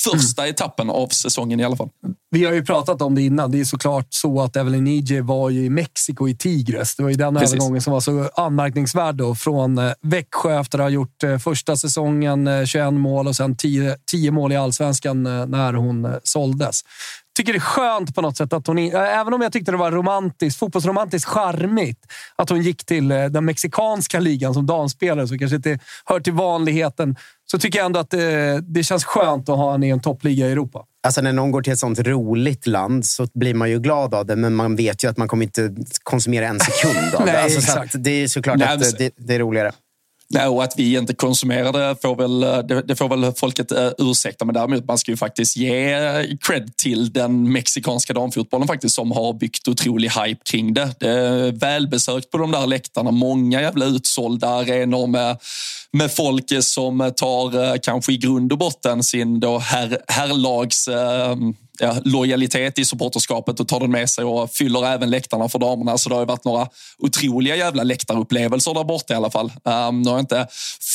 första 0.05 0.43
mm. 0.43 0.55
etappen 0.55 0.91
av 0.91 1.09
säsongen 1.09 1.61
i 1.61 1.65
alla 1.65 1.77
fall. 1.77 1.89
Vi 2.31 2.45
har 2.45 2.53
ju 2.53 2.65
pratat 2.65 3.03
om 3.03 3.15
det 3.15 3.23
innan. 3.23 3.51
Det 3.51 3.61
är 3.61 3.65
såklart 3.65 4.07
så 4.11 4.41
att 4.41 4.57
Evelyn 4.57 4.87
Ije 4.87 5.23
var 5.23 5.51
i 5.51 5.71
Mexiko 5.71 6.29
i 6.29 6.37
Tigres. 6.37 6.97
Det 6.97 7.03
var 7.03 7.11
ju 7.11 7.17
den 7.17 7.35
Precis. 7.35 7.55
övergången 7.55 7.83
som 7.83 7.93
var 7.93 8.01
så 8.01 8.31
anmärkningsvärd 8.35 9.15
då. 9.15 9.35
Från 9.35 9.79
uh, 9.79 9.93
Växjö 10.03 10.61
efter 10.61 10.79
att 10.79 10.85
ha 10.85 10.91
gjort 10.91 11.25
uh, 11.25 11.39
första 11.39 11.77
säsongen 11.77 12.67
21 12.67 12.93
mål 12.93 13.29
och 13.29 13.37
sen 13.37 13.57
10, 13.57 13.97
10 14.11 14.31
mål 14.31 14.53
i 14.53 14.57
allsvenskan 14.57 15.23
när 15.23 15.73
hon 15.73 16.15
såldes 16.25 16.83
tycker 17.41 17.53
det 17.53 17.59
är 17.59 17.61
skönt 17.61 18.15
på 18.15 18.23
något 18.23 18.37
sätt 18.37 18.53
att 18.53 18.67
hon, 18.67 18.79
även 18.95 19.35
om 19.35 19.43
jag 19.43 19.53
tyckte 19.53 19.71
det 19.71 19.77
var 19.77 19.91
romantiskt, 19.91 20.59
fotbollsromantiskt 20.59 21.29
charmigt, 21.29 21.99
att 22.37 22.51
hon 22.51 22.63
gick 22.63 22.85
till 22.85 23.11
eh, 23.11 23.25
den 23.25 23.45
mexikanska 23.45 24.21
ligan 24.21 24.55
som 24.55 24.67
damspelare, 24.67 25.29
som 25.29 25.39
kanske 25.39 25.57
inte 25.57 25.79
hör 26.05 26.21
till 26.21 26.33
vanligheten, 26.33 27.17
så 27.51 27.59
tycker 27.59 27.79
jag 27.79 27.87
ändå 27.87 28.01
att 28.01 28.11
det, 28.11 28.61
det 28.61 28.83
känns 28.83 29.05
skönt 29.05 29.49
att 29.49 29.57
ha 29.57 29.73
henne 29.73 29.87
i 29.87 29.91
en 29.91 30.01
toppliga 30.01 30.49
i 30.49 30.53
Europa. 30.53 30.85
Alltså 31.03 31.21
när 31.21 31.33
någon 31.33 31.51
går 31.51 31.63
till 31.63 31.73
ett 31.73 31.79
sånt 31.79 31.99
roligt 31.99 32.67
land 32.67 33.07
så 33.07 33.27
blir 33.35 33.55
man 33.55 33.71
ju 33.71 33.79
glad 33.79 34.15
av 34.15 34.27
det, 34.27 34.37
men 34.37 34.55
man 34.55 34.77
vet 34.77 35.05
ju 35.05 35.09
att 35.09 35.17
man 35.17 35.29
kommer 35.29 35.45
inte 35.45 35.75
konsumera 36.03 36.47
en 36.47 36.61
sekund 36.61 37.15
av 37.15 37.27
det. 37.27 37.33
Nej, 37.33 37.43
alltså, 37.43 37.61
så 37.93 37.99
det 37.99 38.11
är 38.11 38.29
såklart 38.29 38.59
Nej, 38.59 38.69
att 38.69 38.99
det, 38.99 39.11
det 39.17 39.35
är 39.35 39.39
roligare. 39.39 39.73
Nej, 40.33 40.47
och 40.47 40.65
att 40.65 40.75
vi 40.77 40.97
inte 40.97 41.15
konsumerar 41.15 41.73
det 41.73 41.97
får 42.03 42.17
väl, 42.17 42.43
eh, 42.43 42.59
det, 42.59 42.83
det 42.83 42.97
får 42.97 43.09
väl 43.09 43.33
folket 43.33 43.73
uh, 43.73 43.91
ursäkta. 43.99 44.45
Men 44.45 44.55
däremot 44.55 44.85
man 44.85 44.99
ska 44.99 45.11
ju 45.11 45.17
faktiskt 45.17 45.57
ge 45.57 46.37
cred 46.41 46.77
till 46.77 47.13
den 47.13 47.53
mexikanska 47.53 48.13
damfotbollen 48.13 48.69
faktiskt 48.69 48.95
som 48.95 49.13
har 49.13 49.33
byggt 49.33 49.69
otrolig 49.69 50.11
hype 50.11 50.41
kring 50.45 50.75
det. 50.75 50.95
Det 51.01 51.11
är 51.11 51.53
välbesökt 51.53 52.31
på 52.31 52.39
de 52.39 52.51
där 52.51 52.67
läktarna. 52.67 53.11
Många 53.11 53.61
jävla 53.61 53.85
utsålda 53.85 54.49
arenor 54.49 55.07
med, 55.07 55.39
med 55.93 56.13
folk 56.13 56.53
som 56.61 57.13
tar 57.17 57.57
uh, 57.57 57.75
kanske 57.83 58.13
i 58.13 58.17
grund 58.17 58.53
och 58.53 58.59
botten 58.59 59.03
sin 59.03 59.41
då 59.41 59.59
herr, 59.59 59.99
herrlags 60.09 60.89
uh, 60.89 60.95
ja, 61.81 61.97
lojalitet 62.05 62.79
i 62.79 62.85
supporterskapet 62.85 63.61
och 63.61 63.69
tar 63.69 63.81
den 63.81 63.91
med 63.91 64.11
sig 64.11 64.25
och 64.25 64.51
fyller 64.51 64.87
även 64.87 65.11
läktarna 65.11 65.49
för 65.49 65.59
damerna. 65.59 65.99
Så 65.99 66.09
det 66.09 66.15
har 66.15 66.27
varit 66.27 66.45
några 66.45 66.69
otroliga 66.99 67.57
jävla 67.57 67.83
läktarupplevelser 67.83 68.75
där 68.75 68.85
borta 68.85 69.15
i 69.15 69.17
alla 69.17 69.31
fall. 69.31 69.53
Um, 69.65 70.03
nu 70.03 70.09
har 70.09 70.17
jag 70.17 70.23
inte 70.23 70.47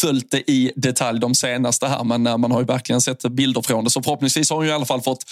följt 0.01 0.31
det 0.31 0.51
i 0.51 0.71
detalj 0.75 1.19
de 1.19 1.35
senaste 1.35 1.87
här, 1.87 2.03
men 2.03 2.27
uh, 2.27 2.37
man 2.37 2.51
har 2.51 2.59
ju 2.59 2.65
verkligen 2.65 3.01
sett 3.01 3.21
bilder 3.21 3.61
från 3.61 3.83
det. 3.83 3.89
Så 3.89 4.01
förhoppningsvis 4.01 4.49
har 4.49 4.57
hon 4.57 4.65
ju 4.65 4.71
i 4.71 4.75
alla 4.75 4.85
fall 4.85 5.01
fått, 5.01 5.23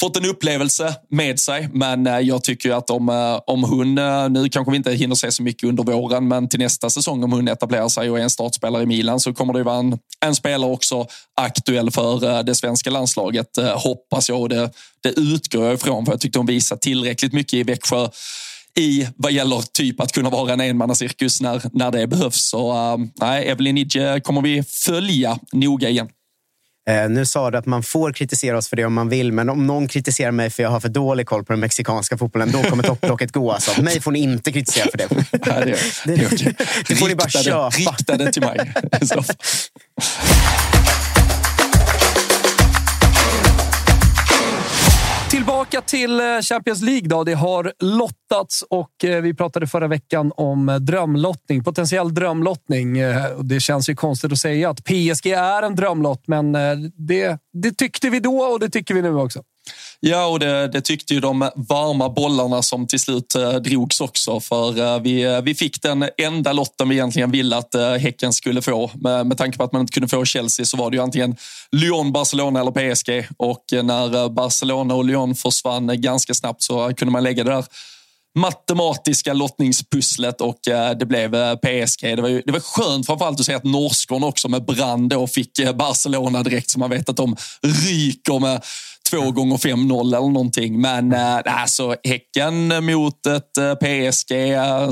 fått 0.00 0.16
en 0.16 0.24
upplevelse 0.24 0.94
med 1.10 1.40
sig. 1.40 1.68
Men 1.72 2.06
uh, 2.06 2.20
jag 2.20 2.44
tycker 2.44 2.72
att 2.72 2.90
om, 2.90 3.08
uh, 3.08 3.40
om 3.46 3.64
hon, 3.64 3.94
nu 4.32 4.48
kanske 4.48 4.70
vi 4.70 4.76
inte 4.76 4.92
hinner 4.92 5.14
se 5.14 5.32
så 5.32 5.42
mycket 5.42 5.68
under 5.68 5.82
våren, 5.82 6.28
men 6.28 6.48
till 6.48 6.60
nästa 6.60 6.90
säsong 6.90 7.24
om 7.24 7.32
hon 7.32 7.48
etablerar 7.48 7.88
sig 7.88 8.10
och 8.10 8.18
är 8.18 8.22
en 8.22 8.30
startspelare 8.30 8.82
i 8.82 8.86
Milan 8.86 9.20
så 9.20 9.34
kommer 9.34 9.52
det 9.52 9.58
ju 9.58 9.64
vara 9.64 9.78
en, 9.78 9.98
en 10.20 10.34
spelare 10.34 10.70
också 10.70 11.06
aktuell 11.36 11.90
för 11.90 12.42
det 12.42 12.54
svenska 12.54 12.90
landslaget, 12.90 13.48
hoppas 13.74 14.28
jag. 14.28 14.40
Och 14.40 14.48
det, 14.48 14.70
det 15.02 15.18
utgår 15.18 15.64
jag 15.64 15.74
ifrån, 15.74 16.04
för 16.04 16.12
jag 16.12 16.20
tyckte 16.20 16.38
hon 16.38 16.46
visade 16.46 16.80
tillräckligt 16.80 17.32
mycket 17.32 17.54
i 17.54 17.62
Växjö 17.62 18.08
i 18.78 19.08
vad 19.16 19.32
gäller 19.32 19.62
typ 19.72 20.00
att 20.00 20.12
kunna 20.12 20.30
vara 20.30 20.52
en 20.52 20.60
enmannacirkus 20.60 21.40
när, 21.40 21.62
när 21.72 21.90
det 21.90 22.06
behövs. 22.06 22.42
Så 22.42 22.72
uh, 22.72 23.06
nej, 23.14 23.48
Evelyn 23.48 23.78
Idje 23.78 24.20
kommer 24.20 24.42
vi 24.42 24.62
följa 24.62 25.38
noga 25.52 25.88
igen. 25.88 26.08
Eh, 26.88 27.08
nu 27.08 27.26
sa 27.26 27.50
du 27.50 27.58
att 27.58 27.66
man 27.66 27.82
får 27.82 28.12
kritisera 28.12 28.58
oss 28.58 28.68
för 28.68 28.76
det 28.76 28.84
om 28.84 28.94
man 28.94 29.08
vill, 29.08 29.32
men 29.32 29.48
om 29.48 29.66
någon 29.66 29.88
kritiserar 29.88 30.30
mig 30.30 30.50
för 30.50 30.62
jag 30.62 30.70
har 30.70 30.80
för 30.80 30.88
dålig 30.88 31.26
koll 31.26 31.44
på 31.44 31.52
den 31.52 31.60
mexikanska 31.60 32.18
fotbollen, 32.18 32.52
då 32.52 32.62
kommer 32.62 32.82
topplocket 32.82 33.32
gå. 33.32 33.52
Alltså. 33.52 33.82
Mig 33.82 34.00
får 34.00 34.12
ni 34.12 34.18
inte 34.18 34.52
kritisera 34.52 34.88
för 34.90 34.98
det. 34.98 35.08
Nej, 35.46 35.76
det, 36.04 36.14
det, 36.14 36.44
det, 36.44 36.56
det 36.88 36.96
får 36.96 37.08
ni 37.08 37.14
bara 37.14 37.28
köpa. 37.28 37.68
Rikta 37.68 38.16
det 38.16 38.32
till 38.32 38.42
mig. 38.42 38.72
Tillbaka 45.78 45.90
till 45.90 46.20
eh, 46.20 46.40
Champions 46.40 46.82
League. 46.82 47.08
Då. 47.08 47.24
Det 47.24 47.34
har 47.34 47.72
lottats 47.78 48.64
och 48.70 49.04
eh, 49.04 49.22
vi 49.22 49.34
pratade 49.34 49.66
förra 49.66 49.88
veckan 49.88 50.32
om 50.36 50.68
eh, 50.68 50.76
drömlottning. 50.76 51.64
Potentiell 51.64 52.14
drömlottning. 52.14 52.98
Det 53.42 53.60
känns 53.60 53.88
ju 53.88 53.94
konstigt 53.94 54.32
att 54.32 54.38
säga 54.38 54.70
att 54.70 54.84
PSG 54.84 55.26
är 55.26 55.62
en 55.62 55.74
drömlott, 55.74 56.22
men 56.26 56.52
det, 56.94 57.38
det 57.52 57.72
tyckte 57.72 58.10
vi 58.10 58.20
då 58.20 58.38
och 58.38 58.60
det 58.60 58.70
tycker 58.70 58.94
vi 58.94 59.02
nu 59.02 59.14
också. 59.14 59.42
Ja, 60.00 60.26
och 60.26 60.38
det, 60.38 60.68
det, 60.68 60.80
tyckte 60.80 61.14
ju 61.14 61.20
de 61.20 61.50
varma 61.56 62.08
bollarna 62.08 62.62
som 62.62 62.86
till 62.86 63.00
slut 63.00 63.34
eh, 63.34 63.52
drogs 63.52 64.00
också. 64.00 64.40
För 64.40 64.78
eh, 64.78 65.00
vi, 65.00 65.22
eh, 65.22 65.40
vi 65.40 65.54
fick 65.54 65.82
den 65.82 66.08
enda 66.18 66.52
lotten 66.52 66.88
vi 66.88 66.94
egentligen 66.94 67.30
ville 67.30 67.56
att 67.56 67.74
eh, 67.74 67.92
Häcken 67.92 68.32
skulle 68.32 68.62
få. 68.62 68.90
Med, 68.94 69.26
med 69.26 69.38
tanke 69.38 69.58
på 69.58 69.64
att 69.64 69.72
man 69.72 69.80
inte 69.80 69.92
kunde 69.92 70.08
få 70.08 70.24
Chelsea 70.24 70.66
så 70.66 70.76
var 70.76 70.90
det 70.90 70.96
ju 70.96 71.02
antingen 71.02 71.36
Lyon, 71.72 72.12
Barcelona 72.12 72.60
eller 72.60 72.94
PSG. 72.94 73.28
Och 73.36 73.72
eh, 73.72 73.82
när 73.82 74.14
eh, 74.14 74.28
Barcelona 74.28 74.94
och 74.94 75.04
Lyon 75.04 75.34
försvann 75.34 76.00
ganska 76.00 76.34
snabbt 76.34 76.62
så 76.62 76.94
kunde 76.96 77.12
man 77.12 77.22
lägga 77.22 77.44
det 77.44 77.50
där 77.50 77.64
matematiska 78.34 79.32
lottningspusslet 79.32 80.40
och 80.40 80.68
eh, 80.68 80.90
det 80.90 81.06
blev 81.06 81.56
PSG. 81.56 82.02
Det 82.02 82.22
var, 82.22 82.28
ju, 82.28 82.42
det 82.46 82.52
var 82.52 82.60
skönt 82.60 83.06
framförallt 83.06 83.40
att 83.40 83.46
se 83.46 83.54
att 83.54 83.64
norskorna 83.64 84.26
också 84.26 84.48
med 84.48 84.64
brand 84.64 85.10
då 85.10 85.26
fick 85.26 85.74
Barcelona 85.74 86.42
direkt 86.42 86.70
så 86.70 86.78
man 86.78 86.90
vet 86.90 87.08
att 87.08 87.16
de 87.16 87.36
ryker 87.62 88.38
med 88.38 88.62
två 89.10 89.30
gånger 89.30 89.56
5-0 89.56 90.00
eller 90.00 90.28
någonting. 90.28 90.80
Men 90.80 91.12
äh, 91.12 91.40
alltså 91.44 91.96
Häcken 92.04 92.84
mot 92.84 93.26
ett 93.26 93.56
äh, 93.56 93.74
PSG. 93.74 94.32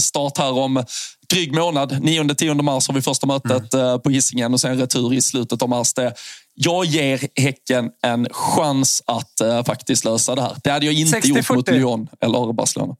Start 0.02 0.38
här 0.38 0.58
om 0.58 0.84
dryg 1.30 1.54
månad. 1.54 1.92
9-10 1.92 2.62
mars 2.62 2.88
har 2.88 2.94
vi 2.94 3.02
första 3.02 3.26
mötet 3.26 3.74
mm. 3.74 3.86
äh, 3.86 3.98
på 3.98 4.10
Hisingen 4.10 4.52
och 4.52 4.60
sen 4.60 4.78
retur 4.78 5.14
i 5.14 5.22
slutet 5.22 5.62
av 5.62 5.68
mars. 5.68 5.94
Det, 5.94 6.14
jag 6.54 6.84
ger 6.84 7.20
Häcken 7.40 7.90
en 8.02 8.26
chans 8.30 9.02
att 9.06 9.40
äh, 9.40 9.64
faktiskt 9.64 10.04
lösa 10.04 10.34
det 10.34 10.42
här. 10.42 10.56
Det 10.64 10.70
hade 10.70 10.86
jag 10.86 10.94
inte 10.94 11.10
60, 11.10 11.28
gjort 11.28 11.44
40. 11.44 11.54
mot 11.54 11.68
Lyon 11.68 12.08
eller 12.20 12.52
Barcelona. 12.52 12.96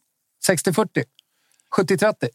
60-40? 0.49 1.05
70-30? 1.77 2.29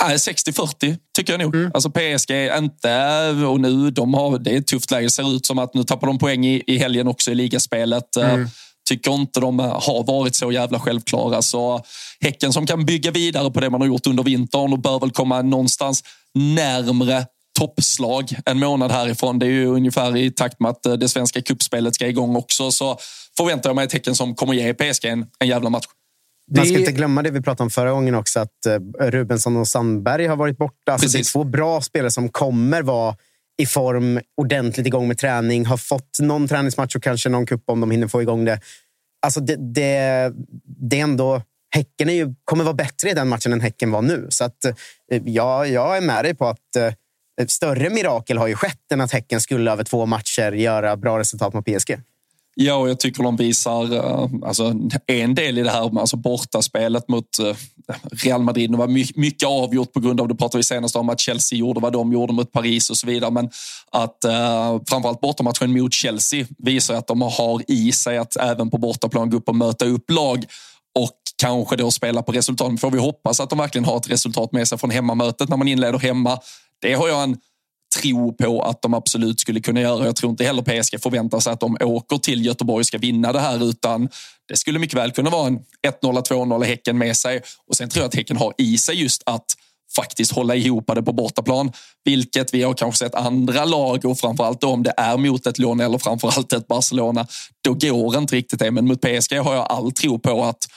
60-40 0.00 0.96
tycker 1.16 1.32
jag 1.32 1.40
nog. 1.40 1.54
Mm. 1.54 1.70
Alltså 1.74 1.90
PSG, 1.90 2.30
inte... 2.58 3.28
Och 3.48 3.60
nu, 3.60 3.90
de 3.90 4.14
har, 4.14 4.38
det 4.38 4.50
är 4.50 4.58
ett 4.58 4.66
tufft 4.66 4.90
läge. 4.90 5.06
Det 5.06 5.10
ser 5.10 5.36
ut 5.36 5.46
som 5.46 5.58
att 5.58 5.74
nu 5.74 5.84
tappar 5.84 6.06
de 6.06 6.18
poäng 6.18 6.46
i, 6.46 6.62
i 6.66 6.78
helgen 6.78 7.08
också 7.08 7.30
i 7.30 7.34
ligaspelet. 7.34 8.16
Eh, 8.16 8.34
mm. 8.34 8.48
Tycker 8.88 9.14
inte 9.14 9.40
de 9.40 9.58
har 9.58 10.06
varit 10.06 10.34
så 10.34 10.52
jävla 10.52 10.80
självklara. 10.80 11.42
Så 11.42 11.84
Häcken 12.20 12.52
som 12.52 12.66
kan 12.66 12.84
bygga 12.84 13.10
vidare 13.10 13.50
på 13.50 13.60
det 13.60 13.70
man 13.70 13.80
har 13.80 13.88
gjort 13.88 14.06
under 14.06 14.22
vintern 14.22 14.72
och 14.72 14.78
bör 14.78 15.00
väl 15.00 15.10
komma 15.10 15.42
någonstans 15.42 16.04
närmre 16.34 17.26
toppslag 17.58 18.34
en 18.46 18.58
månad 18.58 18.90
härifrån. 18.90 19.38
Det 19.38 19.46
är 19.46 19.50
ju 19.50 19.66
ungefär 19.66 20.16
i 20.16 20.30
takt 20.30 20.60
med 20.60 20.70
att 20.70 20.86
eh, 20.86 20.92
det 20.92 21.08
svenska 21.08 21.42
kuppspelet 21.42 21.94
ska 21.94 22.06
igång 22.06 22.36
också. 22.36 22.70
Så 22.70 22.98
förväntar 23.36 23.70
jag 23.70 23.76
mig 23.76 23.84
ett 23.84 23.92
Häcken 23.92 24.14
som 24.14 24.34
kommer 24.34 24.54
ge 24.54 24.74
PSG 24.74 25.04
en, 25.04 25.26
en 25.38 25.48
jävla 25.48 25.70
match. 25.70 25.84
Man 26.56 26.66
ska 26.66 26.78
inte 26.78 26.92
glömma 26.92 27.22
det 27.22 27.30
vi 27.30 27.40
pratade 27.40 27.64
om 27.64 27.70
förra 27.70 27.90
gången 27.90 28.14
också, 28.14 28.40
att 28.40 28.66
eh, 28.66 28.78
Rubensson 29.00 29.56
och 29.56 29.68
Sandberg 29.68 30.26
har 30.26 30.36
varit 30.36 30.58
borta. 30.58 30.92
Alltså 30.92 31.08
det 31.08 31.18
är 31.18 31.32
två 31.32 31.44
bra 31.44 31.80
spelare 31.80 32.10
som 32.10 32.28
kommer 32.28 32.82
vara 32.82 33.16
i 33.58 33.66
form, 33.66 34.20
ordentligt 34.36 34.86
igång 34.86 35.08
med 35.08 35.18
träning, 35.18 35.66
har 35.66 35.76
fått 35.76 36.18
någon 36.20 36.48
träningsmatch 36.48 36.96
och 36.96 37.02
kanske 37.02 37.28
någon 37.28 37.46
kupp 37.46 37.62
om 37.66 37.80
de 37.80 37.90
hinner 37.90 38.08
få 38.08 38.22
igång 38.22 38.44
det. 38.44 38.60
Alltså 39.22 39.40
det, 39.40 39.56
det, 39.56 40.32
det 40.64 40.98
är 40.98 41.02
ändå... 41.02 41.42
Häcken 41.70 42.08
är 42.08 42.12
ju, 42.12 42.34
kommer 42.44 42.64
vara 42.64 42.74
bättre 42.74 43.10
i 43.10 43.14
den 43.14 43.28
matchen 43.28 43.52
än 43.52 43.60
Häcken 43.60 43.90
var 43.90 44.02
nu. 44.02 44.26
Så 44.28 44.44
att, 44.44 44.64
eh, 44.64 45.22
ja, 45.24 45.66
jag 45.66 45.96
är 45.96 46.00
med 46.00 46.24
dig 46.24 46.34
på 46.34 46.46
att 46.46 46.76
eh, 46.76 47.46
större 47.46 47.90
mirakel 47.90 48.38
har 48.38 48.46
ju 48.46 48.54
skett 48.54 48.92
än 48.92 49.00
att 49.00 49.12
Häcken 49.12 49.40
skulle 49.40 49.72
över 49.72 49.84
två 49.84 50.06
matcher 50.06 50.52
göra 50.52 50.96
bra 50.96 51.18
resultat 51.18 51.54
mot 51.54 51.64
PSG. 51.64 51.98
Ja, 52.60 52.74
och 52.74 52.88
jag 52.88 53.00
tycker 53.00 53.22
de 53.22 53.36
visar 53.36 53.94
eh, 53.94 54.28
alltså, 54.42 54.74
en 55.06 55.34
del 55.34 55.58
i 55.58 55.62
det 55.62 55.70
här, 55.70 55.98
alltså 56.00 56.16
bortaspelet 56.16 57.08
mot 57.08 57.38
eh, 57.38 57.56
Real 58.24 58.42
Madrid. 58.42 58.70
Det 58.70 58.76
var 58.76 58.88
mycket, 58.88 59.16
mycket 59.16 59.48
avgjort 59.48 59.92
på 59.92 60.00
grund 60.00 60.20
av, 60.20 60.28
det 60.28 60.34
pratade 60.34 60.58
vi 60.58 60.64
senast 60.64 60.96
om, 60.96 61.08
att 61.08 61.20
Chelsea 61.20 61.58
gjorde 61.58 61.80
vad 61.80 61.92
de 61.92 62.12
gjorde 62.12 62.32
mot 62.32 62.52
Paris 62.52 62.90
och 62.90 62.96
så 62.96 63.06
vidare. 63.06 63.30
Men 63.30 63.50
att 63.92 64.24
eh, 64.24 64.80
framförallt 64.88 65.20
bortamatchen 65.20 65.72
mot 65.72 65.92
Chelsea 65.92 66.46
visar 66.58 66.94
att 66.94 67.06
de 67.06 67.22
har 67.22 67.62
i 67.68 67.92
sig 67.92 68.18
att 68.18 68.36
även 68.36 68.70
på 68.70 68.78
bortaplan 68.78 69.30
gå 69.30 69.36
upp 69.36 69.48
och 69.48 69.56
möta 69.56 69.84
upp 69.84 70.10
lag 70.10 70.44
och 70.98 71.18
kanske 71.36 71.76
då 71.76 71.90
spela 71.90 72.22
på 72.22 72.32
resultat. 72.32 72.80
Får 72.80 72.90
vi 72.90 72.98
hoppas 72.98 73.40
att 73.40 73.50
de 73.50 73.58
verkligen 73.58 73.84
har 73.84 73.96
ett 73.96 74.10
resultat 74.10 74.52
med 74.52 74.68
sig 74.68 74.78
från 74.78 74.90
hemmamötet 74.90 75.48
när 75.48 75.56
man 75.56 75.68
inleder 75.68 75.98
hemma. 75.98 76.38
Det 76.82 76.94
har 76.94 77.08
jag 77.08 77.22
en 77.22 77.36
tro 77.96 78.32
på 78.32 78.62
att 78.62 78.82
de 78.82 78.94
absolut 78.94 79.40
skulle 79.40 79.60
kunna 79.60 79.80
göra. 79.80 80.04
Jag 80.04 80.16
tror 80.16 80.30
inte 80.30 80.44
heller 80.44 80.62
PSG 80.62 81.02
förväntar 81.02 81.40
sig 81.40 81.52
att 81.52 81.60
de 81.60 81.76
åker 81.80 82.18
till 82.18 82.46
Göteborg 82.46 82.80
och 82.80 82.86
ska 82.86 82.98
vinna 82.98 83.32
det 83.32 83.40
här 83.40 83.64
utan 83.64 84.08
det 84.48 84.56
skulle 84.56 84.78
mycket 84.78 84.98
väl 84.98 85.10
kunna 85.10 85.30
vara 85.30 85.46
en 85.46 85.58
1-0, 85.58 85.62
2-0 86.02 86.64
Häcken 86.64 86.98
med 86.98 87.16
sig. 87.16 87.42
Och 87.66 87.76
sen 87.76 87.88
tror 87.88 88.02
jag 88.02 88.08
att 88.08 88.14
Häcken 88.14 88.36
har 88.36 88.54
i 88.58 88.78
sig 88.78 89.02
just 89.02 89.22
att 89.26 89.44
faktiskt 89.96 90.32
hålla 90.32 90.54
ihop 90.54 90.94
det 90.94 91.02
på 91.02 91.12
bortaplan. 91.12 91.72
Vilket 92.04 92.54
vi 92.54 92.62
har 92.62 92.74
kanske 92.74 93.04
sett 93.04 93.14
andra 93.14 93.64
lag 93.64 94.04
och 94.04 94.18
framförallt 94.18 94.64
om 94.64 94.82
det 94.82 94.94
är 94.96 95.16
mot 95.16 95.46
ett 95.46 95.58
Lyon 95.58 95.80
eller 95.80 95.98
framförallt 95.98 96.52
ett 96.52 96.68
Barcelona. 96.68 97.26
Då 97.64 97.74
går 97.74 98.18
inte 98.18 98.36
riktigt 98.36 98.58
det. 98.58 98.70
Men 98.70 98.86
mot 98.86 99.00
PSG 99.00 99.34
har 99.34 99.54
jag 99.54 99.66
all 99.70 99.92
tro 99.92 100.18
på 100.18 100.44
att 100.44 100.68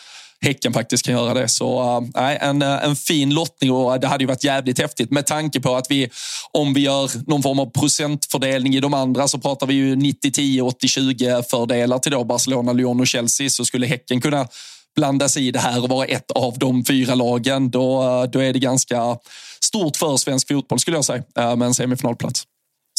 Häcken 0.43 0.73
faktiskt 0.73 1.05
kan 1.05 1.13
göra 1.13 1.33
det. 1.33 1.47
Så 1.47 1.97
äh, 2.15 2.43
en, 2.43 2.61
eh, 2.61 2.83
en 2.83 2.95
fin 2.95 3.33
lottning 3.33 3.71
och 3.71 3.99
det 3.99 4.07
hade 4.07 4.23
ju 4.23 4.27
varit 4.27 4.43
jävligt 4.43 4.79
häftigt 4.79 5.11
med 5.11 5.25
tanke 5.25 5.59
på 5.59 5.75
att 5.75 5.91
vi, 5.91 6.09
om 6.51 6.73
vi 6.73 6.81
gör 6.81 7.29
någon 7.29 7.43
form 7.43 7.59
av 7.59 7.65
procentfördelning 7.65 8.75
i 8.75 8.79
de 8.79 8.93
andra 8.93 9.27
så 9.27 9.39
pratar 9.39 9.67
vi 9.67 9.73
ju 9.73 9.95
90-10, 9.95 10.61
80-20 10.61 11.43
fördelar 11.49 11.99
till 11.99 12.11
då 12.11 12.23
Barcelona, 12.23 12.73
Lyon 12.73 12.99
och 12.99 13.07
Chelsea 13.07 13.49
så 13.49 13.65
skulle 13.65 13.87
Häcken 13.87 14.21
kunna 14.21 14.47
blanda 14.95 15.29
sig 15.29 15.47
i 15.47 15.51
det 15.51 15.59
här 15.59 15.83
och 15.83 15.89
vara 15.89 16.05
ett 16.05 16.31
av 16.31 16.57
de 16.57 16.85
fyra 16.85 17.15
lagen. 17.15 17.71
Då, 17.71 18.03
eh, 18.03 18.23
då 18.23 18.39
är 18.39 18.53
det 18.53 18.59
ganska 18.59 19.17
stort 19.59 19.97
för 19.97 20.17
svensk 20.17 20.47
fotboll 20.47 20.79
skulle 20.79 20.97
jag 20.97 21.05
säga 21.05 21.23
med 21.35 21.61
en 21.61 21.73
semifinalplats. 21.73 22.43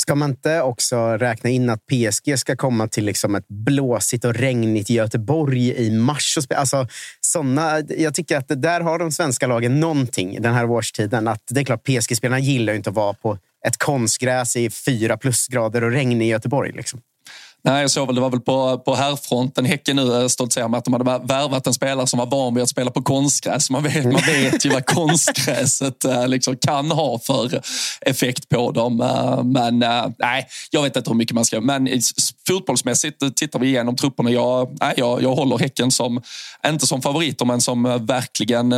Ska 0.01 0.15
man 0.15 0.31
inte 0.31 0.63
också 0.63 0.97
räkna 0.97 1.51
in 1.51 1.71
att 1.71 1.81
PSG 1.87 2.39
ska 2.39 2.57
komma 2.57 2.89
till 2.89 3.05
liksom 3.05 3.35
ett 3.35 3.49
blåsigt 3.49 4.25
och 4.25 4.35
regnigt 4.35 4.91
Göteborg 4.91 5.87
i 5.87 5.91
mars? 5.91 6.39
Alltså, 6.55 6.87
såna, 7.21 7.81
jag 7.81 8.15
tycker 8.15 8.37
att 8.37 8.63
där 8.63 8.81
har 8.81 8.99
de 8.99 9.13
svenska 9.13 9.47
lagen 9.47 9.81
någonting 9.81 10.43
den 10.43 10.55
här 10.55 10.71
årstiden. 10.71 11.29
Att 11.29 11.43
det 11.51 11.61
är 11.61 11.65
klart, 11.65 11.85
PSG-spelarna 11.85 12.39
gillar 12.39 12.73
inte 12.73 12.91
att 12.91 12.97
vara 12.97 13.15
på 13.15 13.39
ett 13.67 13.77
konstgräs 13.77 14.57
i 14.57 14.71
fyra 14.71 15.17
plusgrader 15.17 15.85
och 15.85 15.91
regn 15.91 16.23
i 16.23 16.29
Göteborg. 16.29 16.73
Liksom. 16.73 17.01
Nej, 17.65 17.81
jag 17.81 17.91
såg 17.91 18.07
väl, 18.07 18.15
det 18.15 18.21
var 18.21 18.31
väl 18.31 18.41
på, 18.41 18.79
på 18.79 18.95
herrfronten 18.95 19.65
Häcken 19.65 19.97
nu 19.97 20.21
eh, 20.23 20.29
stoltserar 20.29 20.69
med 20.69 20.79
att 20.79 20.85
de 20.85 20.93
hade 20.93 21.27
värvat 21.27 21.67
en 21.67 21.75
spelare 21.75 22.07
som 22.07 22.19
var 22.19 22.27
van 22.27 22.55
vid 22.55 22.63
att 22.63 22.69
spela 22.69 22.91
på 22.91 23.03
konstgräs. 23.03 23.71
Man 23.71 23.83
vet, 23.83 24.05
man 24.05 24.23
vet 24.27 24.65
ju 24.65 24.71
vad 24.71 24.87
konstgräset 24.97 26.05
eh, 26.05 26.29
liksom 26.29 26.57
kan 26.57 26.91
ha 26.91 27.19
för 27.19 27.61
effekt 28.01 28.49
på 28.49 28.71
dem. 28.71 29.01
Eh, 29.01 29.45
men 29.45 29.79
nej, 30.19 30.47
jag 30.71 30.83
vet 30.83 30.97
inte 30.97 31.11
hur 31.11 31.17
mycket 31.17 31.35
man 31.35 31.45
ska... 31.45 31.61
Men 31.61 31.89
fotbollsmässigt 32.49 33.37
tittar 33.37 33.59
vi 33.59 33.67
igenom 33.67 33.97
trupperna. 33.97 34.31
Jag, 34.31 34.77
nej, 34.81 34.95
jag, 34.97 35.23
jag 35.23 35.35
håller 35.35 35.59
Häcken 35.59 35.91
som, 35.91 36.23
inte 36.67 36.87
som 36.87 37.03
favoriter, 37.03 37.45
men 37.45 37.61
som 37.61 37.83
verkligen 37.83 38.75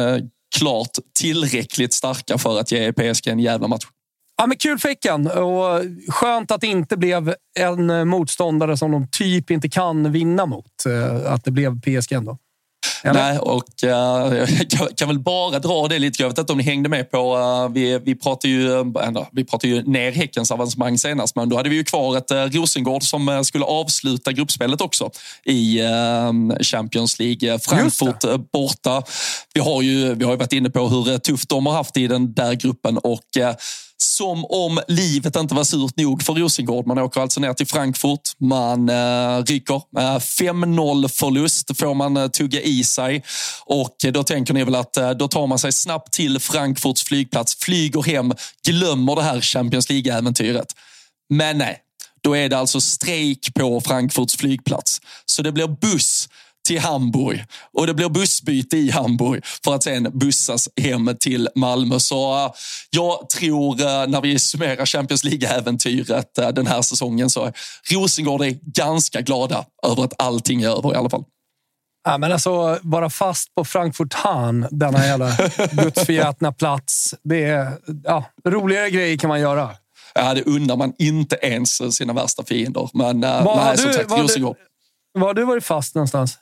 klart 0.58 0.98
tillräckligt 1.18 1.92
starka 1.92 2.38
för 2.38 2.60
att 2.60 2.72
ge 2.72 2.92
PSG 2.92 3.28
en 3.28 3.38
jävla 3.38 3.68
match. 3.68 3.84
Ja, 4.36 4.46
men 4.46 4.56
kul 4.56 4.78
för 4.78 4.88
Häcken 4.88 5.26
och 5.26 5.80
skönt 6.08 6.50
att 6.50 6.60
det 6.60 6.66
inte 6.66 6.96
blev 6.96 7.34
en 7.58 8.08
motståndare 8.08 8.76
som 8.76 8.92
de 8.92 9.08
typ 9.08 9.50
inte 9.50 9.68
kan 9.68 10.12
vinna 10.12 10.46
mot. 10.46 10.86
Eh, 10.86 11.32
att 11.32 11.44
det 11.44 11.50
blev 11.50 11.80
PSG 11.80 12.12
ändå. 12.12 12.38
Eller? 13.02 13.22
Nej, 13.22 13.38
och 13.38 13.64
uh, 13.84 13.90
jag 14.68 14.96
kan 14.96 15.08
väl 15.08 15.18
bara 15.18 15.58
dra 15.58 15.88
det 15.88 15.98
lite. 15.98 16.22
Jag 16.22 16.28
vet 16.28 16.38
inte 16.38 16.52
om 16.52 16.58
ni 16.58 16.64
hängde 16.64 16.88
med 16.88 17.10
på... 17.10 17.36
Uh, 17.36 17.72
vi, 17.72 17.98
vi 17.98 18.14
pratade 18.14 18.48
ju, 18.48 18.68
uh, 18.68 19.26
vi 19.32 19.44
pratade 19.44 19.72
ju 19.72 19.82
ner 19.82 20.12
Häckens 20.12 20.50
avancemang 20.50 20.98
senast, 20.98 21.36
men 21.36 21.48
då 21.48 21.56
hade 21.56 21.68
vi 21.68 21.76
ju 21.76 21.84
kvar 21.84 22.16
ett 22.16 22.54
Rosengård 22.54 23.02
som 23.02 23.44
skulle 23.44 23.64
avsluta 23.64 24.32
gruppspelet 24.32 24.80
också 24.80 25.10
i 25.44 25.80
Champions 26.60 27.18
League. 27.18 27.58
Frankfurt 27.58 28.24
borta. 28.52 29.02
Vi 29.54 29.60
har 29.60 29.82
ju 29.82 30.14
vi 30.14 30.24
har 30.24 30.32
ju 30.32 30.38
varit 30.38 30.52
inne 30.52 30.70
på 30.70 30.88
hur 30.88 31.18
tufft 31.18 31.48
de 31.48 31.66
har 31.66 31.72
haft 31.72 31.96
i 31.96 32.06
den 32.06 32.34
där 32.34 32.54
gruppen 32.54 32.98
och 32.98 33.20
som 34.02 34.44
om 34.44 34.80
livet 34.88 35.36
inte 35.36 35.54
var 35.54 35.64
surt 35.64 35.96
nog 35.96 36.22
för 36.22 36.34
Rosengård. 36.34 36.86
Man 36.86 36.98
åker 36.98 37.20
alltså 37.20 37.40
ner 37.40 37.52
till 37.52 37.66
Frankfurt. 37.66 38.20
Man 38.38 38.88
eh, 38.88 39.44
rycker. 39.44 39.74
Eh, 39.74 40.18
5-0 40.18 41.08
förlust 41.08 41.78
får 41.78 41.94
man 41.94 42.16
eh, 42.16 42.28
tugga 42.28 42.60
i 42.60 42.84
sig. 42.84 43.22
Och 43.66 43.96
då 44.12 44.22
tänker 44.22 44.54
ni 44.54 44.64
väl 44.64 44.74
att 44.74 44.96
eh, 44.96 45.10
då 45.10 45.28
tar 45.28 45.46
man 45.46 45.58
sig 45.58 45.72
snabbt 45.72 46.12
till 46.12 46.40
Frankfurts 46.40 47.02
flygplats, 47.02 47.56
flyger 47.56 48.02
hem, 48.02 48.32
glömmer 48.66 49.16
det 49.16 49.22
här 49.22 49.40
Champions 49.40 49.90
League-äventyret. 49.90 50.66
Men 51.28 51.58
nej, 51.58 51.80
då 52.22 52.36
är 52.36 52.48
det 52.48 52.58
alltså 52.58 52.80
strejk 52.80 53.54
på 53.54 53.80
Frankfurts 53.80 54.36
flygplats. 54.36 55.00
Så 55.26 55.42
det 55.42 55.52
blir 55.52 55.68
buss 55.68 56.28
till 56.64 56.80
Hamburg 56.80 57.44
och 57.72 57.86
det 57.86 57.94
blir 57.94 58.08
bussbyte 58.08 58.76
i 58.76 58.90
Hamburg 58.90 59.44
för 59.64 59.74
att 59.74 59.82
sen 59.82 60.18
bussas 60.18 60.68
hem 60.80 61.16
till 61.20 61.48
Malmö. 61.54 62.00
Så 62.00 62.34
uh, 62.34 62.52
jag 62.90 63.28
tror 63.28 63.80
uh, 63.80 64.06
när 64.08 64.20
vi 64.20 64.38
summerar 64.38 64.86
Champions 64.86 65.24
League-äventyret 65.24 66.38
uh, 66.38 66.48
den 66.48 66.66
här 66.66 66.82
säsongen 66.82 67.30
så 67.30 67.52
Rosengård 67.92 68.42
är 68.42 68.58
ganska 68.62 69.20
glada 69.20 69.64
över 69.86 70.04
att 70.04 70.12
allting 70.18 70.62
är 70.62 70.78
över 70.78 70.92
i 70.92 70.96
alla 70.96 71.10
fall. 71.10 71.24
Ja, 72.04 72.18
men 72.18 72.32
alltså, 72.32 72.78
vara 72.82 73.10
fast 73.10 73.54
på 73.54 73.64
Frankfurt 73.64 74.14
Hahn, 74.14 74.66
denna 74.70 75.06
jävla 75.06 75.30
gudsförgätna 75.72 76.52
plats. 76.52 77.14
Det 77.22 77.44
är, 77.44 77.72
ja, 78.04 78.24
roligare 78.48 78.90
grejer 78.90 79.16
kan 79.16 79.28
man 79.28 79.40
göra. 79.40 79.70
Ja, 80.14 80.34
det 80.34 80.42
undrar 80.42 80.76
man 80.76 80.92
inte 80.98 81.36
ens 81.42 81.96
sina 81.96 82.12
värsta 82.12 82.44
fiender. 82.44 82.90
Men 82.94 83.20
var 83.20 83.64
nej, 83.64 83.78
som 83.78 83.92
sagt, 83.92 84.10
Rosengård. 84.10 84.56
Var 85.12 85.26
har 85.26 85.34
du 85.34 85.44
varit 85.44 85.64
fast 85.64 85.94
någonstans? 85.94 86.38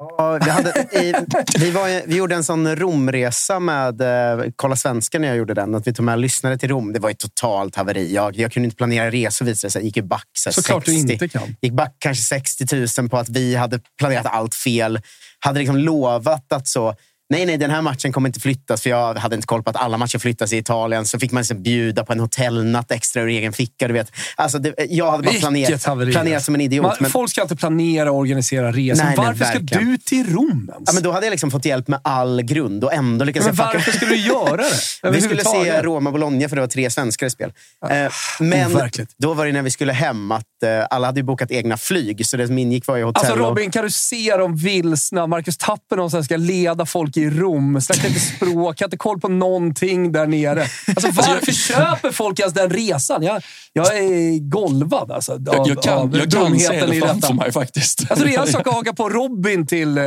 Ja, 0.00 0.38
vi, 0.44 0.50
hade, 0.50 0.70
i, 0.92 1.14
vi, 1.58 1.70
var, 1.70 2.06
vi 2.06 2.16
gjorde 2.16 2.34
en 2.34 2.44
sån 2.44 2.76
Romresa 2.76 3.60
med 3.60 4.00
eh, 4.00 4.44
Kolla 4.56 4.76
Svenskan 4.76 5.20
när 5.20 5.28
jag 5.28 5.36
gjorde 5.36 5.54
den. 5.54 5.74
Att 5.74 5.86
vi 5.86 5.92
tog 5.92 6.04
med 6.04 6.20
lyssnare 6.20 6.58
till 6.58 6.68
Rom. 6.68 6.92
Det 6.92 6.98
var 6.98 7.10
ett 7.10 7.18
totalt 7.18 7.76
haveri. 7.76 8.14
Jag, 8.14 8.36
jag 8.36 8.52
kunde 8.52 8.64
inte 8.64 8.76
planera 8.76 9.10
resor 9.10 9.44
visade 9.44 9.68
det 9.68 9.72
sig. 9.72 9.84
Gick 9.84 10.04
back 10.04 10.28
så 10.38 10.52
Såklart 10.52 10.84
60, 10.84 11.06
du 11.06 11.12
inte 11.12 11.28
kan. 11.28 11.56
Gick 11.62 11.72
back 11.72 11.96
kanske 11.98 12.22
60 12.22 13.00
000 13.00 13.08
på 13.08 13.18
att 13.18 13.28
vi 13.28 13.54
hade 13.54 13.80
planerat 13.98 14.26
allt 14.26 14.54
fel. 14.54 15.00
Hade 15.38 15.58
liksom 15.58 15.76
lovat 15.76 16.52
att 16.52 16.68
så 16.68 16.94
nej, 17.30 17.46
nej, 17.46 17.58
den 17.58 17.70
här 17.70 17.82
matchen 17.82 18.12
kommer 18.12 18.28
inte 18.28 18.40
flyttas. 18.40 18.82
För 18.82 18.90
jag 18.90 19.14
hade 19.14 19.36
inte 19.36 19.46
koll 19.46 19.62
på 19.62 19.70
att 19.70 19.76
alla 19.76 19.96
matcher 19.96 20.18
flyttas 20.18 20.52
i 20.52 20.56
Italien. 20.56 21.06
Så 21.06 21.18
fick 21.18 21.32
man 21.32 21.40
liksom 21.40 21.62
bjuda 21.62 22.04
på 22.04 22.12
en 22.12 22.20
hotellnatt 22.20 22.90
extra 22.90 23.22
ur 23.22 23.28
egen 23.28 23.52
ficka. 23.52 23.88
Du 23.88 23.94
vet. 23.94 24.12
Alltså, 24.36 24.58
det, 24.58 24.74
jag 24.88 25.10
hade 25.10 25.22
bara 25.22 25.34
planerat, 25.34 25.82
planerat 26.12 26.44
som 26.44 26.54
en 26.54 26.60
idiot. 26.60 26.82
Man, 26.82 26.96
men... 27.00 27.10
Folk 27.10 27.30
ska 27.30 27.42
inte 27.42 27.56
planera 27.56 28.12
och 28.12 28.18
organisera 28.18 28.72
resor. 28.72 29.04
Nej, 29.04 29.14
varför 29.16 29.44
nej, 29.44 29.66
ska 29.66 29.78
du 29.78 29.98
till 29.98 30.32
Rom 30.32 30.70
ens? 30.72 30.82
Ja, 30.86 30.92
men 30.92 31.02
då 31.02 31.12
hade 31.12 31.26
jag 31.26 31.30
liksom 31.30 31.50
fått 31.50 31.64
hjälp 31.64 31.88
med 31.88 32.00
all 32.04 32.42
grund 32.42 32.84
och 32.84 32.92
ändå 32.92 33.24
lyckades 33.24 33.46
men 33.46 33.56
varför 33.56 33.78
fucka... 33.78 33.96
skulle 33.96 34.10
du 34.10 34.20
göra 34.20 34.56
det? 35.02 35.10
vi 35.10 35.20
skulle 35.20 35.44
se 35.44 35.82
Roma-Bologna 35.82 36.48
för 36.48 36.56
det 36.56 36.62
var 36.62 36.68
tre 36.68 36.90
svenskar 36.90 37.26
i 37.26 37.30
spel. 37.30 37.52
Ah, 37.80 38.08
men 38.40 38.76
overkligt. 38.76 39.14
då 39.18 39.34
var 39.34 39.46
det 39.46 39.52
när 39.52 39.62
vi 39.62 39.70
skulle 39.70 39.92
hem 39.92 40.32
att 40.32 40.44
uh, 40.64 40.86
alla 40.90 41.06
hade 41.06 41.22
bokat 41.22 41.50
egna 41.50 41.76
flyg. 41.76 42.26
Så 42.26 42.36
det 42.36 42.46
som 42.46 42.58
ingick 42.58 42.86
var 42.86 42.96
ju 42.96 43.04
hotell. 43.04 43.30
Alltså 43.30 43.44
Robin, 43.44 43.66
och... 43.66 43.72
kan 43.72 43.84
du 43.84 43.90
se 43.90 44.36
dem 44.36 44.56
vilsna? 44.56 45.26
Marcus 45.26 45.56
Tapper 45.56 45.96
någonstans 45.96 46.26
ska 46.26 46.36
leda 46.36 46.86
folk 46.86 47.16
i 47.20 47.30
Rom 47.30 47.80
kan 47.80 48.06
inte 48.06 48.20
språk, 48.20 48.80
har 48.80 48.86
inte 48.86 48.96
koll 48.96 49.20
på 49.20 49.28
någonting 49.28 50.12
där 50.12 50.26
nere. 50.26 50.66
Alltså, 50.86 51.10
varför 51.10 51.52
köper 51.52 52.12
folk 52.12 52.40
ens 52.40 52.54
den 52.54 52.70
resan? 52.70 53.22
Jag, 53.22 53.42
jag 53.72 53.98
är 53.98 54.38
golvad 54.38 55.10
alltså, 55.10 55.32
av, 55.32 55.42
jag, 55.46 55.68
jag 55.68 55.82
kan, 55.82 55.98
av 55.98 56.16
jag 56.16 56.30
kan 56.30 56.58
se 56.58 56.86
det 56.86 57.00
framför 57.00 57.34
mig 57.34 57.52
faktiskt. 57.52 58.10
Alltså, 58.10 58.26
det 58.26 58.34
är 58.34 58.40
en 58.40 58.46
sak 58.46 58.66
att 58.66 58.74
haka 58.74 58.92
på 58.92 59.08
Robin 59.08 59.66
till, 59.66 59.98
eh, 59.98 60.04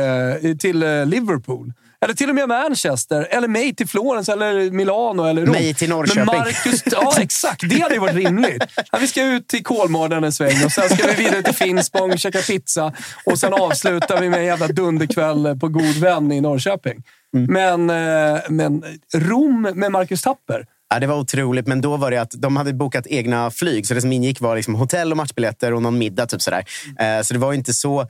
till 0.58 0.82
eh, 0.82 1.06
Liverpool. 1.06 1.72
Eller 2.04 2.14
till 2.14 2.28
och 2.28 2.34
med 2.34 2.48
Manchester, 2.48 3.28
eller 3.30 3.48
mig 3.48 3.74
till 3.74 3.88
Florens, 3.88 4.28
eller 4.28 4.70
Milano 4.70 5.24
eller 5.24 5.46
Rom. 5.46 5.52
Mig 5.52 5.74
till 5.74 5.88
Norrköping. 5.88 6.24
Men 6.24 6.38
Marcus, 6.38 6.82
ja, 6.86 7.14
exakt. 7.20 7.68
Det 7.68 7.80
hade 7.80 7.94
ju 7.94 8.00
varit 8.00 8.14
rimligt. 8.14 8.64
Ja, 8.92 8.98
vi 8.98 9.08
ska 9.08 9.22
ut 9.24 9.48
till 9.48 9.64
Kolmården 9.64 10.24
en 10.24 10.32
sväng 10.32 10.64
och 10.64 10.72
sen 10.72 10.88
ska 10.88 11.06
vi 11.06 11.14
vidare 11.14 11.42
till 11.42 11.54
Finspång, 11.54 12.18
käka 12.18 12.38
pizza 12.38 12.92
och 13.24 13.38
sen 13.38 13.54
avslutar 13.54 14.20
vi 14.20 14.28
med 14.28 14.38
en 14.38 14.44
jävla 14.44 14.68
dunderkväll 14.68 15.58
på 15.60 15.68
God 15.68 15.96
vän 15.96 16.32
i 16.32 16.40
Norrköping. 16.40 17.02
Mm. 17.36 17.52
Men, 17.52 17.90
eh, 18.34 18.40
men 18.48 18.84
Rom 19.14 19.62
med 19.62 19.92
Marcus 19.92 20.22
Tapper. 20.22 20.66
Ja, 20.94 21.00
det 21.00 21.06
var 21.06 21.16
otroligt, 21.16 21.66
men 21.66 21.80
då 21.80 21.96
var 21.96 22.10
det 22.10 22.18
att 22.18 22.34
de 22.36 22.56
hade 22.56 22.72
bokat 22.72 23.06
egna 23.06 23.50
flyg. 23.50 23.86
Så 23.86 23.94
det 23.94 24.00
som 24.00 24.12
ingick 24.12 24.40
var 24.40 24.56
liksom 24.56 24.74
hotell 24.74 25.10
och 25.10 25.16
matchbiljetter 25.16 25.72
och 25.72 25.82
någon 25.82 25.98
middag. 25.98 26.26
Typ 26.26 26.42
sådär. 26.42 26.64
Mm. 26.98 27.24
Så 27.24 27.34
det 27.34 27.40
var 27.40 27.52
inte 27.52 27.74
så... 27.74 28.08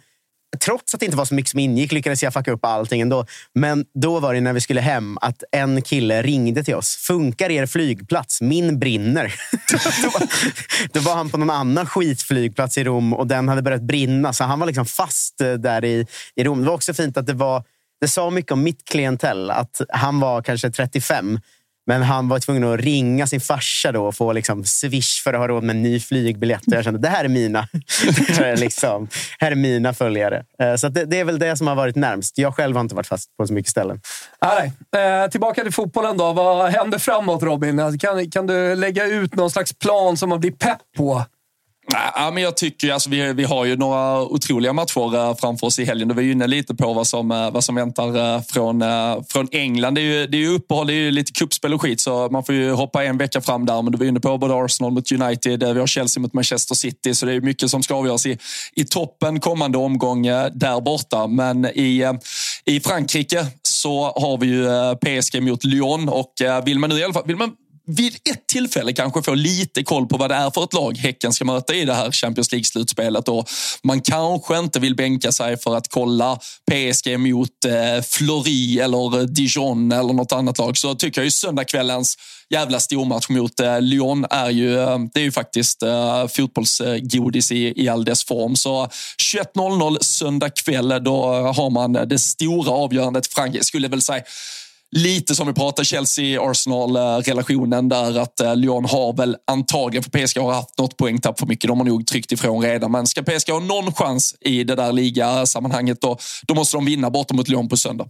Trots 0.61 0.95
att 0.95 1.01
det 1.01 1.07
inte 1.07 1.17
var 1.17 1.25
så 1.25 1.35
mycket 1.35 1.51
som 1.51 1.61
ingick 1.61 1.93
lyckades 1.93 2.23
jag 2.23 2.33
fucka 2.33 2.53
upp 2.53 2.65
allting 2.65 3.01
ändå. 3.01 3.27
Men 3.55 3.85
då 3.95 4.21
var 4.21 4.35
det 4.35 4.41
när 4.41 4.53
vi 4.53 4.61
skulle 4.61 4.81
hem 4.81 5.19
att 5.21 5.43
en 5.53 5.83
kille 5.83 6.23
ringde 6.23 6.65
till 6.65 6.75
oss. 6.75 6.97
Funkar 6.97 7.51
er 7.51 7.67
flygplats? 7.67 8.41
Min 8.41 8.79
brinner. 8.79 9.35
då, 10.03 10.09
var, 10.09 10.23
då 10.93 11.01
var 11.01 11.15
han 11.15 11.31
på 11.31 11.37
någon 11.37 11.51
annan 11.51 11.87
skitflygplats 11.87 12.79
i 12.79 12.85
Rom 12.85 13.15
och 13.15 13.27
den 13.27 13.49
hade 13.49 13.63
börjat 13.63 13.83
brinna. 13.83 14.33
Så 14.33 14.45
han 14.45 14.61
var 14.61 14.67
liksom 14.67 14.87
fast 14.87 15.41
eh, 15.41 15.53
där 15.53 15.85
i, 15.85 16.07
i 16.35 16.45
Rom. 16.45 16.61
Det 16.61 16.67
var 16.67 16.75
också 16.75 16.95
fint 16.95 17.17
att 17.17 17.27
det 17.27 17.33
var 17.33 17.65
det 18.01 18.09
sa 18.09 18.31
mycket 18.31 18.53
om 18.53 18.63
mitt 18.63 18.85
klientell. 18.85 19.51
Att 19.51 19.81
han 19.89 20.21
var 20.21 20.43
kanske 20.43 20.71
35, 20.71 21.41
men 21.87 22.03
han 22.03 22.29
var 22.29 22.39
tvungen 22.39 22.65
att 22.65 22.81
ringa 22.81 23.27
sin 23.27 23.41
farsa 23.41 23.93
då 23.93 24.07
och 24.07 24.15
få 24.15 24.33
liksom 24.33 24.65
swish 24.65 25.23
för 25.25 25.33
att 25.33 25.41
ha 25.41 25.49
råd 25.49 25.65
med 25.65 25.77
en 25.77 25.83
ny 25.83 26.01
flygbiljett. 26.01 26.63
Jag 26.67 26.85
kände 26.85 27.01
det 27.01 27.09
här 27.09 27.25
är 27.25 27.29
mina, 27.29 27.69
det 28.27 28.37
här 28.37 28.45
är 28.45 28.57
liksom, 28.57 29.09
här 29.39 29.51
är 29.51 29.55
mina 29.55 29.93
följare. 29.93 30.45
Eh, 30.63 30.75
så 30.75 30.89
det, 30.89 31.05
det, 31.05 31.21
är 31.21 31.25
väl 31.25 31.39
det 31.39 31.57
som 31.57 31.67
har 31.67 31.75
varit 31.75 31.97
närmst. 31.97 32.39
Jag 32.39 32.57
själv 32.57 32.77
har 32.77 32.81
inte 32.81 32.95
varit 32.95 33.07
fast 33.07 33.37
på 33.37 33.47
så 33.47 33.53
mycket 33.53 33.71
ställen. 33.71 34.01
Nej. 34.43 34.73
Eh, 34.97 35.31
tillbaka 35.31 35.63
till 35.63 35.73
fotbollen 35.73 36.17
då. 36.17 36.33
Vad 36.33 36.71
händer 36.71 36.99
framåt 36.99 37.43
Robin? 37.43 37.81
Alltså, 37.81 38.07
kan, 38.07 38.31
kan 38.31 38.47
du 38.47 38.75
lägga 38.75 39.07
ut 39.07 39.35
någon 39.35 39.51
slags 39.51 39.79
plan 39.79 40.17
som 40.17 40.29
man 40.29 40.41
blir 40.41 40.53
pepp 40.53 40.79
på? 40.97 41.25
Ja, 41.93 42.31
men 42.35 42.43
jag 42.43 42.57
tycker 42.57 42.93
alltså, 42.93 43.11
vi, 43.11 43.33
vi 43.33 43.45
har 43.45 43.65
ju 43.65 43.77
några 43.77 44.23
otroliga 44.23 44.73
matcher 44.73 45.17
eh, 45.17 45.37
framför 45.37 45.67
oss 45.67 45.79
i 45.79 45.85
helgen. 45.85 46.09
Du 46.09 46.15
var 46.15 46.23
ju 46.23 46.33
inne 46.33 46.47
lite 46.47 46.75
på 46.75 46.93
vad 46.93 47.07
som, 47.07 47.31
eh, 47.31 47.51
vad 47.51 47.65
som 47.65 47.75
väntar 47.75 48.37
eh, 48.37 48.43
från, 48.43 48.85
från 49.29 49.49
England. 49.53 49.95
Det 49.95 50.01
är, 50.01 50.21
ju, 50.21 50.27
det 50.27 50.37
är 50.37 50.41
ju 50.41 50.49
uppehåll, 50.49 50.87
det 50.87 50.93
är 50.93 50.97
ju 50.97 51.11
lite 51.11 51.33
kuppspel 51.33 51.75
och 51.75 51.83
skit 51.83 52.01
så 52.01 52.29
man 52.31 52.45
får 52.45 52.55
ju 52.55 52.73
hoppa 52.73 53.05
en 53.05 53.19
vecka 53.19 53.41
fram 53.41 53.67
där. 53.67 53.83
Men 53.83 53.93
du 53.93 53.99
var 53.99 54.07
inne 54.07 54.21
på 54.21 54.39
både 54.39 54.55
Arsenal 54.55 54.93
mot 54.93 55.13
United, 55.13 55.75
vi 55.75 55.81
har 55.81 55.87
Chelsea 55.87 56.21
mot 56.21 56.33
Manchester 56.33 56.75
City. 56.75 57.15
Så 57.15 57.27
det 57.27 57.33
är 57.33 57.41
mycket 57.41 57.71
som 57.71 57.83
ska 57.83 57.95
avgöras 57.95 58.27
i, 58.27 58.39
i 58.75 58.85
toppen 58.85 59.41
kommande 59.41 59.79
omgång 59.79 60.23
där 60.53 60.81
borta. 60.81 61.27
Men 61.27 61.67
i, 61.67 62.19
i 62.65 62.81
Frankrike 62.81 63.47
så 63.63 64.03
har 64.05 64.39
vi 64.39 64.47
ju 64.47 64.67
PSG 64.97 65.43
mot 65.43 65.65
Lyon 65.65 66.09
och 66.09 66.33
vill 66.65 66.79
man 66.79 66.91
nu 66.91 66.99
i 66.99 67.05
alla 67.05 67.13
fall, 67.13 67.27
vill 67.27 67.37
man 67.37 67.53
vid 67.87 68.15
ett 68.15 68.47
tillfälle 68.47 68.93
kanske 68.93 69.23
få 69.23 69.35
lite 69.35 69.85
koll 69.85 70.07
på 70.07 70.17
vad 70.17 70.31
det 70.31 70.35
är 70.35 70.51
för 70.51 70.65
ett 70.65 70.73
lag 70.73 70.99
Häcken 70.99 71.33
ska 71.33 71.45
möta 71.45 71.75
i 71.75 71.85
det 71.85 71.95
här 71.95 72.11
Champions 72.11 72.53
League-slutspelet. 72.53 73.29
Och 73.29 73.49
man 73.83 74.01
kanske 74.01 74.59
inte 74.59 74.81
vill 74.81 74.97
bänka 74.97 75.33
sig 75.33 75.57
för 75.57 75.77
att 75.77 75.89
kolla 75.89 76.39
PSG 76.71 77.19
mot 77.19 77.65
eh, 77.65 78.85
eller 78.85 79.19
eh, 79.19 79.25
Dijon 79.25 79.93
eller 79.93 80.13
något 80.13 80.33
annat 80.33 80.59
lag. 80.59 80.77
Så 80.77 80.95
tycker 80.95 81.21
jag 81.21 81.25
ju 81.25 81.31
söndagskvällens 81.31 82.17
jävla 82.51 82.81
stormatch 82.81 83.29
mot 83.29 83.61
eh, 83.61 83.81
Lyon 83.81 84.27
är 84.31 84.51
ju, 84.51 84.81
eh, 84.81 84.99
det 85.15 85.21
är 85.21 85.25
ju 85.25 85.33
faktiskt 85.33 85.83
eh, 85.83 86.27
fotbollsgodis 86.27 87.53
i, 87.53 87.83
i 87.83 87.89
all 87.89 88.05
dess 88.05 88.25
form. 88.25 88.57
Så 88.57 88.89
21.00 89.35 89.99
söndag 90.01 90.51
kväll, 90.51 90.89
då 91.05 91.27
har 91.33 91.71
man 91.71 91.93
det 91.93 92.19
stora 92.19 92.71
avgörandet. 92.71 93.27
Frankrike 93.27 93.65
skulle 93.65 93.89
väl 93.89 94.03
säga 94.03 94.23
lite 94.95 95.35
som 95.35 95.47
vi 95.47 95.53
pratade 95.53 95.85
Chelsea-Arsenal-relationen 95.85 97.89
där 97.89 98.19
att 98.19 98.41
eh, 98.41 98.57
Lyon 98.57 98.85
har 98.85 99.17
väl 99.17 99.37
antagligen, 99.47 100.03
för 100.03 100.11
PSG 100.11 100.41
har 100.41 100.53
haft 100.53 100.79
något 100.79 100.97
poängtapp 100.97 101.39
för 101.39 101.47
mycket. 101.47 101.69
De 101.69 101.79
har 101.79 101.87
nog 101.87 102.07
tryckt 102.07 102.33
ifrån 102.33 102.63
redan. 102.63 102.93
Men 102.93 103.07
ska 103.07 103.23
PSG 103.23 103.51
ha 103.51 103.61
någon 103.61 103.93
chans 103.93 104.35
i 104.41 104.65
det 104.65 104.75
där 104.75 104.93
ligasammanhanget 104.93 106.01
då, 106.01 106.19
då 106.43 106.55
måste 106.55 106.77
de 106.77 106.85
vinna 106.85 107.11
borta 107.11 107.35
mot 107.35 107.49
Lyon 107.49 107.69
på 107.69 107.77
söndag. 107.77 108.09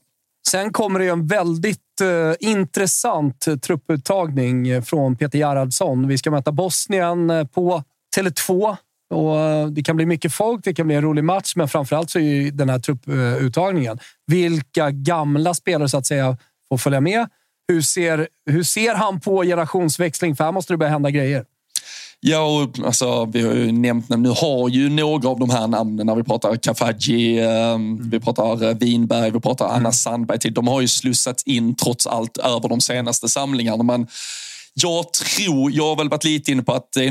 Sen 0.48 0.72
kommer 0.72 1.00
det 1.00 1.08
en 1.08 1.26
väldigt 1.26 1.80
uh, 2.02 2.34
intressant 2.40 3.46
trupputtagning 3.62 4.82
från 4.82 5.16
Peter 5.16 5.38
Gerhardsson. 5.38 6.08
Vi 6.08 6.18
ska 6.18 6.30
möta 6.30 6.52
Bosnien 6.52 7.30
eh, 7.30 7.44
på 7.44 7.82
Tele2. 8.16 8.76
Och 9.14 9.72
det 9.72 9.82
kan 9.82 9.96
bli 9.96 10.06
mycket 10.06 10.32
folk, 10.32 10.64
det 10.64 10.74
kan 10.74 10.86
bli 10.86 10.96
en 10.96 11.02
rolig 11.02 11.24
match, 11.24 11.52
men 11.56 11.68
framförallt 11.68 12.10
så 12.10 12.18
är 12.18 12.22
ju 12.22 12.50
den 12.50 12.68
här 12.68 12.78
trupputtagningen. 12.78 13.98
Vilka 14.26 14.90
gamla 14.90 15.54
spelare 15.54 15.88
så 15.88 15.96
att 15.96 16.06
säga 16.06 16.36
får 16.78 16.82
följa 16.82 17.00
med. 17.00 17.26
Hur 17.68 17.82
ser, 17.82 18.28
hur 18.50 18.62
ser 18.62 18.94
han 18.94 19.20
på 19.20 19.42
generationsväxling? 19.42 20.36
För 20.36 20.44
här 20.44 20.52
måste 20.52 20.72
det 20.72 20.76
börja 20.76 20.92
hända 20.92 21.10
grejer. 21.10 21.44
Ja, 22.26 22.40
och, 22.40 22.86
alltså, 22.86 23.24
vi 23.24 23.42
har 23.42 23.54
ju 23.54 23.72
nämnt 23.72 24.08
nu 24.08 24.28
har 24.28 24.68
ju 24.68 24.88
några 24.88 25.28
av 25.28 25.38
de 25.38 25.50
här 25.50 25.68
namnen 25.68 26.06
när 26.06 26.14
vi 26.14 26.22
pratar 26.22 26.56
Kafaji, 26.56 27.38
eh, 27.38 27.78
vi 28.10 28.20
pratar 28.20 28.62
eh, 28.62 28.74
Winberg, 28.76 29.30
vi 29.30 29.40
pratar 29.40 29.66
Anna 29.66 29.78
mm. 29.78 29.92
Sandberg. 29.92 30.38
Till. 30.38 30.54
De 30.54 30.68
har 30.68 30.80
ju 30.80 30.88
slussats 30.88 31.42
in 31.42 31.74
trots 31.74 32.06
allt 32.06 32.36
över 32.36 32.68
de 32.68 32.80
senaste 32.80 33.28
samlingarna. 33.28 33.82
Men 33.82 34.06
jag 34.74 35.12
tror, 35.12 35.72
jag 35.72 35.84
har 35.84 35.96
väl 35.96 36.08
varit 36.08 36.24
lite 36.24 36.52
inne 36.52 36.62
på 36.62 36.72
att 36.72 36.92
det 36.92 37.04
är 37.04 37.10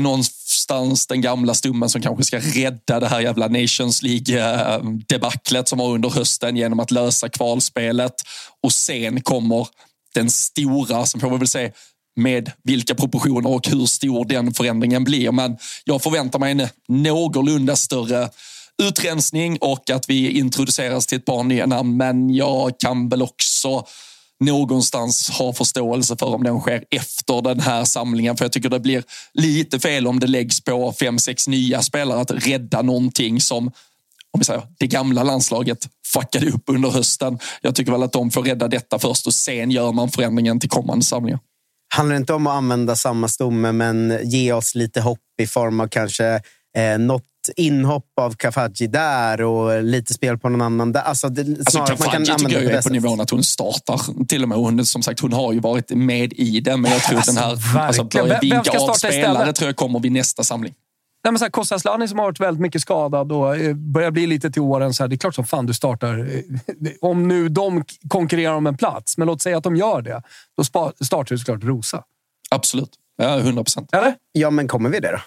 någonstans 0.54 1.06
den 1.06 1.20
gamla 1.20 1.54
stummen 1.54 1.88
som 1.88 2.02
kanske 2.02 2.24
ska 2.24 2.38
rädda 2.38 3.00
det 3.00 3.08
här 3.08 3.20
jävla 3.20 3.48
Nations 3.48 4.02
League-debaclet 4.02 5.68
som 5.68 5.78
var 5.78 5.88
under 5.88 6.10
hösten 6.10 6.56
genom 6.56 6.80
att 6.80 6.90
lösa 6.90 7.28
kvalspelet. 7.28 8.14
Och 8.62 8.72
sen 8.72 9.20
kommer 9.20 9.68
den 10.14 10.30
stora, 10.30 11.06
som 11.06 11.20
får 11.20 11.30
vi 11.30 11.36
väl 11.36 11.48
se 11.48 11.72
med 12.16 12.52
vilka 12.64 12.94
proportioner 12.94 13.50
och 13.50 13.68
hur 13.68 13.86
stor 13.86 14.24
den 14.24 14.54
förändringen 14.54 15.04
blir. 15.04 15.32
Men 15.32 15.56
jag 15.84 16.02
förväntar 16.02 16.38
mig 16.38 16.50
en 16.52 16.68
någorlunda 16.88 17.76
större 17.76 18.28
utrensning 18.82 19.58
och 19.60 19.90
att 19.90 20.10
vi 20.10 20.30
introduceras 20.30 21.06
till 21.06 21.18
ett 21.18 21.24
par 21.24 21.42
nya 21.42 21.66
namn. 21.66 21.96
Men 21.96 22.34
jag 22.34 22.78
kan 22.78 23.08
väl 23.08 23.22
också 23.22 23.86
någonstans 24.40 25.30
ha 25.30 25.52
förståelse 25.52 26.16
för 26.16 26.26
om 26.26 26.42
den 26.42 26.60
sker 26.60 26.84
efter 26.90 27.42
den 27.42 27.60
här 27.60 27.84
samlingen. 27.84 28.36
För 28.36 28.44
jag 28.44 28.52
tycker 28.52 28.68
det 28.68 28.80
blir 28.80 29.04
lite 29.32 29.80
fel 29.80 30.06
om 30.06 30.20
det 30.20 30.26
läggs 30.26 30.60
på 30.60 30.92
fem, 30.92 31.18
sex 31.18 31.48
nya 31.48 31.82
spelare 31.82 32.20
att 32.20 32.30
rädda 32.30 32.82
någonting 32.82 33.40
som 33.40 33.72
om 34.34 34.38
vi 34.38 34.44
säger, 34.44 34.62
det 34.78 34.86
gamla 34.86 35.22
landslaget 35.22 35.88
fuckade 36.06 36.50
upp 36.50 36.62
under 36.66 36.90
hösten. 36.90 37.38
Jag 37.60 37.74
tycker 37.74 37.92
väl 37.92 38.02
att 38.02 38.12
de 38.12 38.30
får 38.30 38.42
rädda 38.42 38.68
detta 38.68 38.98
först 38.98 39.26
och 39.26 39.34
sen 39.34 39.70
gör 39.70 39.92
man 39.92 40.10
förändringen 40.10 40.60
till 40.60 40.70
kommande 40.70 41.04
samlingar. 41.04 41.40
Handlar 41.94 42.14
det 42.14 42.18
inte 42.18 42.34
om 42.34 42.46
att 42.46 42.54
använda 42.54 42.96
samma 42.96 43.28
stomme 43.28 43.72
men 43.72 44.18
ge 44.24 44.52
oss 44.52 44.74
lite 44.74 45.00
hopp 45.00 45.18
i 45.42 45.46
form 45.46 45.80
av 45.80 45.88
kanske 45.88 46.40
eh, 46.76 46.98
något 46.98 47.24
inhopp 47.56 48.06
av 48.20 48.34
Kafaji 48.34 48.86
där 48.86 49.42
och 49.42 49.82
lite 49.82 50.14
spel 50.14 50.38
på 50.38 50.48
någon 50.48 50.62
annan 50.62 50.92
där. 50.92 51.00
Alltså, 51.00 51.28
det, 51.28 51.58
alltså, 51.58 51.78
Kafaji 51.78 52.26
tycker 52.26 52.62
jag 52.62 52.72
är 52.72 52.82
på 52.82 52.88
nivån 52.88 53.20
att 53.20 53.30
hon 53.30 53.44
startar. 53.44 54.24
Till 54.26 54.42
och 54.42 54.48
med 54.48 54.58
hon, 54.58 54.86
som 54.86 55.02
sagt, 55.02 55.20
hon 55.20 55.32
har 55.32 55.52
ju 55.52 55.60
varit 55.60 55.90
med 55.90 56.32
i 56.32 56.60
det. 56.60 56.76
Men 56.76 56.92
jag 56.92 57.02
tror 57.02 57.16
alltså, 57.16 57.32
den 57.32 57.42
här 57.42 57.78
alltså, 57.78 58.04
börja 58.04 58.40
vinka 58.40 58.78
av 58.78 58.92
spelare 58.92 59.52
tror 59.52 59.68
jag 59.68 59.76
kommer 59.76 60.00
vid 60.00 60.12
nästa 60.12 60.44
samling. 60.44 60.74
Nej, 61.24 61.32
men 61.32 61.38
så 61.38 61.44
här, 61.44 61.50
Kostas 61.50 61.82
som 61.82 62.18
har 62.18 62.26
varit 62.26 62.40
väldigt 62.40 62.60
mycket 62.60 62.82
skadad 62.82 63.32
och 63.32 63.56
eh, 63.56 63.74
börjar 63.74 64.10
bli 64.10 64.26
lite 64.26 64.50
till 64.50 64.62
åren. 64.62 64.94
Så 64.94 65.02
här, 65.02 65.08
det 65.08 65.14
är 65.14 65.18
klart 65.18 65.34
som 65.34 65.44
fan 65.44 65.66
du 65.66 65.74
startar. 65.74 66.18
Eh, 66.18 66.92
om 67.00 67.28
nu 67.28 67.48
de 67.48 67.84
konkurrerar 68.08 68.54
om 68.54 68.66
en 68.66 68.76
plats, 68.76 69.18
men 69.18 69.26
låt 69.26 69.42
säga 69.42 69.58
att 69.58 69.64
de 69.64 69.76
gör 69.76 70.02
det. 70.02 70.22
Då 70.56 70.64
startar 71.04 71.28
du 71.28 71.38
såklart 71.38 71.64
Rosa. 71.64 72.04
Absolut. 72.50 72.90
Ja, 73.16 73.38
100 73.38 73.64
procent. 73.64 73.88
Ja, 74.32 74.50
men 74.50 74.68
kommer 74.68 74.90
vi 74.90 75.00
det 75.00 75.10
då? 75.10 75.18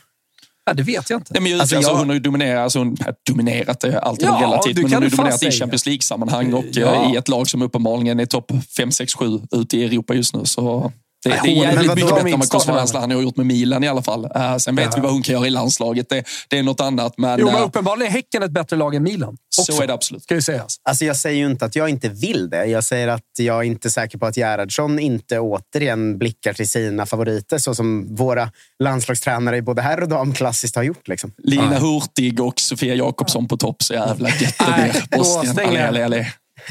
Ja, 0.68 0.74
det 0.74 0.84
vet 0.84 1.10
jag 1.10 1.20
inte. 1.20 1.34
Nej, 1.34 1.42
men 1.42 1.52
just, 1.52 1.62
alltså, 1.62 1.76
alltså, 1.76 1.92
jag... 1.92 1.98
Hon 1.98 2.08
har 2.08 2.14
ju 2.14 2.20
dominerat, 2.20 2.64
alltså, 2.64 2.80
hon, 2.80 2.98
dominerat 3.30 3.80
det 3.80 3.88
är 3.88 3.98
alltid 3.98 4.28
ja, 4.28 4.40
relativt, 4.42 4.76
men 4.76 4.84
hon 4.84 5.04
har 5.04 5.10
dominerat 5.10 5.44
i 5.44 5.52
Champions 5.52 5.86
League-sammanhang 5.86 6.54
och 6.54 6.66
ja. 6.72 7.06
Eh, 7.06 7.14
i 7.14 7.16
ett 7.16 7.28
lag 7.28 7.48
som 7.50 7.62
uppenbarligen 7.62 8.20
är 8.20 8.26
topp 8.26 8.52
5, 8.78 8.92
6, 8.92 9.14
7 9.14 9.26
ute 9.52 9.78
i 9.78 9.86
Europa 9.86 10.14
just 10.14 10.36
nu. 10.36 10.46
Så 10.46 10.92
det, 11.24 11.30
det 11.30 11.50
är 11.50 11.64
jävligt 11.64 11.96
mycket 11.96 12.16
bättre 12.16 12.30
än 12.32 12.40
vad 12.40 12.50
Kosova 12.50 13.00
han 13.00 13.12
har 13.12 13.22
gjort 13.22 13.38
med 13.38 13.46
Milan 13.46 13.84
i 13.84 13.88
alla 13.88 14.02
fall. 14.02 14.26
Uh, 14.26 14.58
sen 14.58 14.76
vet 14.76 14.86
ja. 14.86 14.92
vi 14.96 15.02
vad 15.02 15.12
hon 15.12 15.22
kan 15.22 15.34
göra 15.34 15.48
i 15.48 15.50
landslaget. 15.50 16.10
Det, 16.10 16.24
det 16.48 16.60
är 16.60 16.64
något 16.64 16.82
annat. 16.82 17.14
Men, 17.18 17.40
jo, 17.40 17.46
men 17.46 17.56
eh, 17.56 17.62
uppenbarligen 17.62 18.12
är 18.12 18.16
Häcken 18.16 18.44
ett 18.44 18.52
bättre 18.52 18.76
lag 18.76 18.96
än 18.96 19.04
Milan. 19.04 19.38
Också, 19.60 19.74
så 19.74 19.84
är 19.84 19.88
det 19.88 19.94
absolut. 19.94 20.24
Ska 20.24 20.36
ju 20.36 20.42
sägas. 20.42 20.76
Alltså, 20.84 21.06
jag 21.06 21.18
säger 21.18 21.38
ju 21.38 21.46
inte 21.46 21.66
att 21.66 21.76
jag 21.76 21.90
inte 21.90 22.10
vill 22.10 22.50
det. 22.50 22.66
Jag 22.66 22.84
säger 22.84 23.08
att 23.08 23.24
jag 23.38 23.58
är 23.58 23.64
inte 23.64 23.90
säker 23.90 24.18
på 24.18 24.26
att 24.26 24.38
Gerhardsson 24.38 25.00
inte 25.00 25.40
återigen 25.40 26.18
blickar 26.18 26.54
till 26.54 26.70
sina 26.70 27.06
favoriter 27.06 27.58
så 27.58 27.76
som 27.76 28.16
våra 28.16 28.52
landslagstränare 28.84 29.58
i 29.58 29.62
både 29.62 29.82
herr 29.82 30.02
och 30.02 30.10
dam 30.10 30.34
klassiskt 30.34 30.76
har 30.76 30.84
gjort. 30.84 31.08
Liksom. 31.08 31.32
Lina 31.44 31.80
Hurtig 31.80 32.42
och 32.42 32.60
Sofia 32.60 32.96
Jakobsson 32.96 33.48
på 33.48 33.58
topp. 33.58 33.84
Så 33.84 33.94
jävla 33.94 34.30
gött 34.30 34.56
det 34.58 34.92
blir. 35.10 35.18
Bosnien. 35.18 36.26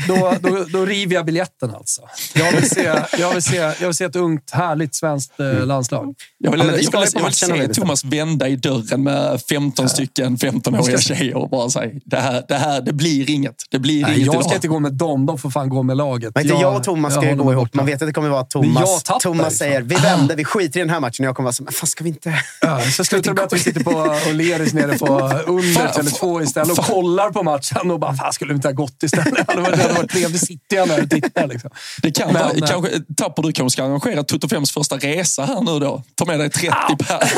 Då, 0.09 0.35
då, 0.41 0.65
då 0.69 0.87
river 0.87 1.15
jag 1.15 1.27
biljetten 1.27 1.75
alltså. 1.75 2.03
Jag 2.35 2.53
vill 2.53 2.71
se, 2.71 3.03
jag 3.19 3.33
vill 3.33 3.43
se, 3.43 3.57
jag 3.57 3.87
vill 3.87 3.95
se 3.95 4.05
ett 4.05 4.17
ungt, 4.17 4.51
härligt 4.51 4.95
svenskt 4.95 5.41
eh, 5.41 5.47
mm. 5.47 5.69
landslag. 5.69 6.15
Jag 6.39 6.51
vill, 6.51 6.61
ja, 6.61 6.67
jag 6.67 6.73
vill, 6.73 7.11
jag 7.15 7.25
vill 7.25 7.35
se 7.35 7.81
Thomas 7.81 8.05
vända 8.05 8.49
i 8.49 8.57
dörren 8.57 9.03
med 9.03 9.43
15 9.43 9.89
stycken 9.89 10.37
15-åriga 10.37 10.99
tjejer 10.99 11.37
och 11.37 11.51
bara 11.51 11.71
säga 11.71 11.91
det 12.05 12.17
här, 12.17 12.45
det 12.49 12.55
här 12.55 12.81
det 12.81 12.93
blir 12.93 13.31
inget. 13.31 13.55
Det 13.71 13.79
blir 13.79 14.03
Nej, 14.03 14.17
inget 14.17 14.35
jag 14.35 14.45
ska 14.45 14.55
inte 14.55 14.69
gå 14.69 14.79
med 14.79 14.93
dem, 14.93 15.27
de 15.27 15.39
får 15.39 15.51
fan 15.51 15.69
gå 15.69 15.83
med 15.83 15.97
laget. 15.97 16.35
Men 16.35 16.49
jag, 16.49 16.63
jag 16.63 16.77
och 16.77 16.85
Thomas 16.85 17.15
ska 17.15 17.29
ju 17.29 17.37
gå 17.37 17.53
ihop. 17.53 17.75
Man 17.75 17.87
vet 17.87 18.03
att 18.03 18.09
det 18.09 18.13
kommer 18.13 18.29
vara 18.29 18.45
Thomas. 18.45 19.03
Thomas 19.21 19.57
säger 19.57 19.83
vi 19.83 19.95
vänder, 19.95 20.37
vi 20.37 20.45
skiter 20.45 20.81
i 20.81 20.83
den 20.83 20.91
här 20.91 21.01
matchen. 21.01 21.25
Och 21.25 21.29
jag 21.29 21.37
kommer 21.37 21.45
vara 21.45 21.53
så 21.53 21.63
men 21.63 21.73
fan 21.73 21.87
ska 21.87 22.05
vi 22.05 22.11
inte... 22.11 22.35
Ja, 22.61 22.81
så 22.81 23.05
slutar 23.05 23.31
det 23.31 23.35
med 23.35 23.45
att 23.45 23.53
vi 23.53 23.59
sitter 23.59 23.85
på 23.85 23.91
O'Learys 23.91 24.75
nere 24.75 24.99
på 24.99 25.07
under 25.47 25.89
Tele2 25.89 26.43
istället 26.43 26.79
och 26.79 26.85
kollar 26.85 27.31
på 27.31 27.43
matchen 27.43 27.91
och 27.91 28.01
bara, 28.01 28.15
fan 28.15 28.33
skulle 28.33 28.53
vi 28.53 28.57
inte 28.57 28.69
ha 28.69 28.73
gått 28.73 29.03
istället? 29.03 29.47
hade 29.87 30.01
varit 30.01 30.11
trevligt. 30.11 30.47
Sitter 30.47 30.77
jag 30.77 30.89
där 30.89 31.03
och 31.03 31.11
tittar. 31.11 31.47
Liksom. 31.47 31.71
Det 32.03 32.11
kan 32.11 32.33
men, 32.33 32.43
vara, 32.43 32.67
kanske, 32.67 32.91
Tapper, 33.17 33.43
du 33.43 33.53
kanske 33.53 33.77
ska 33.77 33.85
arrangera 33.85 34.23
Toto 34.23 34.49
5 34.49 34.67
första 34.67 34.97
resa 34.97 35.45
här 35.45 35.61
nu 35.61 35.79
då? 35.79 36.03
Ta 36.15 36.25
med 36.25 36.39
dig 36.39 36.51
30 36.51 36.69
ah, 36.71 36.97
per. 36.97 37.33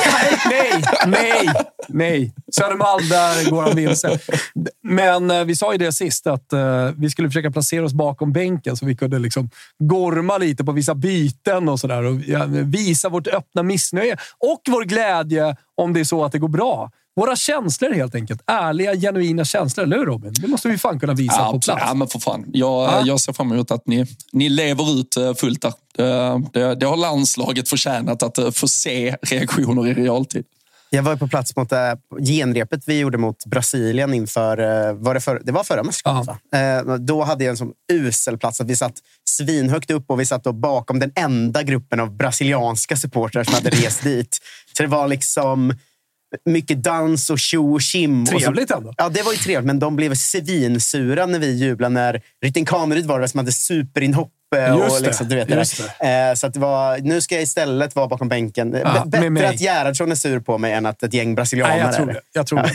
Nej, 0.51 0.85
nej, 1.07 1.49
nej. 1.89 2.33
Södermalm, 2.53 3.09
där 3.09 3.51
går 3.51 3.63
han 3.63 3.77
vilse. 3.77 4.19
Men 4.83 5.31
eh, 5.31 5.45
vi 5.45 5.57
sa 5.57 5.73
ju 5.73 5.79
det 5.79 5.93
sist, 5.93 6.27
att 6.27 6.53
uh, 6.53 6.91
vi 6.97 7.11
skulle 7.11 7.29
försöka 7.29 7.51
placera 7.51 7.85
oss 7.85 7.93
bakom 7.93 8.33
bänken 8.33 8.77
så 8.77 8.87
vi 8.87 8.97
kunde 8.97 9.19
liksom 9.19 9.51
gorma 9.79 10.39
lite 10.39 10.65
på 10.65 10.73
vissa 10.73 10.95
byten 10.95 11.69
och 11.69 11.81
sådär. 11.81 12.03
Och 12.03 12.21
visa 12.75 13.09
vårt 13.09 13.27
öppna 13.27 13.63
missnöje 13.63 14.17
och 14.39 14.63
vår 14.69 14.85
glädje 14.85 15.57
om 15.75 15.93
det 15.93 16.01
är 16.01 16.05
så 16.05 16.25
att 16.25 16.33
det 16.33 16.39
går 16.39 16.49
bra. 16.49 16.91
Våra 17.19 17.37
känslor 17.37 17.91
helt 17.91 18.15
enkelt. 18.15 18.43
Ärliga, 18.47 18.95
genuina 18.95 19.45
känslor. 19.45 19.85
Eller 19.85 19.99
hur 19.99 20.07
Robin? 20.07 20.35
Det 20.41 20.49
måste 20.49 20.69
vi 20.69 20.79
fan 20.79 21.01
kunna 21.01 21.15
visa 21.15 21.35
ja, 21.39 21.53
på 21.53 21.61
plats. 21.61 21.83
Ja, 21.87 21.95
men 21.95 22.09
för 22.09 22.19
fan. 22.19 22.45
Jag, 22.53 22.91
ja. 22.91 23.03
jag 23.05 23.21
ser 23.21 23.33
fram 23.33 23.53
emot 23.53 23.71
att 23.71 23.87
ni, 23.87 24.07
ni 24.33 24.49
lever 24.49 25.01
ut 25.01 25.17
eh, 25.17 25.35
fullt 25.35 25.63
där. 25.63 25.73
Det, 25.97 26.43
det, 26.53 26.75
det 26.75 26.87
har 26.87 26.97
landslaget 26.97 27.69
förtjänat 27.69 28.23
att 28.23 28.39
eh, 28.39 28.51
få 28.51 28.69
se 28.69 29.17
reaktioner 29.23 29.87
i 29.87 29.95
realtid. 29.95 30.45
Jag 30.91 31.03
var 31.03 31.17
på 31.17 31.29
plats 31.29 31.57
mot 31.57 31.73
äh, 31.73 31.79
genrepet 32.29 32.83
vi 32.87 32.99
gjorde 32.99 33.19
mot 33.19 33.47
Brasilien 33.47 34.15
inför... 34.15 34.93
Var 34.93 35.15
det, 35.15 35.21
för, 35.21 35.43
det 35.45 35.53
var 35.53 35.65
förra 35.65 35.83
mästerskapet, 35.83 36.37
äh, 36.55 36.95
Då 36.95 37.23
hade 37.23 37.45
jag 37.45 37.51
en 37.51 37.57
sån 37.57 37.73
usel 37.93 38.39
plats 38.39 38.61
att 38.61 38.67
vi 38.67 38.77
satt 38.77 38.95
svinhögt 39.29 39.91
upp 39.91 40.11
och 40.11 40.21
vi 40.21 40.27
satt 40.27 40.45
då 40.45 40.53
bakom 40.53 40.99
den 40.99 41.13
enda 41.15 41.63
gruppen 41.63 42.01
av 42.01 42.17
brasilianska 42.17 42.97
supportrar 42.97 43.45
som 43.45 43.55
hade 43.55 43.71
rest 43.71 44.03
dit. 44.03 44.39
Så 44.77 44.83
det 44.83 44.89
var 44.89 45.09
liksom 45.09 45.73
mycket 46.45 46.83
dans 46.83 47.31
och 47.31 47.39
tjo 47.39 47.75
och 47.75 47.81
kim. 47.81 48.27
Trevligt 48.27 48.71
ändå. 48.71 48.95
Ja, 48.97 49.09
det 49.09 49.23
var 49.23 49.33
ju 49.33 49.39
trevligt, 49.39 49.67
men 49.67 49.79
de 49.79 49.97
blev 49.97 50.15
svinsura 50.15 51.27
när 51.27 51.39
vi 51.39 51.53
jublade 51.53 51.95
när 51.95 52.23
Rytting 52.45 52.65
Kaneryd 52.65 53.07
var 53.07 53.21
det 53.21 53.29
som 53.29 53.39
hade 53.39 53.53
superinhopp. 53.53 54.33
Och 54.51 55.03
liksom, 55.03 55.29
du 55.29 55.37
vet 55.37 55.49
det. 55.49 55.65
det. 56.01 56.29
Eh, 56.29 56.35
så 56.35 56.47
att 56.47 56.55
det 56.55 56.61
var, 56.61 56.99
nu 56.99 57.21
ska 57.21 57.35
jag 57.35 57.43
istället 57.43 57.97
vara 57.97 58.07
bakom 58.07 58.29
bänken. 58.29 58.77
Ja, 58.85 59.05
Bättre 59.07 59.49
att 59.49 59.61
Gerhardsson 59.61 60.11
är 60.11 60.15
sur 60.15 60.41
på 60.41 60.59
mig 60.59 60.73
än 60.73 60.87
att 60.87 61.03
ett 61.03 61.15
gäng 61.15 61.35
brasilianer 61.35 61.75
Nej, 61.75 61.85
jag 61.85 61.95
tror 61.95 62.11
är 62.11 62.15
det. 62.15 62.21
Jag 62.33 62.47
tror 62.47 62.63
det. 62.63 62.69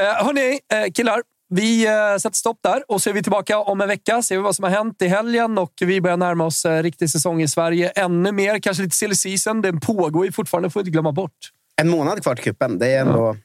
uh, 0.00 0.24
hörni, 0.24 0.52
uh, 0.52 0.92
killar. 0.92 1.22
Vi 1.54 1.88
uh, 1.88 2.18
sätter 2.18 2.36
stopp 2.36 2.58
där 2.62 2.82
och 2.88 3.02
så 3.02 3.10
är 3.10 3.14
vi 3.14 3.22
tillbaka 3.22 3.58
om 3.58 3.80
en 3.80 3.88
vecka. 3.88 4.22
Ser 4.22 4.36
vi 4.36 4.42
vad 4.42 4.56
som 4.56 4.62
har 4.62 4.70
hänt 4.70 5.02
i 5.02 5.08
helgen 5.08 5.58
och 5.58 5.72
vi 5.80 6.00
börjar 6.00 6.16
närma 6.16 6.44
oss 6.44 6.64
uh, 6.64 6.82
riktig 6.82 7.10
säsong 7.10 7.42
i 7.42 7.48
Sverige 7.48 7.88
ännu 7.88 8.32
mer. 8.32 8.58
Kanske 8.58 8.82
lite 8.82 8.96
silly 8.96 9.14
season. 9.14 9.62
Den 9.62 9.80
pågår 9.80 10.26
ju 10.26 10.32
fortfarande, 10.32 10.70
får 10.70 10.80
vi 10.80 10.82
inte 10.82 10.90
glömma 10.90 11.12
bort. 11.12 11.50
En 11.80 11.88
månad 11.88 12.22
kvar 12.22 12.34
till 12.34 12.44
cupen. 12.44 12.78
Det 12.78 12.92
är 12.92 13.00
ändå... 13.00 13.36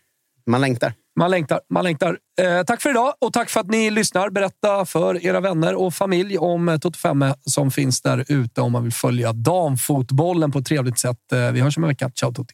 Man 0.45 0.61
längtar. 0.61 0.93
Man 1.19 1.31
längtar. 1.31 1.59
Man 1.69 1.83
längtar. 1.83 2.17
Eh, 2.41 2.63
tack 2.63 2.81
för 2.81 2.89
idag 2.89 3.13
och 3.19 3.33
tack 3.33 3.49
för 3.49 3.59
att 3.59 3.69
ni 3.69 3.89
lyssnar. 3.89 4.29
Berätta 4.29 4.85
för 4.85 5.25
era 5.25 5.39
vänner 5.39 5.75
och 5.75 5.93
familj 5.93 6.37
om 6.37 6.79
Toto 6.81 6.99
5 6.99 7.25
som 7.45 7.71
finns 7.71 8.01
där 8.01 8.25
ute 8.27 8.61
om 8.61 8.71
man 8.71 8.83
vill 8.83 8.93
följa 8.93 9.33
damfotbollen 9.33 10.51
på 10.51 10.59
ett 10.59 10.65
trevligt 10.65 10.99
sätt. 10.99 11.31
Eh, 11.33 11.51
vi 11.51 11.61
hörs 11.61 11.77
om 11.77 11.83
en 11.83 11.87
vecka. 11.87 12.11
Ciao 12.15 12.33
Tutti! 12.33 12.53